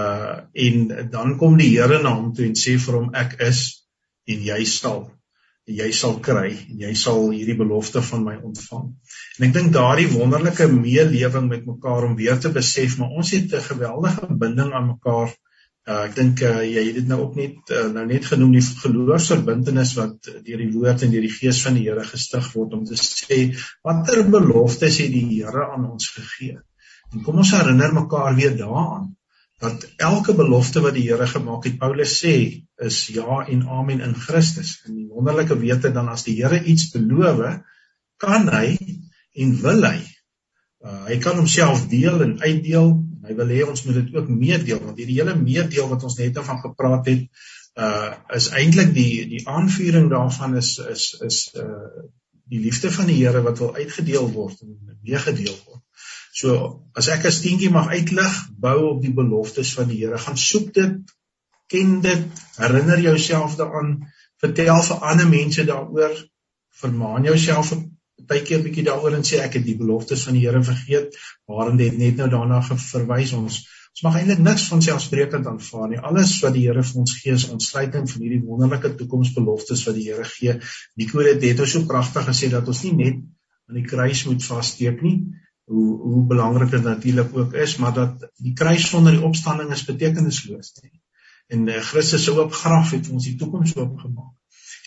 uh 0.00 0.36
en 0.66 0.76
dan 1.10 1.36
kom 1.38 1.56
die 1.56 1.72
Here 1.72 2.02
na 2.02 2.14
hom 2.14 2.34
toe 2.34 2.44
en 2.46 2.54
sê 2.64 2.76
vir 2.78 3.00
hom 3.00 3.08
ek 3.14 3.40
is 3.48 3.62
en 4.28 4.44
jy 4.50 4.64
sal 4.64 5.08
jy 5.68 5.90
sal 5.92 6.16
kry 6.24 6.48
en 6.52 6.80
jy 6.82 6.94
sal 6.98 7.28
hierdie 7.30 7.56
belofte 7.58 8.02
van 8.02 8.24
my 8.24 8.36
ontvang. 8.38 8.88
En 9.38 9.46
ek 9.48 9.52
dink 9.54 9.72
daardie 9.74 10.08
wonderlike 10.12 10.66
meelewing 10.72 11.48
met 11.50 11.66
mekaar 11.66 12.08
om 12.08 12.16
weer 12.16 12.40
te 12.40 12.52
besef 12.54 12.98
maar 12.98 13.12
ons 13.20 13.30
het 13.36 13.52
'n 13.54 13.68
geweldige 13.68 14.26
binding 14.42 14.72
aan 14.72 14.86
mekaar. 14.94 15.36
Uh, 15.88 16.04
ek 16.06 16.14
dink 16.14 16.42
uh, 16.42 16.62
jy 16.62 16.82
het 16.86 16.94
dit 16.94 17.06
nou 17.08 17.20
ook 17.20 17.36
net 17.36 17.70
uh, 17.72 17.86
nou 17.92 18.04
net 18.06 18.24
genoem 18.24 18.52
die 18.52 18.62
geloofsverbintenis 18.62 19.94
wat 19.96 20.28
deur 20.44 20.60
die 20.60 20.72
woord 20.72 21.02
en 21.02 21.10
deur 21.10 21.24
die 21.24 21.32
gees 21.32 21.62
van 21.64 21.74
die 21.74 21.86
Here 21.88 22.04
gestig 22.04 22.52
word 22.52 22.74
om 22.76 22.84
te 22.84 22.98
sê 23.00 23.56
watter 23.82 24.22
beloftes 24.28 25.00
het 25.00 25.12
die 25.12 25.24
Here 25.40 25.70
aan 25.72 25.88
ons 25.90 26.10
gegee. 26.16 26.60
En 27.12 27.22
kom 27.24 27.40
ons 27.42 27.54
herinner 27.56 27.92
mekaar 27.96 28.36
weer 28.36 28.56
daaraan 28.56 29.08
dat 29.60 29.84
elke 30.00 30.34
belofte 30.34 30.80
wat 30.80 30.96
die 30.96 31.04
Here 31.08 31.26
gemaak 31.28 31.66
het, 31.68 31.76
Paulus 31.78 32.16
sê, 32.22 32.34
is 32.80 33.00
ja 33.12 33.42
en 33.44 33.66
amen 33.68 34.00
in 34.00 34.14
Christus. 34.16 34.78
En 34.86 34.96
die 34.96 35.08
wonderlike 35.08 35.58
wete 35.60 35.92
dan 35.92 36.08
as 36.08 36.24
die 36.24 36.38
Here 36.38 36.62
iets 36.64 36.88
beloof, 36.94 37.60
kan 38.20 38.48
hy 38.52 38.76
en 39.36 39.54
wil 39.60 39.84
hy. 39.84 40.00
Uh, 40.80 41.04
hy 41.10 41.18
kan 41.20 41.36
homself 41.36 41.84
deel 41.92 42.22
en 42.24 42.38
uitdeel 42.40 42.88
en 42.88 43.28
hy 43.28 43.34
wil 43.36 43.50
hê 43.52 43.64
ons 43.68 43.82
moet 43.84 43.98
dit 43.98 44.14
ook 44.16 44.30
meedeel 44.32 44.78
want 44.80 44.96
hierdie 44.96 45.18
hele 45.18 45.34
meedeel 45.36 45.90
wat 45.90 46.06
ons 46.08 46.16
net 46.16 46.38
van 46.46 46.62
gepraat 46.62 47.10
het, 47.12 47.26
uh 47.76 48.14
is 48.36 48.48
eintlik 48.56 48.94
die 48.96 49.26
die 49.28 49.42
aanvuring 49.48 50.08
daarvan 50.10 50.56
is 50.56 50.78
is 50.80 51.04
is 51.26 51.42
uh 51.60 52.06
die 52.50 52.62
liefde 52.64 52.90
van 52.90 53.06
die 53.06 53.18
Here 53.20 53.44
wat 53.44 53.60
wil 53.62 53.76
uitgedeel 53.76 54.32
word 54.32 54.64
en 54.64 54.72
meegedeel 55.04 55.54
word. 55.66 55.84
So 56.40 56.52
as 56.96 57.08
ek 57.12 57.26
'n 57.28 57.36
steentjie 57.36 57.70
mag 57.70 57.88
uitlig, 57.92 58.34
bou 58.66 58.78
op 58.90 59.00
die 59.02 59.14
beloftes 59.20 59.72
van 59.76 59.88
die 59.88 59.98
Here. 60.02 60.18
Gaan 60.18 60.38
soek 60.40 60.72
dit, 60.74 61.14
ken 61.72 62.00
dit, 62.00 62.42
herinner 62.56 63.00
jouself 63.00 63.56
daaraan, 63.58 63.90
vertel 64.40 64.82
vir 64.88 65.08
ander 65.10 65.28
mense 65.28 65.64
daaroor, 65.68 66.14
vermaan 66.82 67.28
jouself 67.28 67.72
'n 67.74 67.82
tydjie 68.30 68.56
'n 68.58 68.64
bietjie 68.68 68.86
daaroor 68.86 69.16
en 69.18 69.26
sê 69.30 69.42
ek 69.44 69.58
het 69.58 69.66
die 69.66 69.76
beloftes 69.82 70.24
van 70.28 70.38
die 70.38 70.46
Here 70.46 70.62
vergeet, 70.62 71.18
waarin 71.46 71.76
dit 71.76 71.98
net 71.98 72.16
nou 72.16 72.28
daarna 72.36 72.62
verwys 72.62 73.32
ons. 73.32 73.60
Ons 73.90 74.02
mag 74.06 74.16
eintlik 74.20 74.38
niks 74.38 74.64
van 74.70 74.82
selfsprekend 74.82 75.46
aanvaar 75.46 75.88
nie. 75.88 75.98
Alles 75.98 76.40
wat 76.40 76.54
die 76.54 76.66
Here 76.68 76.82
vir 76.82 77.00
ons 77.00 77.14
gee 77.20 77.32
is 77.32 77.48
ontsluiting 77.48 78.08
van 78.10 78.22
hierdie 78.22 78.44
wonderlike 78.46 78.94
toekomsbeloftes 78.96 79.84
wat 79.86 79.94
die 79.94 80.08
Here 80.08 80.24
gee. 80.24 80.56
Nico 80.96 81.20
het 81.26 81.40
dit 81.40 81.62
so 81.68 81.84
pragtig 81.84 82.26
gesê 82.32 82.50
dat 82.50 82.68
ons 82.68 82.82
nie 82.82 82.96
net 83.04 83.20
aan 83.68 83.78
die 83.82 83.86
kruis 83.92 84.24
moet 84.24 84.44
vassteek 84.44 85.02
nie, 85.02 85.16
hoe 85.70 85.90
hoe 86.02 86.24
belangrik 86.26 86.70
dit 86.70 86.82
natuurlik 86.82 87.36
ook 87.36 87.52
is, 87.54 87.76
maar 87.76 87.94
dat 87.94 88.26
die 88.42 88.52
kruis 88.58 88.88
sonder 88.90 89.14
die 89.14 89.26
opstanding 89.26 89.70
is 89.70 89.84
betekenisloos 89.86 90.72
nie. 90.82 90.96
En 91.54 91.68
uh, 91.68 91.82
Christus 91.90 92.24
se 92.26 92.34
oop 92.34 92.52
graf 92.52 92.90
het 92.96 93.10
ons 93.10 93.26
die 93.26 93.36
toekoms 93.38 93.76
oopgemaak. 93.76 94.34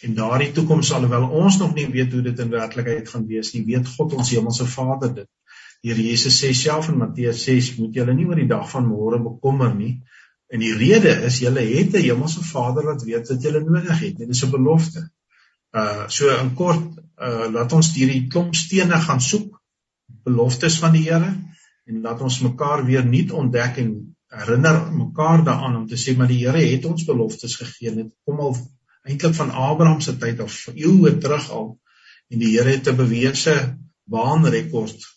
En 0.03 0.17
daardie 0.17 0.51
toekoms 0.51 0.91
alhoewel 0.91 1.29
ons 1.43 1.57
nog 1.61 1.71
nie 1.77 1.87
weet 1.91 2.11
hoe 2.11 2.23
dit 2.25 2.39
in 2.39 2.51
werklikheid 2.51 3.07
gaan 3.09 3.23
wees 3.29 3.53
nie, 3.53 3.63
weet 3.69 3.87
God 3.95 4.17
ons 4.19 4.33
hemelse 4.35 4.67
Vader 4.73 5.13
dit. 5.21 5.29
Die 5.83 5.91
Here 5.91 6.03
Jesus 6.03 6.41
sê 6.43 6.51
self 6.55 6.89
in 6.91 6.99
Matteus 6.99 7.45
6, 7.47 7.73
moet 7.79 7.95
julle 7.99 8.15
nie 8.15 8.27
oor 8.27 8.39
die 8.39 8.49
dag 8.51 8.67
van 8.71 8.87
môre 8.87 9.21
bekommer 9.23 9.71
nie. 9.75 9.93
En 10.51 10.63
die 10.63 10.75
rede 10.75 11.15
is 11.29 11.39
julle 11.43 11.63
het 11.71 11.95
'n 11.95 12.05
hemelse 12.09 12.43
Vader 12.51 12.91
wat 12.91 13.07
weet 13.07 13.31
wat 13.31 13.43
julle 13.47 13.63
nodig 13.63 13.99
het. 13.99 14.17
Dit 14.17 14.29
is 14.35 14.43
'n 14.43 14.51
belofte. 14.51 15.07
Uh 15.71 16.07
so 16.07 16.27
in 16.35 16.53
kort, 16.53 16.99
uh 17.17 17.47
laat 17.55 17.73
ons 17.73 17.95
hierdie 17.95 18.27
klomp 18.27 18.55
stene 18.55 18.99
gaan 19.07 19.21
soek, 19.21 19.62
beloftes 20.25 20.79
van 20.81 20.95
die 20.95 21.05
Here 21.07 21.31
en 21.85 22.01
laat 22.01 22.21
ons 22.21 22.39
mekaar 22.45 22.85
weer 22.87 23.05
nuut 23.05 23.31
ontdek 23.31 23.79
en 23.83 23.93
herinner 24.33 24.79
mekaar 24.95 25.43
daaraan 25.45 25.75
om 25.81 25.87
te 25.87 25.99
sê 25.99 26.15
maar 26.17 26.31
die 26.31 26.41
Here 26.45 26.63
het 26.63 26.85
ons 26.89 27.05
beloftes 27.05 27.55
gegee. 27.59 27.95
Dit 27.95 28.13
kom 28.25 28.39
al 28.39 28.55
eintlik 29.03 29.35
van 29.35 29.51
Abraham 29.51 30.01
se 30.01 30.15
tyd 30.17 30.39
af, 30.39 30.67
eeue 30.73 31.17
terug 31.19 31.49
al. 31.51 31.73
En 32.31 32.39
die 32.39 32.53
Here 32.55 32.77
het 32.77 32.87
'n 32.87 32.95
bewese 32.95 33.55
baanrekord 34.03 35.09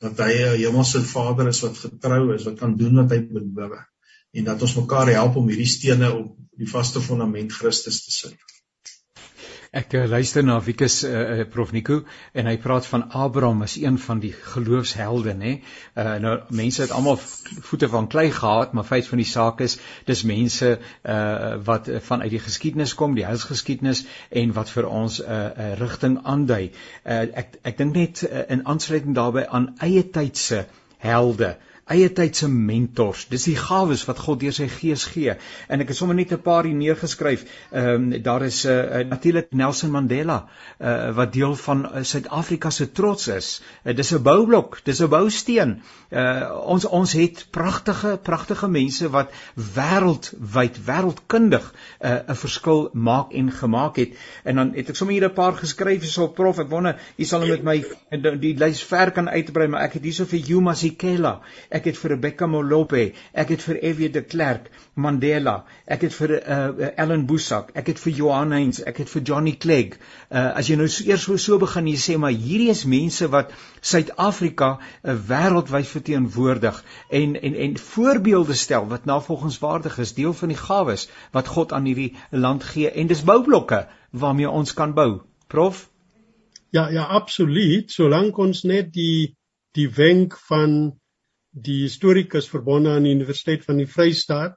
dat 0.00 0.18
hy 0.18 0.32
'n 0.32 0.56
hemelse 0.64 1.02
Vader 1.02 1.48
is 1.48 1.60
wat 1.60 1.76
getrou 1.78 2.34
is, 2.34 2.44
wat 2.44 2.58
kan 2.58 2.76
doen 2.76 2.94
wat 3.02 3.10
hy 3.10 3.20
beloof 3.20 3.84
en 4.34 4.44
dat 4.44 4.62
ons 4.66 4.74
mekaar 4.74 5.12
help 5.14 5.36
om 5.36 5.48
hierdie 5.48 5.70
stene 5.70 6.10
op 6.12 6.34
die 6.58 6.68
vaste 6.70 7.00
fundament 7.02 7.52
Christus 7.54 8.02
te 8.04 8.10
sit. 8.10 8.53
Ek 9.74 9.94
uh, 9.98 10.04
luister 10.06 10.44
na 10.46 10.60
Wikus 10.62 11.00
uh, 11.02 11.42
Prof 11.50 11.72
Nico 11.74 11.96
en 12.38 12.46
hy 12.46 12.52
praat 12.62 12.86
van 12.86 13.08
Abraham 13.10 13.64
as 13.66 13.74
een 13.82 13.96
van 13.98 14.20
die 14.22 14.30
geloofshelde 14.30 15.34
nê. 15.34 15.54
Uh, 15.98 16.12
nou 16.22 16.34
mense 16.54 16.84
het 16.84 16.92
almal 16.94 17.18
voete 17.18 17.88
van 17.90 18.06
klei 18.06 18.28
gehad, 18.30 18.70
maar 18.72 18.86
feit 18.86 19.08
van 19.10 19.18
die 19.18 19.26
saak 19.26 19.64
is 19.66 19.74
dis 20.06 20.22
mense 20.30 20.70
uh, 20.78 21.18
wat 21.66 21.90
vanuit 22.06 22.30
die 22.36 22.42
geskiedenis 22.44 22.94
kom, 22.94 23.18
die 23.18 23.26
heilsgeskiedenis 23.26 24.04
en 24.30 24.54
wat 24.54 24.70
vir 24.70 24.86
ons 24.86 25.18
'n 25.18 25.26
uh, 25.26 25.42
uh, 25.42 25.68
rigting 25.82 26.20
aandui. 26.22 26.70
Uh, 27.02 27.26
ek 27.42 27.58
ek 27.66 27.78
dink 27.82 27.98
net 27.98 28.22
uh, 28.22 28.46
in 28.46 28.62
aansluiting 28.62 29.18
daarbey 29.18 29.48
aan 29.50 29.72
eie 29.82 30.06
tydse 30.06 30.66
helde 31.02 31.56
eie 31.92 32.08
tyd 32.16 32.36
se 32.36 32.48
mentors. 32.48 33.26
Dis 33.28 33.44
die 33.44 33.56
gawes 33.60 34.04
wat 34.08 34.20
God 34.24 34.40
deur 34.40 34.54
sy 34.56 34.66
Gees 34.72 35.04
gee. 35.12 35.34
En 35.68 35.84
ek 35.84 35.90
het 35.92 35.98
sommer 35.98 36.16
net 36.16 36.32
'n 36.32 36.40
paar 36.40 36.64
hier 36.64 36.74
neergeskryf. 36.74 37.44
Ehm 37.72 38.12
um, 38.12 38.22
daar 38.22 38.42
is 38.42 38.64
'n 38.64 38.68
uh, 38.70 39.00
uh, 39.00 39.08
natuurlik 39.08 39.48
Nelson 39.50 39.90
Mandela 39.90 40.48
uh, 40.80 41.14
wat 41.14 41.32
deel 41.32 41.54
van 41.56 41.84
uh, 41.84 42.02
Suid-Afrika 42.02 42.70
se 42.70 42.92
trots 42.92 43.28
is. 43.28 43.62
Uh, 43.84 43.94
dis 43.94 44.12
'n 44.12 44.22
boublok, 44.22 44.80
dis 44.84 45.00
'n 45.00 45.08
bousteen. 45.08 45.82
Uh, 46.10 46.56
ons 46.64 46.84
ons 46.84 47.12
het 47.12 47.46
pragtige 47.50 48.18
pragtige 48.22 48.68
mense 48.68 49.10
wat 49.10 49.30
wêreldwyd, 49.54 50.78
wêreldkundig 50.84 51.72
'n 52.00 52.06
uh, 52.28 52.34
verskil 52.34 52.88
maak 52.92 53.32
en 53.32 53.52
gemaak 53.52 53.96
het. 53.96 54.16
En 54.44 54.56
dan 54.56 54.72
het 54.74 54.88
ek 54.88 54.96
sommer 54.96 55.14
hier 55.14 55.28
'n 55.28 55.34
paar 55.34 55.52
geskryf 55.52 56.04
so 56.04 56.28
prof. 56.28 56.58
Ek 56.58 56.68
wonder, 56.68 56.96
u 57.16 57.24
sal 57.24 57.46
met 57.46 57.62
my 57.62 57.84
die, 58.10 58.38
die 58.38 58.56
lys 58.56 58.82
ver 58.82 59.10
kan 59.10 59.28
uitbrei, 59.28 59.68
maar 59.68 59.82
ek 59.82 59.92
het 59.92 60.02
hierso 60.02 60.24
vir 60.24 60.38
Yuma 60.38 60.74
Sikela 60.74 61.40
ek 61.74 61.88
het 61.90 61.98
vir 61.98 62.14
Rebecca 62.14 62.46
Molope, 62.50 63.04
ek 63.32 63.52
het 63.54 63.64
vir 63.66 63.80
Evie 63.90 64.10
de 64.14 64.22
Klerk, 64.22 64.70
Mandela, 64.94 65.54
ek 65.90 66.06
het 66.06 66.14
vir 66.14 66.34
uh, 66.38 66.90
Ellen 67.02 67.24
Boesak, 67.30 67.72
ek 67.78 67.90
het 67.92 68.02
vir 68.02 68.14
Johan 68.20 68.54
Heinz, 68.54 68.80
ek 68.86 69.00
het 69.02 69.10
vir 69.10 69.24
Johnny 69.30 69.54
Clegg. 69.64 69.96
Uh, 70.30 70.52
as 70.60 70.70
jy 70.70 70.78
nou 70.78 70.88
so, 70.88 71.06
eers 71.08 71.26
so, 71.26 71.38
so 71.40 71.58
begin 71.62 71.90
jy 71.90 71.96
sê 72.04 72.18
maar 72.20 72.34
hierdie 72.34 72.70
is 72.72 72.84
mense 72.88 73.28
wat 73.32 73.54
Suid-Afrika 73.80 74.70
uh, 74.78 75.16
wêreldwyd 75.30 75.90
verteenwoordig 75.90 76.82
en 77.20 77.34
en 77.40 77.58
en 77.66 77.78
voorbeelde 77.80 78.58
stel 78.58 78.86
wat 78.92 79.08
navolgingswaardig 79.10 79.98
is, 80.04 80.14
deel 80.14 80.36
van 80.36 80.54
die 80.54 80.60
gawes 80.60 81.08
wat 81.34 81.50
God 81.56 81.74
aan 81.74 81.90
hierdie 81.90 82.12
land 82.30 82.64
gee 82.70 82.92
en 82.92 83.10
dis 83.10 83.26
boublokke 83.26 83.84
waarmee 84.10 84.50
ons 84.50 84.74
kan 84.78 84.94
bou. 84.94 85.24
Prof 85.48 85.88
Ja 86.74 86.88
ja 86.90 87.04
absoluut 87.06 87.92
solank 87.94 88.38
ons 88.42 88.64
net 88.66 88.88
die 88.94 89.36
die 89.78 89.86
wenk 89.94 90.34
van 90.48 90.72
die 91.54 91.84
historikus 91.84 92.48
verbonde 92.50 92.90
aan 92.90 93.06
die 93.06 93.14
Universiteit 93.14 93.64
van 93.64 93.78
die 93.78 93.90
Vrystaat. 93.90 94.56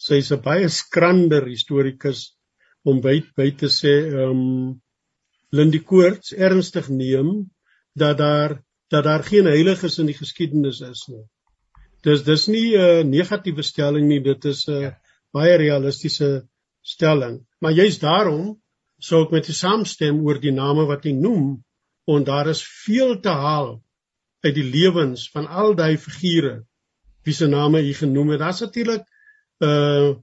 Sy's 0.00 0.30
'n 0.32 0.42
baie 0.42 0.68
skrander 0.68 1.46
historikus 1.46 2.36
om 2.84 3.00
by 3.00 3.20
by 3.36 3.50
te 3.50 3.68
sê 3.68 3.94
ehm 4.06 4.30
um, 4.30 4.80
Lindy 5.52 5.80
Koorts 5.82 6.32
ernstig 6.32 6.88
neem 6.88 7.50
dat 7.94 8.18
daar 8.18 8.62
dat 8.90 9.04
daar 9.04 9.22
geen 9.22 9.46
heiliges 9.46 9.98
in 9.98 10.06
die 10.06 10.14
geskiedenis 10.14 10.80
is 10.80 11.06
nie. 11.08 11.24
Dis 12.02 12.22
dis 12.22 12.46
nie 12.48 12.78
'n 12.78 13.10
negatiewe 13.10 13.62
stelling 13.62 14.06
nie, 14.08 14.20
dit 14.20 14.44
is 14.44 14.68
'n 14.68 14.80
ja. 14.80 14.96
baie 15.32 15.56
realistiese 15.56 16.48
stelling. 16.82 17.46
Maar 17.60 17.72
juist 17.72 18.00
daarom 18.00 18.62
sou 18.98 19.24
ek 19.24 19.30
met 19.30 19.48
u 19.48 19.52
saamstem 19.52 20.24
oor 20.26 20.40
die 20.40 20.52
name 20.52 20.86
wat 20.86 21.04
hy 21.04 21.12
noem, 21.12 21.64
want 22.06 22.26
daar 22.26 22.48
is 22.48 22.62
veel 22.84 23.20
te 23.20 23.28
haal 23.28 23.82
uit 24.40 24.54
die 24.54 24.66
lewens 24.66 25.28
van 25.30 25.46
al 25.46 25.74
daai 25.74 25.96
figure 25.98 26.60
wie 27.24 27.34
se 27.36 27.46
name 27.46 27.82
u 27.84 27.92
genoem 27.94 28.34
het. 28.34 28.40
Daar's 28.40 28.60
natuurlik 28.60 29.06
uh 29.58 30.16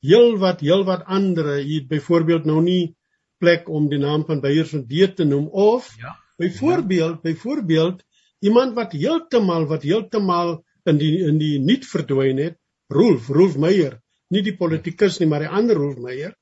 heel 0.00 0.36
wat 0.38 0.60
heel 0.60 0.84
wat 0.86 1.04
ander 1.04 1.56
hier 1.56 1.86
byvoorbeeld 1.86 2.44
nou 2.46 2.60
nie 2.62 2.94
plek 3.42 3.68
om 3.68 3.88
die 3.90 3.98
naam 3.98 4.24
van 4.26 4.40
Beiers 4.40 4.70
van 4.70 4.84
D 4.86 5.08
te 5.16 5.24
noem 5.24 5.48
of 5.48 5.94
ja. 5.98 6.14
byvoorbeeld 6.36 7.18
ja. 7.18 7.20
byvoorbeeld 7.22 8.04
iemand 8.38 8.74
wat 8.74 8.92
heeltemal 8.92 9.66
wat 9.66 9.82
heeltemal 9.82 10.64
in 10.84 10.98
die 10.98 11.18
in 11.26 11.38
die 11.38 11.58
nuut 11.58 11.86
verdwyn 11.86 12.38
het, 12.38 12.56
Rolf 12.88 13.28
Rolf 13.28 13.56
Meyer, 13.60 13.98
nie 14.30 14.42
die 14.42 14.56
politikus 14.56 15.18
nie, 15.18 15.28
maar 15.28 15.44
die 15.44 15.50
ander 15.60 15.76
Rolf 15.76 15.98
Meyer 15.98 16.36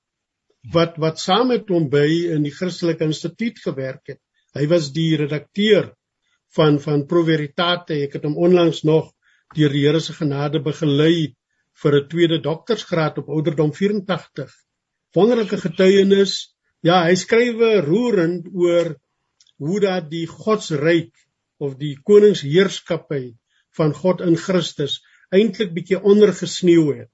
wat 0.73 0.97
wat 1.03 1.21
saam 1.23 1.49
met 1.55 1.69
hom 1.71 1.89
by 1.91 2.07
in 2.37 2.45
die 2.47 2.55
Christelike 2.55 3.07
Instituut 3.07 3.59
gewerk 3.63 4.13
het. 4.13 4.21
Hy 4.57 4.67
was 4.71 4.91
die 4.95 5.15
redakteur 5.17 5.93
van 6.57 6.81
van 6.81 7.07
Proveritate. 7.07 8.01
Ek 8.07 8.17
het 8.19 8.27
hom 8.29 8.37
onlangs 8.49 8.83
nog 8.89 9.13
deur 9.57 9.73
die 9.73 9.85
Here 9.87 10.01
se 10.01 10.17
genade 10.17 10.63
begelei 10.65 11.35
vir 11.83 11.97
'n 12.01 12.09
tweede 12.09 12.39
doktorsgraad 12.41 13.19
op 13.19 13.29
ouderdom 13.29 13.73
84. 13.73 14.53
Wonderlike 15.15 15.59
getuienis. 15.61 16.55
Ja, 16.83 17.05
hy 17.05 17.15
skrywe 17.15 17.81
roerend 17.81 18.49
oor 18.53 18.97
hoe 19.59 19.81
dat 19.81 20.11
die 20.11 20.27
godsryk 20.27 21.13
of 21.59 21.77
die 21.81 21.97
koningsheerskappy 22.03 23.37
van 23.77 23.95
God 23.95 24.21
in 24.21 24.37
Christus 24.37 25.01
eintlik 25.33 25.73
bietjie 25.75 26.01
ondergesneeu 26.01 26.93
het 26.95 27.13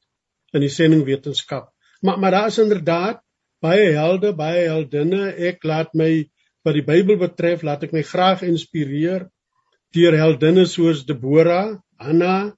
in 0.52 0.60
die 0.60 0.72
sendingwetenskap. 0.72 1.70
Maar 2.02 2.18
maar 2.18 2.30
daar 2.30 2.46
is 2.46 2.58
inderdaad 2.58 3.22
baie 3.62 3.92
helde, 3.94 4.32
baie 4.34 4.66
heldinne. 4.66 5.30
Ek 5.38 5.62
laat 5.64 5.94
my 5.94 6.28
wat 6.66 6.74
die 6.74 6.86
Bybel 6.86 7.18
betref, 7.18 7.62
laat 7.62 7.82
ek 7.86 7.94
my 7.94 8.02
graag 8.06 8.42
inspireer 8.46 9.28
deur 9.92 10.16
heldinne 10.16 10.64
soos 10.66 11.04
Deborah, 11.06 11.78
Hanna, 12.00 12.52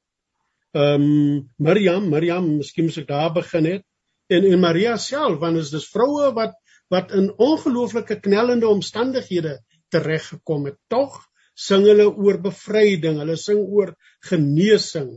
ehm 0.75 1.03
um, 1.03 1.43
Miriam, 1.59 2.07
Miriam, 2.11 2.47
miskien 2.59 2.89
moet 2.89 3.03
ek 3.03 3.11
daar 3.11 3.33
begin 3.35 3.69
het 3.71 3.85
en 4.33 4.47
en 4.49 4.61
Maria 4.61 4.97
self, 4.99 5.39
want 5.43 5.61
is 5.61 5.91
vroue 5.93 6.33
wat 6.35 6.57
wat 6.93 7.13
in 7.17 7.31
ongelooflike 7.41 8.19
knellende 8.23 8.69
omstandighede 8.69 9.59
tereggekom 9.91 10.67
het. 10.69 10.77
Tog 10.93 11.17
sing 11.55 11.87
hulle 11.89 12.07
oor 12.11 12.39
bevryding, 12.43 13.21
hulle 13.23 13.37
sing 13.41 13.61
oor 13.63 13.95
genesing, 14.29 15.15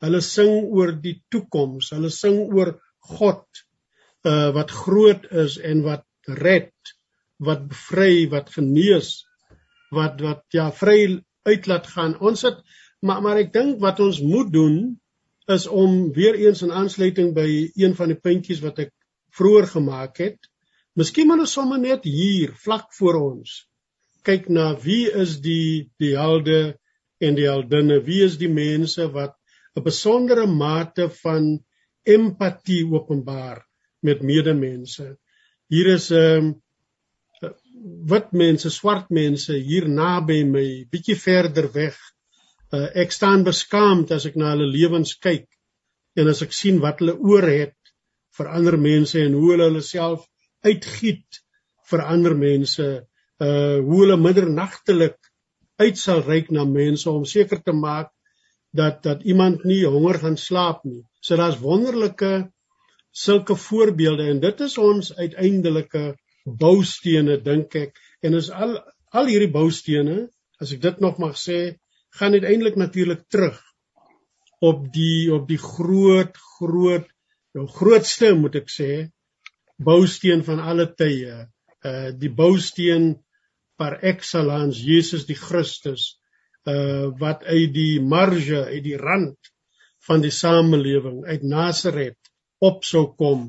hulle 0.00 0.20
sing 0.24 0.70
oor 0.70 0.94
die 1.02 1.18
toekoms, 1.30 1.90
hulle 1.96 2.10
sing 2.14 2.38
oor 2.48 2.76
God 3.16 3.44
uh 4.28 4.50
wat 4.56 4.72
groot 4.84 5.26
is 5.44 5.56
en 5.64 5.84
wat 5.86 6.04
red 6.40 6.72
wat 7.40 7.62
bevry, 7.70 8.28
wat 8.28 8.50
genees, 8.52 9.24
wat 9.96 10.20
wat 10.20 10.42
ja 10.52 10.68
vry 10.76 11.20
uitlaat 11.48 11.86
gaan. 11.86 12.18
Ons 12.20 12.42
het 12.42 12.60
maar 13.00 13.22
maar 13.22 13.40
ek 13.40 13.52
dink 13.52 13.80
wat 13.80 14.00
ons 14.00 14.20
moet 14.20 14.52
doen 14.52 15.00
is 15.48 15.66
om 15.66 16.12
weer 16.12 16.34
eens 16.34 16.62
in 16.62 16.72
aansluiting 16.72 17.32
by 17.34 17.48
een 17.74 17.94
van 17.96 18.12
die 18.12 18.20
puntjies 18.20 18.60
wat 18.60 18.78
ek 18.78 18.92
vroeër 19.32 19.66
gemaak 19.66 20.20
het. 20.20 20.38
Miskien 20.94 21.26
moet 21.26 21.46
ons 21.46 21.52
sommer 21.52 21.80
net 21.80 22.04
hier 22.04 22.52
vlak 22.64 22.92
voor 22.98 23.16
ons 23.22 23.70
kyk 24.26 24.48
na 24.52 24.72
wie 24.84 25.08
is 25.22 25.38
die 25.44 25.90
die 26.00 26.12
helde 26.16 26.76
en 27.20 27.36
die 27.36 27.46
heldinne, 27.48 28.00
wie 28.04 28.22
is 28.26 28.36
die 28.40 28.52
mense 28.52 29.06
wat 29.14 29.36
'n 29.76 29.84
besondere 29.84 30.46
mate 30.46 31.08
van 31.22 31.60
empatie 32.04 32.84
openbaar 32.84 33.64
met 34.02 34.22
medemense. 34.22 35.16
Hier 35.68 35.86
is 35.94 36.10
'n 36.10 36.14
um, 36.14 36.22
ehm, 36.22 36.52
wit 37.80 38.32
mense, 38.36 38.70
swart 38.70 39.10
mense 39.10 39.56
hier 39.56 39.86
naby 39.88 40.42
my, 40.44 40.66
bietjie 40.92 41.16
verder 41.16 41.70
weg. 41.74 41.96
Uh, 42.70 42.88
ek 43.02 43.14
staan 43.14 43.44
beskaamd 43.46 44.12
as 44.14 44.26
ek 44.28 44.36
na 44.38 44.52
hulle 44.52 44.68
lewens 44.70 45.16
kyk 45.18 45.48
en 46.20 46.28
as 46.30 46.42
ek 46.44 46.52
sien 46.54 46.78
wat 46.82 47.00
hulle 47.00 47.16
oor 47.18 47.46
het 47.48 47.76
vir 48.38 48.50
ander 48.54 48.76
mense 48.78 49.18
en 49.18 49.34
hoe 49.38 49.52
hulle 49.52 49.70
hulle 49.70 49.82
self 49.86 50.26
uitgiet 50.66 51.40
vir 51.90 52.04
ander 52.06 52.36
mense, 52.38 52.86
uh 53.40 53.76
hoe 53.80 54.00
hulle 54.02 54.20
middernagtelik 54.20 55.16
uit 55.80 55.98
sal 55.98 56.20
reik 56.26 56.50
na 56.52 56.66
mense 56.68 57.08
om 57.10 57.24
seker 57.24 57.62
te 57.64 57.72
maak 57.72 58.12
dat 58.76 59.02
dat 59.02 59.24
iemand 59.24 59.64
nie 59.64 59.82
honger 59.86 60.20
gaan 60.22 60.36
slaap 60.38 60.84
nie. 60.84 61.02
So 61.20 61.36
daar's 61.40 61.58
wonderlike 61.58 62.50
sulke 63.10 63.56
voorbeelde 63.56 64.28
en 64.30 64.40
dit 64.44 64.60
is 64.60 64.76
ons 64.78 65.14
uiteindelike 65.16 66.04
boustene 66.44 67.38
dink 67.44 67.74
ek. 67.76 67.96
En 68.22 68.36
is 68.38 68.50
al 68.50 68.78
al 69.10 69.30
hierdie 69.30 69.52
boustene 69.52 70.28
as 70.62 70.72
ek 70.74 70.82
dit 70.84 71.00
nog 71.02 71.18
mag 71.18 71.36
sê 71.40 71.60
gaan 72.18 72.36
uiteindelik 72.36 72.76
natuurlik 72.78 73.24
terug 73.28 73.58
op 74.60 74.84
die 74.92 75.32
op 75.32 75.48
die 75.48 75.60
groot 75.60 76.36
groot 76.58 77.08
jou 77.56 77.66
grootste 77.66 78.34
moet 78.38 78.60
ek 78.60 78.70
sê 78.70 78.90
bousteen 79.80 80.44
van 80.46 80.60
alle 80.60 80.86
tye. 80.92 81.46
Uh 81.80 82.10
die 82.12 82.30
bousteen 82.30 83.14
par 83.80 83.96
excellence 84.04 84.82
Jesus 84.84 85.24
die 85.26 85.38
Christus 85.38 86.20
uh 86.68 87.08
wat 87.22 87.44
uit 87.48 87.72
die 87.74 88.00
marge 88.00 88.66
uit 88.68 88.84
die 88.84 88.98
rand 89.00 89.52
van 90.06 90.20
die 90.24 90.34
samelewing 90.34 91.24
uit 91.24 91.42
Nasaret 91.42 92.18
op 92.60 92.84
sou 92.84 93.06
kom 93.16 93.48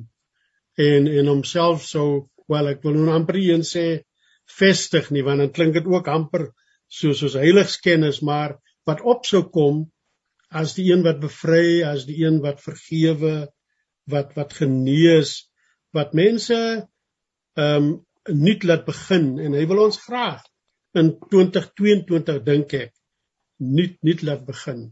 en 0.79 1.07
en 1.07 1.27
homself 1.27 1.83
sou 1.83 2.07
wel 2.51 2.73
ek 2.73 2.83
wil 2.85 2.99
nou 2.99 3.15
amper 3.15 3.39
een 3.41 3.65
sê 3.67 3.85
vestig 4.59 5.09
nie 5.15 5.23
want 5.27 5.43
dan 5.43 5.55
klink 5.55 5.77
dit 5.79 5.87
ook 5.87 6.09
amper 6.11 6.49
soos 6.99 7.21
soos 7.23 7.39
heiligskennis 7.39 8.21
maar 8.27 8.57
wat 8.89 9.03
op 9.13 9.25
sou 9.29 9.43
kom 9.57 9.85
as 10.61 10.75
die 10.75 10.89
een 10.91 11.03
wat 11.07 11.21
bevry 11.23 11.81
as 11.87 12.05
die 12.09 12.21
een 12.25 12.41
wat 12.43 12.63
vergewe 12.63 13.35
wat 14.11 14.33
wat 14.37 14.55
genees 14.59 15.35
wat 15.95 16.15
mense 16.17 16.61
ehm 17.59 17.91
um, 17.91 17.91
nuut 18.29 18.63
laat 18.69 18.83
begin 18.85 19.39
en 19.41 19.55
hy 19.57 19.63
wil 19.65 19.79
ons 19.87 19.97
graag 20.03 20.43
in 20.99 21.07
2022 21.31 22.41
dink 22.45 22.73
ek 22.77 22.91
nuut 23.77 23.95
nuut 24.05 24.21
laat 24.27 24.43
begin 24.45 24.83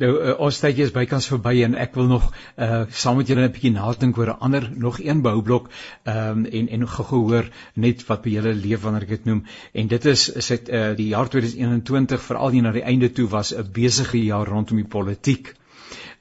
Nou 0.00 0.10
uh, 0.16 0.34
ons 0.46 0.60
tydjie 0.62 0.86
is 0.86 0.94
bykans 0.94 1.28
verby 1.32 1.62
en 1.66 1.74
ek 1.74 1.94
wil 1.98 2.08
nog 2.10 2.28
uh 2.56 2.82
saam 3.02 3.18
met 3.20 3.28
julle 3.30 3.46
'n 3.48 3.52
bietjie 3.56 3.72
nadink 3.74 4.18
oor 4.18 4.32
'n 4.34 4.40
ander 4.48 4.68
nog 4.86 5.00
een 5.00 5.22
boublok 5.22 5.70
ehm 6.04 6.44
um, 6.44 6.46
en 6.46 6.68
en 6.68 6.88
gehoor 6.88 7.50
net 7.74 8.06
wat 8.08 8.22
by 8.22 8.30
julle 8.36 8.54
leef 8.54 8.82
wanneer 8.82 9.02
ek 9.08 9.14
dit 9.16 9.24
noem 9.24 9.44
en 9.72 9.88
dit 9.88 10.04
is 10.04 10.28
is 10.42 10.48
dit 10.54 10.68
uh 10.68 10.94
die 10.96 11.08
jaar 11.14 11.28
2021 11.28 12.22
veral 12.22 12.50
hier 12.50 12.62
na 12.62 12.72
die 12.72 12.86
einde 12.92 13.12
toe 13.12 13.28
was 13.28 13.54
'n 13.54 13.72
besige 13.72 14.24
jaar 14.24 14.46
rondom 14.46 14.76
die 14.76 14.92
politiek. 14.98 15.54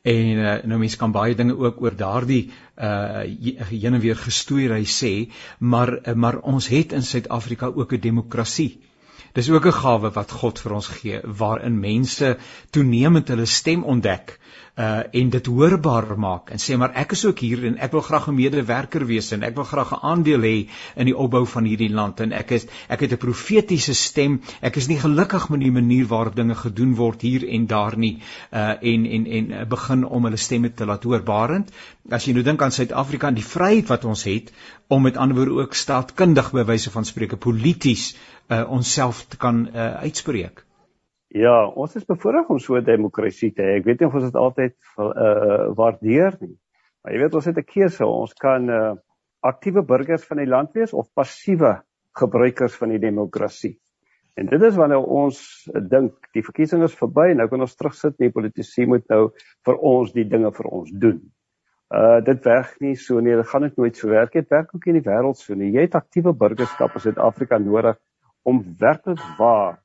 En 0.02 0.38
uh, 0.40 0.52
nou 0.64 0.80
mense 0.80 0.98
kan 0.98 1.12
baie 1.12 1.36
dinge 1.36 1.58
ook 1.58 1.82
oor 1.82 1.96
daardie 1.96 2.50
uh 2.80 3.24
heen 3.70 3.94
en 3.94 4.00
weer 4.00 4.16
gestoei 4.16 4.70
hy 4.72 4.86
sê, 4.88 5.32
maar 5.60 5.92
uh, 6.08 6.14
maar 6.14 6.40
ons 6.40 6.68
het 6.68 6.94
in 6.94 7.04
Suid-Afrika 7.04 7.72
ook 7.76 7.94
'n 7.94 8.00
demokrasie. 8.00 8.80
Dis 9.34 9.50
ook 9.50 9.66
'n 9.66 9.80
gawe 9.82 10.12
wat 10.14 10.32
God 10.32 10.60
vir 10.60 10.74
ons 10.74 10.88
gee 10.88 11.22
waarin 11.24 11.80
mense 11.80 12.38
toenemend 12.72 13.28
hulle 13.28 13.46
stem 13.46 13.84
ontdek 13.84 14.40
uh 14.80 15.00
en 15.12 15.30
dit 15.30 15.46
hoorbaar 15.46 16.20
maak 16.20 16.52
en 16.56 16.62
sê 16.64 16.78
maar 16.80 16.94
ek 17.02 17.12
is 17.12 17.26
ook 17.26 17.42
hier 17.44 17.64
en 17.68 17.78
ek 17.86 17.92
wil 17.92 18.02
graag 18.02 18.28
'n 18.30 18.36
medewerker 18.36 19.06
wees 19.06 19.32
en 19.36 19.44
ek 19.44 19.56
wil 19.56 19.68
graag 19.72 19.92
'n 19.92 20.06
aandeel 20.12 20.46
hê 20.48 20.70
in 20.96 21.06
die 21.06 21.18
opbou 21.26 21.46
van 21.46 21.66
hierdie 21.68 21.92
land 21.92 22.20
en 22.20 22.32
ek 22.32 22.52
is 22.52 22.66
ek 22.88 23.00
het 23.00 23.12
'n 23.12 23.18
profetiese 23.18 23.94
stem. 23.94 24.42
Ek 24.62 24.76
is 24.76 24.88
nie 24.88 25.00
gelukkig 25.00 25.50
met 25.50 25.60
die 25.60 25.72
manier 25.72 26.06
waarop 26.06 26.36
dinge 26.36 26.56
gedoen 26.56 26.96
word 26.96 27.22
hier 27.22 27.48
en 27.48 27.68
daar 27.68 27.98
nie. 27.98 28.22
Uh 28.54 28.76
en 28.82 29.06
en 29.06 29.26
en 29.26 29.52
uh, 29.52 29.66
begin 29.66 30.06
om 30.06 30.24
hulle 30.24 30.38
stemme 30.38 30.74
te 30.74 30.86
laat 30.86 31.04
hoor 31.04 31.24
barend 31.24 31.72
as 32.10 32.26
jy 32.26 32.34
nou 32.34 32.44
dink 32.44 32.62
aan 32.62 32.72
Suid-Afrika 32.72 33.30
en 33.30 33.38
die 33.38 33.46
vryheid 33.46 33.90
wat 33.92 34.06
ons 34.06 34.24
het 34.24 34.52
om 34.88 35.04
met 35.06 35.18
ander 35.18 35.38
woorde 35.38 35.62
ook 35.62 35.76
staatkundig 35.78 36.52
by 36.56 36.64
wyse 36.66 36.92
van 36.92 37.06
spreke 37.06 37.38
polities 37.38 38.16
uh, 38.50 38.72
onsself 38.72 39.26
te 39.28 39.38
kan 39.38 39.68
uh, 39.68 39.94
uitspreek. 40.06 40.66
Ja, 41.30 41.68
ons 41.68 41.96
is 41.96 42.06
bevoorreg 42.10 42.50
om 42.50 42.60
so 42.60 42.76
'n 42.76 42.84
demokrasie 42.84 43.52
te 43.54 43.62
hê. 43.62 43.78
Ek 43.78 43.86
weet 43.86 44.00
nie 44.00 44.08
of 44.08 44.16
ons 44.16 44.26
dit 44.26 44.36
altyd 44.36 44.76
uh, 44.98 45.70
waardeer 45.78 46.38
nie. 46.42 46.58
Maar 47.04 47.14
jy 47.14 47.20
weet 47.20 47.36
ons 47.36 47.46
het 47.46 47.58
'n 47.58 47.70
keuse. 47.74 48.06
Ons 48.06 48.34
kan 48.34 48.70
uh, 48.70 48.96
aktiewe 49.40 49.84
burgers 49.86 50.26
van 50.26 50.38
die 50.38 50.50
land 50.50 50.74
wees 50.74 50.94
of 50.94 51.14
passiewe 51.14 51.82
gebruikers 52.18 52.76
van 52.76 52.90
die 52.90 53.00
demokrasie. 53.00 53.80
En 54.34 54.46
dit 54.46 54.62
is 54.62 54.76
wanneer 54.76 55.04
ons 55.04 55.70
dink 55.90 56.30
die 56.34 56.44
verkiesing 56.44 56.84
is 56.84 56.96
verby, 56.96 57.34
nou 57.36 57.48
kan 57.48 57.62
ons 57.62 57.76
terugsit 57.76 58.16
en 58.18 58.26
die 58.26 58.34
politici 58.34 58.86
moet 58.86 59.08
nou 59.10 59.32
vir 59.68 59.78
ons 59.78 60.14
die 60.16 60.28
dinge 60.28 60.52
vir 60.52 60.66
ons 60.66 60.92
doen. 60.92 61.20
Uh 61.90 62.20
dit 62.26 62.46
werk 62.46 62.76
nie 62.82 62.96
so 62.96 63.20
nie. 63.20 63.36
Dit 63.36 63.50
gaan 63.50 63.72
nooit 63.76 63.98
so 63.98 64.10
werk 64.10 64.34
nie. 64.34 64.42
Dit 64.42 64.50
werk 64.54 64.74
ook 64.74 64.86
nie 64.86 64.96
in 64.96 65.02
die 65.02 65.10
wêreld 65.10 65.38
so 65.38 65.54
nie. 65.54 65.72
Jy 65.74 65.88
het 65.88 65.98
aktiewe 65.98 66.34
burgerskap 66.34 66.96
in 66.96 67.06
Suid-Afrika 67.06 67.58
nodig 67.58 67.98
om 68.50 68.64
werklik 68.80 69.22
waar 69.38 69.78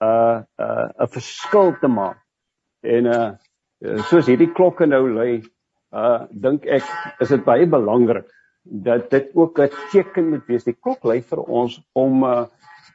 'n 0.00 0.04
uh, 0.04 0.38
'n 0.38 0.62
uh, 0.62 1.04
'n 1.04 1.12
verskil 1.16 1.76
te 1.80 1.88
maak. 1.88 2.18
En 2.80 3.06
uh 3.06 3.28
soos 4.08 4.28
hierdie 4.30 4.52
klokke 4.56 4.86
nou 4.88 5.04
lui, 5.12 5.42
uh 5.92 6.24
dink 6.30 6.64
ek 6.64 6.86
is 7.20 7.28
dit 7.28 7.44
baie 7.44 7.66
belangrik 7.68 8.28
dat 8.64 9.10
dit 9.10 9.30
ook 9.34 9.58
'n 9.60 9.70
teken 9.92 10.30
moet 10.30 10.46
wees. 10.46 10.64
Die 10.64 10.76
klok 10.80 11.04
lui 11.04 11.20
vir 11.20 11.42
ons 11.42 11.80
om 11.92 12.24
uh 12.24 12.46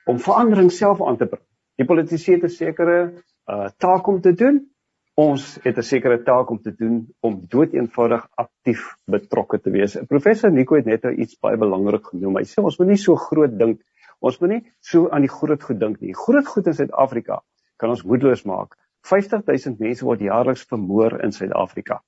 om 0.05 0.19
verandering 0.19 0.71
self 0.71 1.01
aan 1.01 1.17
te 1.17 1.25
bring. 1.25 1.45
Die 1.77 1.85
politici 1.85 2.33
het 2.33 2.43
'n 2.43 2.49
sekere 2.49 2.99
uh 3.47 3.69
taak 3.77 4.07
om 4.07 4.21
te 4.21 4.33
doen. 4.33 4.67
Ons 5.15 5.59
het 5.63 5.77
'n 5.77 5.83
sekere 5.83 6.23
taak 6.23 6.49
om 6.49 6.61
te 6.61 6.73
doen 6.75 7.07
om 7.19 7.41
doeteenvoudig 7.47 8.27
aktief 8.35 8.97
betrokke 9.05 9.59
te 9.59 9.69
wees. 9.69 9.97
Professor 10.07 10.51
Nico 10.51 10.75
het 10.75 10.85
net 10.85 11.03
nou 11.03 11.13
iets 11.13 11.39
baie 11.39 11.57
belangrik 11.57 12.05
genoem. 12.05 12.37
Hy 12.37 12.43
sê 12.43 12.63
ons 12.63 12.77
moet 12.79 12.87
nie 12.87 12.97
so 12.97 13.15
groot 13.15 13.57
dink 13.57 13.81
Ons 14.21 14.37
moet 14.41 14.53
nie 14.53 14.61
so 14.85 15.09
aan 15.09 15.25
die 15.25 15.31
groot 15.31 15.63
goed 15.63 15.79
dink 15.81 16.01
nie. 16.01 16.13
Groot 16.13 16.47
goed 16.47 16.67
in 16.69 16.77
Suid-Afrika 16.77 17.41
kan 17.81 17.89
ons 17.89 18.03
moedeloos 18.05 18.45
maak. 18.45 18.77
50000 19.09 19.79
mense 19.81 20.05
word 20.05 20.21
jaarliks 20.21 20.67
vermoor 20.69 21.17
in 21.25 21.33
Suid-Afrika. 21.33 22.01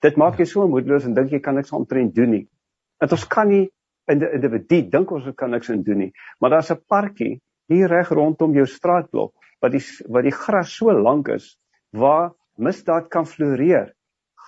Dit 0.00 0.16
maak 0.16 0.40
jou 0.40 0.48
so 0.48 0.68
moedeloos 0.68 1.04
en 1.04 1.14
dink 1.14 1.34
jy 1.34 1.42
kan 1.44 1.58
niks 1.60 1.74
omtrent 1.76 2.14
doen 2.16 2.32
nie. 2.32 2.46
Want 3.00 3.12
ons 3.16 3.26
kan 3.28 3.50
nie 3.52 3.66
in 4.10 4.22
die 4.22 4.30
individu 4.34 4.80
dink 4.90 5.12
ons 5.12 5.28
kan 5.36 5.52
niks 5.52 5.70
aan 5.70 5.84
doen 5.84 6.06
nie. 6.06 6.12
Maar 6.40 6.56
daar's 6.56 6.72
'n 6.72 6.80
parkie 6.88 7.40
hier 7.68 7.88
reg 7.88 8.08
rondom 8.08 8.54
jou 8.54 8.66
straatblok 8.66 9.34
wat 9.60 9.72
die 9.72 9.84
wat 10.08 10.24
die 10.24 10.34
gras 10.34 10.72
so 10.76 10.92
lank 10.92 11.28
is 11.28 11.56
waar 11.92 12.32
misdaad 12.56 13.08
kan 13.08 13.26
floreer 13.26 13.92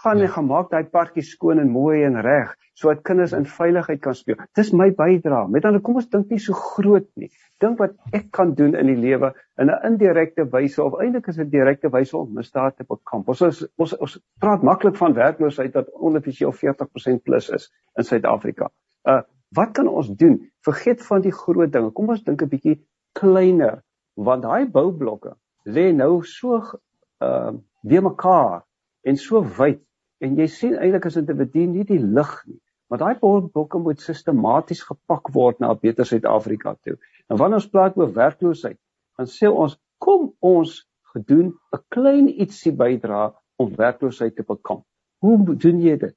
gaan 0.02 0.18
en 0.18 0.28
ja. 0.28 0.32
gaan 0.34 0.46
maak 0.46 0.70
daai 0.70 0.84
parkie 0.84 1.22
skoon 1.22 1.58
en 1.62 1.70
mooi 1.70 2.02
en 2.04 2.20
reg 2.22 2.52
sodat 2.78 3.02
kinders 3.04 3.34
in 3.36 3.44
veiligheid 3.46 4.00
kan 4.00 4.14
speel. 4.16 4.38
Dis 4.56 4.72
my 4.72 4.88
bydrae. 4.96 5.48
Met 5.52 5.66
ander 5.68 5.82
kom 5.84 5.98
ons 6.00 6.08
dink 6.10 6.30
nie 6.32 6.40
so 6.40 6.56
groot 6.56 7.08
nie. 7.20 7.28
Dink 7.60 7.78
wat 7.78 7.92
ek 8.16 8.30
kan 8.34 8.54
doen 8.58 8.74
in 8.78 8.88
die 8.88 8.96
lewe 8.96 9.32
in 9.60 9.70
'n 9.70 9.84
indirekte 9.86 10.46
wyse 10.54 10.82
of 10.82 10.96
eintlik 11.00 11.28
is 11.28 11.36
dit 11.36 11.46
'n 11.46 11.50
direkte 11.50 11.90
wyse 11.92 12.16
om 12.16 12.32
misdaad 12.34 12.76
te 12.76 12.84
bekamp. 12.88 13.28
Ons 13.28 13.42
is, 13.42 13.66
ons 13.76 13.92
ons 13.98 14.18
praat 14.40 14.62
maklik 14.62 14.96
van 14.96 15.14
werkloosheid 15.14 15.74
wat 15.74 15.92
onoffisieel 15.92 16.52
40% 16.52 17.22
plus 17.22 17.50
is 17.50 17.70
in 17.96 18.04
Suid-Afrika. 18.04 18.70
Uh 19.04 19.22
wat 19.54 19.72
kan 19.72 19.88
ons 19.88 20.08
doen? 20.08 20.50
Vergeet 20.64 21.02
van 21.06 21.20
die 21.20 21.32
groot 21.32 21.72
dinge. 21.72 21.92
Kom 21.92 22.08
ons 22.08 22.24
dink 22.24 22.42
'n 22.42 22.48
bietjie 22.48 22.80
kleiner 23.12 23.82
want 24.16 24.42
daai 24.42 24.66
boublokke 24.66 25.36
lê 25.64 25.92
nou 25.92 26.22
so 26.22 26.56
uh 27.20 27.52
de 27.82 28.00
mekaar 28.00 28.64
en 29.02 29.16
so 29.16 29.42
wyd 29.58 29.80
En 30.22 30.36
jy 30.38 30.44
sien 30.46 30.74
eintlik 30.78 31.06
as 31.08 31.16
'n 31.16 31.24
individu 31.24 31.62
nie 31.66 31.84
die 31.86 31.98
lig 31.98 32.32
nie, 32.46 32.60
maar 32.88 33.00
daai 33.00 33.48
bokke 33.54 33.78
moet 33.82 34.00
sistematies 34.00 34.82
gepak 34.90 35.30
word 35.34 35.60
na 35.60 35.70
'n 35.72 35.80
beter 35.82 36.06
Suid-Afrika 36.06 36.74
toe. 36.84 36.96
En 37.28 37.38
wanneer 37.40 37.58
ons 37.58 37.70
praat 37.72 37.96
oor 37.96 38.12
werkloosheid, 38.18 38.78
dan 39.18 39.26
sê 39.26 39.50
ons 39.50 39.74
kom 39.98 40.28
ons 40.40 40.76
gedoen 41.14 41.48
'n 41.74 41.80
klein 41.94 42.28
ietsie 42.28 42.72
bydra 42.72 43.32
om 43.58 43.74
werkloosheid 43.80 44.36
te 44.36 44.44
bekamp. 44.46 44.84
Hoe 45.22 45.56
doen 45.64 45.80
jy 45.80 45.96
dit? 45.96 46.14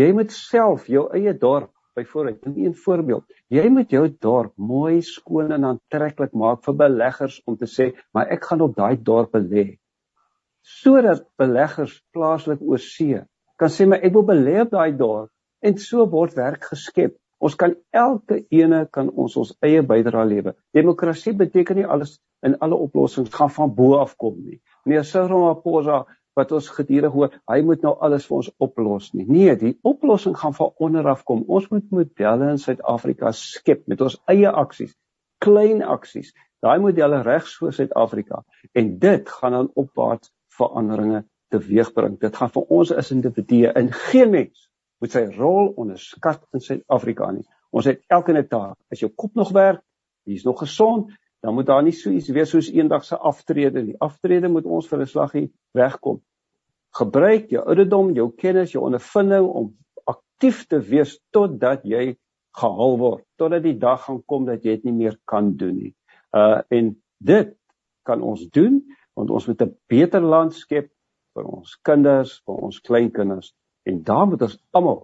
Jy 0.00 0.12
moet 0.12 0.32
self 0.32 0.86
jou 0.86 1.04
eie 1.12 1.34
dorp 1.34 1.70
byvoorbeeld, 1.94 2.46
'n 2.46 2.64
een 2.64 2.74
voorbeeld. 2.74 3.24
Jy 3.48 3.68
moet 3.68 3.90
jou 3.90 4.08
dorp 4.08 4.52
mooi 4.56 5.02
skoon 5.02 5.52
en 5.52 5.64
aantreklik 5.64 6.32
maak 6.32 6.64
vir 6.64 6.74
beleggers 6.74 7.42
om 7.44 7.56
te 7.56 7.66
sê, 7.66 7.92
"Maar 8.14 8.32
ek 8.32 8.44
gaan 8.44 8.60
op 8.60 8.74
daai 8.76 8.96
dorp 8.96 9.32
belê." 9.32 9.78
Sodat 10.62 11.28
beleggers 11.36 12.00
plaaslik 12.12 12.60
oor 12.62 12.78
see 12.78 13.20
kan 13.62 13.70
sê 13.70 13.86
maar 13.86 14.02
ek 14.02 14.14
wil 14.16 14.26
belê 14.26 14.56
op 14.64 14.72
daai 14.74 14.92
dorp 14.98 15.30
en 15.62 15.78
so 15.78 16.06
word 16.10 16.34
werk 16.34 16.64
geskep. 16.72 17.14
Ons 17.42 17.54
kan 17.58 17.74
elke 17.94 18.40
ene 18.54 18.84
kan 18.96 19.10
ons 19.22 19.36
ons 19.38 19.52
eie 19.66 19.82
bydrae 19.86 20.26
lewe. 20.30 20.54
Demokrasie 20.74 21.34
beteken 21.38 21.78
nie 21.78 21.86
alles 21.86 22.16
in 22.46 22.56
alle 22.66 22.78
oplossings 22.86 23.30
gaan 23.34 23.50
van 23.54 23.70
bo 23.74 24.00
af 24.00 24.16
kom 24.18 24.40
nie. 24.42 24.58
Meneer 24.84 25.06
Cyril 25.06 25.30
Ramaphosa 25.30 26.02
wat 26.38 26.52
ons 26.56 26.70
gedurig 26.74 27.14
hoor, 27.14 27.34
hy 27.50 27.60
moet 27.66 27.82
nou 27.86 27.92
alles 28.02 28.26
vir 28.26 28.38
ons 28.40 28.50
oplos 28.66 29.10
nie. 29.14 29.26
Nee, 29.28 29.54
die 29.60 29.74
oplossing 29.86 30.34
gaan 30.38 30.54
van 30.56 30.72
onder 30.82 31.10
af 31.12 31.26
kom. 31.28 31.44
Ons 31.46 31.68
moet 31.70 31.90
modelle 31.94 32.52
in 32.54 32.62
Suid-Afrika 32.62 33.34
skep 33.36 33.84
met 33.90 34.00
ons 34.02 34.16
eie 34.32 34.48
aksies, 34.48 34.94
klein 35.44 35.84
aksies. 35.84 36.32
Daai 36.62 36.78
modelle 36.82 37.20
reg 37.26 37.46
so 37.50 37.70
Suid-Afrika 37.74 38.42
en 38.78 38.96
dit 39.02 39.34
gaan 39.38 39.58
dan 39.58 39.70
opwaarts 39.82 40.32
veranderinge 40.56 41.24
teweegbring. 41.52 42.18
Dit 42.20 42.36
gaan 42.36 42.52
vir 42.54 42.68
ons 42.78 42.92
as 42.96 43.12
individue 43.14 43.72
in 43.78 43.90
geen 44.08 44.32
mens 44.32 44.68
moet 45.02 45.14
sy 45.14 45.24
rol 45.34 45.72
onderskat 45.82 46.44
in 46.54 46.62
Suid-Afrika 46.62 47.30
nie. 47.34 47.44
Ons 47.74 47.88
het 47.90 48.02
elke 48.12 48.34
net 48.36 48.50
taak. 48.52 48.76
As 48.92 49.02
jou 49.02 49.10
kop 49.10 49.34
nog 49.38 49.50
werk, 49.56 49.82
jy's 50.28 50.44
nog 50.46 50.60
gesond, 50.62 51.10
dan 51.42 51.56
moet 51.56 51.66
daar 51.66 51.82
nie 51.82 51.94
so 51.96 52.12
iets 52.14 52.30
wees 52.30 52.52
soos 52.54 52.68
eendag 52.70 53.04
se 53.04 53.18
aftrede 53.18 53.82
nie. 53.82 53.96
Aftrede 53.98 54.48
moet 54.48 54.66
ons 54.66 54.86
vir 54.88 55.00
'n 55.02 55.06
slaggie 55.06 55.48
wegkom. 55.74 56.20
Gebruik 56.94 57.50
jou 57.50 57.64
ouderdom, 57.66 58.14
jou 58.14 58.30
kennis, 58.30 58.72
jou 58.72 58.84
ondervinding 58.84 59.48
om 59.48 59.74
aktief 60.06 60.66
te 60.66 60.78
wees 60.78 61.18
totdat 61.32 61.84
jy 61.84 62.16
gehaal 62.52 62.98
word 63.00 63.24
totdat 63.40 63.64
die 63.64 63.78
dag 63.78 64.04
gaan 64.04 64.22
kom 64.28 64.46
dat 64.48 64.64
jy 64.64 64.76
dit 64.76 64.88
nie 64.90 64.96
meer 65.04 65.16
kan 65.28 65.52
doen 65.56 65.76
nie. 65.78 65.94
Uh 66.36 66.60
en 66.70 66.92
dit 67.18 67.54
kan 68.06 68.22
ons 68.22 68.42
doen 68.54 68.80
want 69.16 69.30
ons 69.30 69.46
moet 69.48 69.62
'n 69.62 69.76
beter 69.88 70.20
land 70.20 70.54
skep 70.54 70.90
vir 71.36 71.48
ons 71.48 71.76
kinders, 71.86 72.40
vir 72.46 72.60
ons 72.68 72.80
kleinkinders 72.80 73.52
en 73.88 74.02
daar 74.06 74.26
moet 74.30 74.44
ons 74.46 74.58
almal 74.76 75.00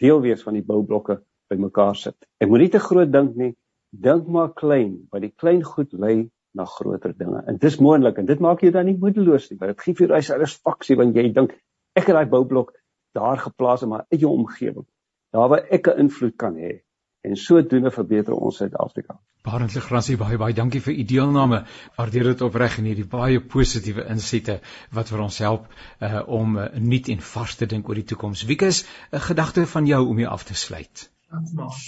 deel 0.00 0.20
wees 0.24 0.42
van 0.46 0.56
die 0.56 0.64
boublokke 0.64 1.20
bymekaar 1.50 1.96
sit. 1.98 2.16
Ek 2.40 2.48
moenie 2.50 2.70
te 2.72 2.80
groot 2.82 3.10
dink 3.10 3.36
nie, 3.36 3.54
dink 3.90 4.28
maar 4.30 4.52
klein, 4.56 5.08
want 5.10 5.26
die 5.26 5.34
klein 5.34 5.64
goed 5.66 5.92
lei 5.92 6.30
na 6.54 6.66
groter 6.66 7.14
dinge. 7.16 7.42
En 7.46 7.58
dis 7.62 7.78
moontlik 7.82 8.18
en 8.18 8.28
dit 8.28 8.42
maak 8.42 8.62
jou 8.64 8.70
dan 8.74 8.86
nie 8.86 8.98
moedeloos 8.98 9.50
nie, 9.50 9.58
maar 9.58 9.74
dit 9.74 9.82
gee 9.84 9.96
vir 9.96 10.06
jou 10.06 10.12
daai 10.12 10.26
satisfaksie 10.26 10.98
want 10.98 11.16
jy 11.16 11.28
dink 11.34 11.56
ek 11.98 12.06
het 12.06 12.16
daai 12.16 12.30
boublok 12.30 12.72
daar 13.14 13.40
geplaas 13.42 13.82
in 13.86 13.92
my 13.94 14.04
eie 14.14 14.28
omgewing. 14.28 14.86
Daar 15.34 15.50
waar 15.50 15.66
ek 15.70 15.88
'n 15.88 16.06
invloed 16.06 16.36
kan 16.36 16.56
hê 16.56 16.80
en 17.20 17.36
sodoende 17.36 17.90
verbeter 17.90 18.34
ons 18.34 18.56
Suid-Afrika. 18.56 19.18
Barend 19.44 19.74
Legrassie 19.74 20.16
baie 20.20 20.38
baie 20.40 20.56
dankie 20.56 20.80
vir 20.84 20.94
u 20.94 21.04
deelname. 21.12 21.62
Waardeer 21.96 22.32
dit 22.32 22.42
opreg 22.44 22.78
en 22.80 22.88
hierdie 22.88 23.06
baie 23.08 23.40
positiewe 23.40 24.04
insette 24.12 24.58
wat 24.96 25.12
vir 25.12 25.22
ons 25.24 25.38
help 25.44 25.68
uh, 25.68 26.20
om 26.26 26.58
uh, 26.58 26.68
nuut 26.76 27.08
en 27.12 27.24
vars 27.30 27.56
te 27.56 27.68
dink 27.68 27.88
oor 27.88 28.00
die 28.00 28.08
toekoms. 28.12 28.44
Wieke 28.48 28.68
is 28.72 28.84
'n 29.12 29.24
gedagte 29.28 29.66
van 29.66 29.86
jou 29.86 30.02
om 30.08 30.16
hier 30.16 30.28
af 30.28 30.44
te 30.44 30.54
sluit. 30.54 31.08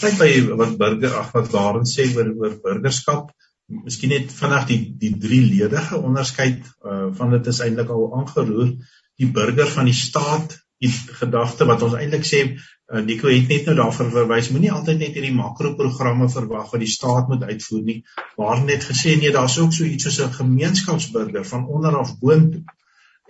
Kyk 0.01 0.19
by 0.19 0.31
wat 0.57 0.77
burger 0.79 1.17
ag 1.19 1.33
wat 1.35 1.53
daarin 1.53 1.89
sê 1.89 2.09
oor 2.17 2.33
oor 2.39 2.59
burgerskap. 2.63 3.33
Miskien 3.69 4.13
net 4.13 4.33
vinnig 4.33 4.67
die 4.69 4.81
die 5.05 5.15
drie 5.19 5.43
ledige 5.43 5.99
onderskeid 5.99 6.61
uh, 6.85 7.09
van 7.19 7.31
dit 7.31 7.47
is 7.47 7.61
eintlik 7.61 7.89
al 7.89 8.09
aangeroer. 8.21 8.77
Die 9.19 9.31
burger 9.33 9.69
van 9.69 9.85
die 9.85 9.97
staat, 9.97 10.62
die 10.83 10.91
gedagte 11.21 11.67
wat 11.69 11.83
ons 11.87 11.95
eintlik 11.99 12.27
sê 12.27 12.43
uh, 12.43 13.01
Nico 13.07 13.31
het 13.31 13.49
net 13.53 13.71
nou 13.71 13.77
daarvoor 13.79 14.11
verwys 14.17 14.51
moenie 14.55 14.73
altyd 14.75 15.01
net 15.03 15.17
hierdie 15.17 15.35
makroprogramme 15.37 16.29
verwag 16.33 16.71
wat 16.75 16.83
die 16.83 16.91
staat 16.91 17.31
moet 17.31 17.47
uitvoer 17.49 17.83
nie. 17.87 17.99
Waar 18.41 18.63
net 18.67 18.87
gesê 18.89 19.17
nee 19.21 19.33
daar's 19.35 19.59
ook 19.63 19.73
so 19.77 19.87
iets 19.87 20.09
soos 20.09 20.21
'n 20.27 20.39
gemeenskapsburger 20.41 21.47
van 21.55 21.67
onder 21.67 21.99
af 21.99 22.19
boontoe 22.21 22.65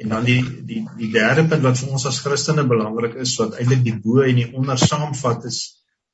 en 0.03 0.09
dan 0.09 0.25
die 0.25 0.41
die 0.67 0.83
die 0.99 1.11
derde 1.13 1.45
punt 1.49 1.63
wat 1.69 1.79
vir 1.79 1.95
ons 1.95 2.07
as 2.11 2.21
Christene 2.25 2.65
belangrik 2.67 3.15
is 3.27 3.37
wat 3.41 3.59
eintlik 3.61 3.85
die 3.85 3.99
bo 4.05 4.25
en 4.25 4.41
die 4.41 4.49
onder 4.53 4.79
saamvat 4.79 5.45
is 5.53 5.61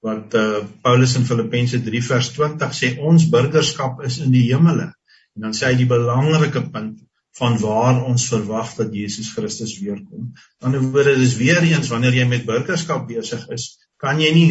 wat 0.04 0.34
uh, 0.38 0.62
Paulus 0.82 1.16
in 1.18 1.26
Filippense 1.26 1.80
3 1.82 2.02
vers 2.10 2.30
20 2.36 2.74
sê 2.80 2.94
ons 3.10 3.30
burgerskap 3.32 4.02
is 4.06 4.18
in 4.22 4.30
die 4.34 4.44
hemele. 4.50 4.92
En 5.36 5.48
dan 5.48 5.54
sê 5.54 5.70
hy 5.70 5.78
die 5.80 5.90
belangrike 5.90 6.62
punt 6.74 6.98
van 7.38 7.58
waar 7.62 8.02
ons 8.04 8.28
verwag 8.32 8.74
dat 8.78 8.94
Jesus 8.94 9.32
Christus 9.34 9.78
weer 9.80 10.00
kom. 10.02 10.32
Aan 10.58 10.74
die 10.74 10.80
ander 10.80 10.92
woorde 10.92 11.16
dis 11.18 11.36
weer 11.38 11.62
eens 11.62 11.90
wanneer 11.92 12.16
jy 12.18 12.26
met 12.28 12.46
burgerskap 12.48 13.06
besig 13.08 13.46
is, 13.54 13.70
kan 14.02 14.20
jy 14.22 14.32
nie 14.34 14.50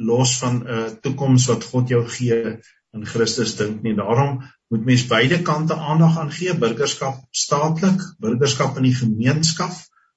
los 0.00 0.38
van 0.40 0.62
'n 0.62 0.68
uh, 0.68 0.86
toekoms 1.04 1.46
wat 1.50 1.64
God 1.64 1.88
jou 1.88 2.02
gee 2.08 2.56
in 2.92 3.06
Christus 3.06 3.56
dink 3.56 3.82
nie. 3.82 3.94
Daarom 3.96 4.40
moet 4.72 4.84
mens 4.84 5.06
beide 5.08 5.42
kante 5.42 5.76
aandag 5.76 6.18
aan 6.18 6.32
gee, 6.32 6.54
burgerskap 6.54 7.20
staatlik, 7.30 8.00
burgerskap 8.18 8.76
in 8.80 8.88
die 8.88 8.96
gemeenskap, 8.96 9.72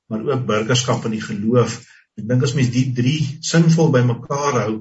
maar 0.08 0.24
ook 0.24 0.46
burgerskap 0.48 1.06
in 1.06 1.16
die 1.18 1.24
geloof. 1.24 1.80
Ek 2.16 2.28
dink 2.28 2.44
as 2.44 2.56
mens 2.56 2.72
die 2.72 2.92
drie 2.96 3.20
sinvol 3.44 3.92
bymekaar 3.92 4.60
hou, 4.62 4.74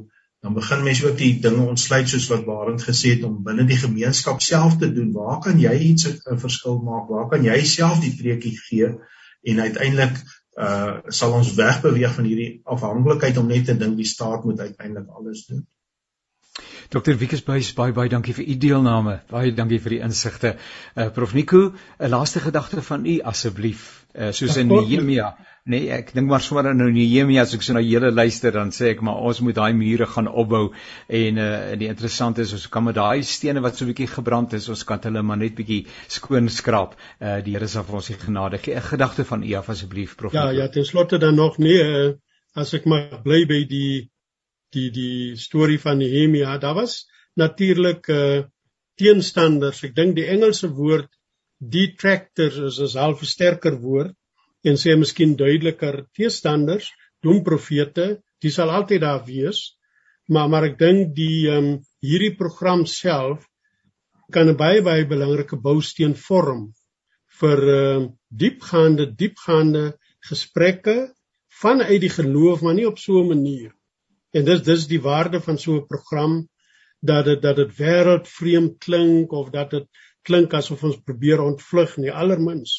dan 0.45 0.53
begin 0.53 0.83
mense 0.85 1.07
ook 1.09 1.17
die 1.17 1.41
dinge 1.41 1.63
ontsluit 1.65 2.09
soos 2.09 2.27
wat 2.29 2.45
Barend 2.45 2.83
gesê 2.85 3.15
het 3.15 3.23
om 3.25 3.39
binne 3.47 3.65
die 3.65 3.79
gemeenskap 3.81 4.43
self 4.45 4.77
te 4.77 4.91
doen. 4.93 5.13
Waar 5.17 5.39
kan 5.47 5.61
jy 5.61 5.73
iets 5.89 6.05
'n 6.05 6.41
verskil 6.43 6.83
maak? 6.85 7.09
Waar 7.09 7.29
kan 7.29 7.45
jy 7.45 7.63
self 7.65 8.01
die 8.01 8.13
preekie 8.19 8.53
gee? 8.67 8.91
En 9.43 9.61
uiteindelik 9.61 10.21
uh 10.61 11.01
sal 11.09 11.33
ons 11.33 11.55
wegbeweeg 11.55 12.13
van 12.15 12.25
hierdie 12.25 12.61
afhanklikheid 12.65 13.39
om 13.41 13.47
net 13.47 13.65
te 13.65 13.77
dink 13.77 13.97
die 13.97 14.07
staat 14.07 14.45
moet 14.45 14.61
uiteindelik 14.61 15.09
alles 15.09 15.47
doen. 15.47 15.65
Dr. 16.95 17.17
Wikus 17.19 17.43
Buys, 17.43 17.73
baie 17.75 17.93
baie 17.95 18.11
dankie 18.11 18.35
vir 18.37 18.47
u 18.47 18.55
deelname. 18.63 19.17
Baie 19.31 19.51
dankie 19.57 19.81
vir 19.83 19.97
die 19.97 20.03
insigte. 20.07 20.55
Uh 20.95 21.09
Prof 21.17 21.33
Nico, 21.35 21.73
'n 21.99 22.11
laaste 22.13 22.41
gedagte 22.45 22.83
van 22.83 23.07
u 23.07 23.21
asseblief. 23.33 24.07
Uh 24.15 24.31
soos 24.31 24.57
in 24.57 24.69
Nehemia. 24.69 25.33
Nee, 25.65 25.89
ek 25.91 26.13
dink 26.15 26.29
maar 26.29 26.45
sommer 26.45 26.75
nou 26.75 26.91
Nehemia 26.93 27.43
as 27.43 27.55
ek 27.57 27.63
so 27.63 27.75
na 27.75 27.81
hele 27.81 28.13
luister 28.13 28.53
dan 28.53 28.71
sê 28.71 28.93
ek 28.93 29.03
maar 29.03 29.17
ons 29.17 29.41
moet 29.41 29.55
daai 29.55 29.73
mure 29.73 30.07
gaan 30.07 30.29
opbou 30.29 30.71
en 31.09 31.39
uh 31.39 31.75
die 31.81 31.89
interessante 31.89 32.43
is 32.47 32.53
ons 32.53 32.69
kan 32.69 32.85
met 32.85 32.95
daai 32.95 33.23
stene 33.23 33.61
wat 33.61 33.77
so 33.77 33.85
'n 33.85 33.91
bietjie 33.93 34.15
gebrand 34.15 34.53
is, 34.53 34.69
ons 34.69 34.85
kan 34.85 35.01
hulle 35.03 35.23
maar 35.23 35.43
net 35.43 35.57
bietjie 35.57 35.87
skoon 36.07 36.49
skraap. 36.49 36.95
Uh 37.21 37.41
die 37.43 37.55
Here 37.59 37.67
sal 37.67 37.83
vir 37.83 37.97
ons 37.97 38.07
die 38.07 38.21
genade 38.27 38.59
gee. 38.59 38.77
'n 38.77 38.91
Gedagte 38.93 39.25
van 39.25 39.43
u 39.43 39.55
af 39.55 39.69
asseblief, 39.69 40.17
prof. 40.17 40.33
Ja, 40.33 40.51
ja, 40.51 40.69
ten 40.69 40.85
slotte 40.85 41.19
dan 41.19 41.35
nog 41.35 41.59
nee, 41.59 41.83
uh, 41.83 42.13
as 42.55 42.75
ek 42.75 42.85
maar 42.85 43.23
bly 43.25 43.47
by 43.47 43.65
die 43.67 44.14
die 44.75 44.91
die 44.91 45.37
storie 45.41 45.79
van 45.81 45.99
Nehemia, 45.99 46.59
daar 46.59 46.75
was 46.83 47.05
natuurlik 47.37 48.09
uh 48.09 48.43
teenstanders. 49.01 49.83
Ek 49.83 49.95
dink 49.95 50.15
die 50.15 50.29
Engelse 50.31 50.69
woord 50.71 51.11
detractors 51.59 52.59
is 52.59 52.95
'n 52.95 53.01
half 53.01 53.25
sterker 53.27 53.79
woord 53.81 54.15
en 54.65 54.77
sê 54.81 54.95
miskien 54.97 55.35
duideliker 55.37 56.07
teestanders, 56.17 56.93
doemprofete, 57.23 58.07
die 58.43 58.51
sal 58.51 58.71
altyd 58.71 59.01
daar 59.01 59.25
wees. 59.27 59.77
Maar 60.29 60.49
maar 60.49 60.65
ek 60.71 60.79
dink 60.79 61.15
die 61.17 61.49
ehm 61.51 61.59
um, 61.59 61.83
hierdie 62.01 62.37
program 62.37 62.87
self 62.87 63.49
kan 64.33 64.49
'n 64.49 64.57
baie 64.57 64.81
baie 64.83 65.05
belangrike 65.07 65.57
bousteen 65.57 66.15
vorm 66.15 66.73
vir 67.41 67.59
ehm 67.79 68.03
uh, 68.03 68.11
diepgaande 68.31 69.07
diepgaande 69.21 69.85
gesprekke 70.31 70.97
vanuit 71.63 72.01
die 72.01 72.15
geloof, 72.19 72.63
maar 72.63 72.75
nie 72.75 72.87
op 72.87 72.99
so 72.99 73.21
'n 73.21 73.29
manier. 73.29 73.73
En 74.35 74.45
dis 74.45 74.63
dis 74.67 74.87
die 74.91 75.01
waarde 75.03 75.41
van 75.41 75.59
so 75.59 75.77
'n 75.79 75.87
program 75.87 76.49
dat 77.01 77.25
dit 77.25 77.43
dat 77.43 77.57
dit 77.57 77.77
wêreldvreemd 77.79 78.79
klink 78.79 79.33
of 79.33 79.51
dat 79.51 79.71
dit 79.71 79.87
klink 80.23 80.55
asof 80.55 80.83
ons 80.83 81.03
probeer 81.07 81.41
ontvlug 81.41 81.97
nie. 82.03 82.11
Allermins 82.11 82.73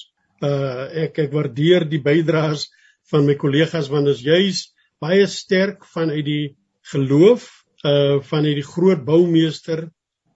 uh 0.43 0.85
ek 1.05 1.19
ek 1.25 1.31
waardeer 1.31 1.85
die 1.89 2.01
bydraes 2.01 2.67
van 3.11 3.25
my 3.25 3.35
kollegas 3.35 3.89
want 3.93 4.09
dit 4.09 4.15
is 4.17 4.25
juis 4.25 4.61
baie 4.99 5.27
sterk 5.27 5.85
vanuit 5.93 6.25
die 6.25 6.55
geloof 6.91 7.47
uh 7.85 8.19
vanuit 8.31 8.59
die 8.59 8.69
groot 8.73 9.05
boumeester 9.05 9.87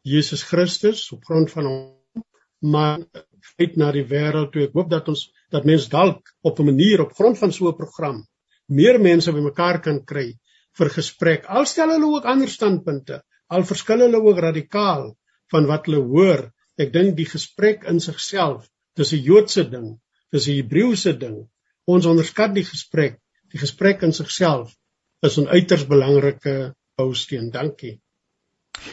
Jesus 0.03 0.43
Christus 0.43 1.11
op 1.11 1.25
grond 1.25 1.51
van 1.51 1.65
hom 1.65 2.23
maar 2.61 2.99
uit 3.59 3.75
na 3.79 3.91
die 3.91 4.03
wêreld 4.03 4.51
toe. 4.51 4.65
Ek 4.67 4.75
hoop 4.75 4.89
dat 4.91 5.07
ons 5.11 5.29
dat 5.51 5.65
mense 5.65 5.89
dalk 5.89 6.31
op 6.43 6.59
'n 6.59 6.71
manier 6.71 7.01
op 7.01 7.15
grond 7.17 7.37
van 7.37 7.51
so 7.51 7.67
'n 7.67 7.75
program 7.75 8.23
meer 8.67 8.99
mense 9.01 9.31
bymekaar 9.31 9.81
kan 9.81 10.05
kry 10.05 10.37
vir 10.77 10.89
gesprek 10.97 11.45
al 11.47 11.65
stel 11.65 11.95
hulle 11.95 12.09
ook 12.15 12.25
ander 12.25 12.49
standpunte 12.49 13.21
al 13.47 13.65
verskil 13.71 14.05
hulle 14.05 14.21
ook 14.21 14.43
radikaal 14.47 15.15
van 15.51 15.69
wat 15.71 15.87
hulle 15.89 16.03
hoor 16.13 16.49
ek 16.77 16.93
dink 16.93 17.15
die 17.17 17.29
gesprek 17.29 17.87
in 17.91 17.99
sigself 17.99 18.69
dis 18.99 19.13
'n 19.15 19.23
Joodse 19.29 19.63
ding, 19.73 19.87
dis 20.33 20.47
'n 20.47 20.57
Hebreëse 20.59 21.13
ding. 21.23 21.37
Ons 21.93 22.05
onderskat 22.11 22.53
die 22.57 22.67
gesprek. 22.71 23.19
Die 23.51 23.61
gesprek 23.63 24.03
in 24.07 24.13
sigself 24.13 24.75
is 25.27 25.37
'n 25.39 25.47
uiters 25.47 25.85
belangrike 25.93 26.55
bousteen. 26.97 27.49
Dankie. 27.51 27.95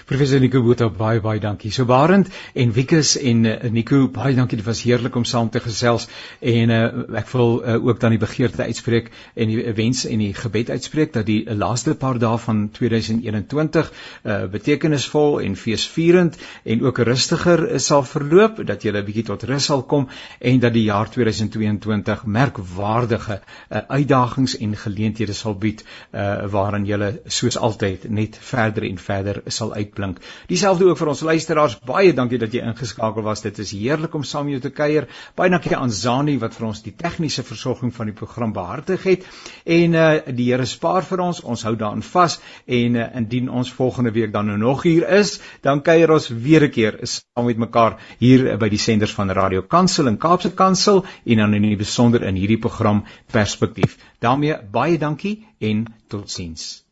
Professor 0.06 0.40
Nico 0.40 0.62
Botha 0.62 0.88
baie 0.88 1.20
baie 1.20 1.40
dankie. 1.40 1.70
So 1.70 1.84
Barend 1.84 2.28
en 2.54 2.72
Wikus 2.72 3.16
en 3.18 3.44
uh, 3.44 3.56
Nico 3.70 4.08
baie 4.08 4.34
dankie. 4.34 4.56
Dit 4.56 4.66
was 4.66 4.82
heerlik 4.82 5.16
om 5.16 5.24
saam 5.24 5.50
te 5.50 5.60
gesels 5.60 6.08
en 6.40 6.70
uh, 6.70 6.82
ek 7.18 7.30
wil 7.32 7.60
uh, 7.62 7.76
ook 7.86 8.00
dan 8.00 8.14
die 8.14 8.20
begeerte 8.22 8.62
uitspreek 8.62 9.10
en 9.34 9.52
die 9.52 9.72
wens 9.76 10.04
en 10.06 10.22
die 10.22 10.32
gebed 10.34 10.70
uitspreek 10.70 11.12
dat 11.12 11.26
die 11.26 11.42
laaste 11.54 11.94
paar 11.94 12.18
dae 12.18 12.38
van 12.38 12.68
2021 12.72 13.90
uh, 14.24 14.44
betekenisvol 14.52 15.40
en 15.44 15.56
feesvierend 15.56 16.38
en 16.64 16.82
ook 16.82 16.98
rustiger 16.98 17.66
sal 17.80 18.04
verloop, 18.06 18.62
dat 18.66 18.82
jy 18.82 18.92
'n 18.92 19.04
bietjie 19.04 19.26
tot 19.30 19.42
rus 19.42 19.64
sal 19.64 19.82
kom 19.82 20.08
en 20.40 20.60
dat 20.60 20.72
die 20.72 20.84
jaar 20.86 21.10
2022 21.10 22.24
merkwaardige 22.26 23.40
uh, 23.40 23.78
uitdagings 23.88 24.56
en 24.58 24.76
geleenthede 24.76 25.32
sal 25.32 25.54
bied 25.54 25.84
uh, 26.12 26.46
waarin 26.50 26.86
jy 26.86 27.12
soos 27.26 27.58
altyd 27.58 28.08
net 28.08 28.38
verder 28.40 28.86
en 28.88 28.98
verder 28.98 29.42
sal 29.46 29.74
uitblink. 29.76 30.20
Dieselfde 30.50 30.88
ook 30.88 30.98
vir 30.98 31.12
ons 31.12 31.22
luisteraars. 31.28 31.78
Baie 31.86 32.14
dankie 32.16 32.40
dat 32.42 32.54
jy 32.54 32.64
ingeskakel 32.64 33.22
was. 33.26 33.44
Dit 33.44 33.58
is 33.62 33.72
heerlik 33.76 34.14
om 34.14 34.24
saam 34.24 34.48
jou 34.52 34.60
te 34.60 34.72
kuier. 34.74 35.08
Baie 35.36 35.52
dankie 35.52 35.76
aan 35.76 35.92
Zani 35.92 36.38
wat 36.42 36.56
vir 36.56 36.68
ons 36.70 36.82
die 36.82 36.94
tegniese 36.96 37.44
versorging 37.46 37.92
van 37.94 38.10
die 38.10 38.16
program 38.16 38.54
behartig 38.56 39.04
het. 39.08 39.26
En 39.64 39.94
uh 39.94 40.06
die 40.26 40.50
Here 40.50 40.66
spaar 40.66 41.04
vir 41.06 41.20
ons. 41.24 41.42
Ons 41.42 41.64
hou 41.66 41.74
daarin 41.76 42.02
vas 42.06 42.38
en 42.66 42.96
uh, 42.96 43.06
indien 43.20 43.48
ons 43.50 43.72
volgende 43.72 44.12
week 44.14 44.32
dan 44.32 44.46
nou 44.50 44.56
nog 44.58 44.84
hier 44.86 45.06
is, 45.18 45.36
dan 45.62 45.82
kuier 45.82 46.10
ons 46.12 46.28
weer 46.28 46.66
'n 46.66 46.70
keer 46.70 46.98
saam 47.02 47.46
met 47.46 47.58
mekaar 47.58 47.98
hier 48.18 48.56
by 48.58 48.68
die 48.68 48.78
senders 48.78 49.14
van 49.14 49.30
Radio 49.30 49.62
Kansel 49.62 50.08
en 50.08 50.18
Kaapse 50.18 50.54
Kansel 50.54 51.04
en 51.24 51.36
dan 51.36 51.54
in 51.54 51.62
die 51.62 51.76
besonder 51.76 52.22
in 52.22 52.34
hierdie 52.34 52.58
program 52.58 53.04
Perspektief. 53.32 53.98
daarmee 54.20 54.56
baie 54.72 54.98
dankie 54.98 55.46
en 55.60 55.86
totsiens. 56.08 56.85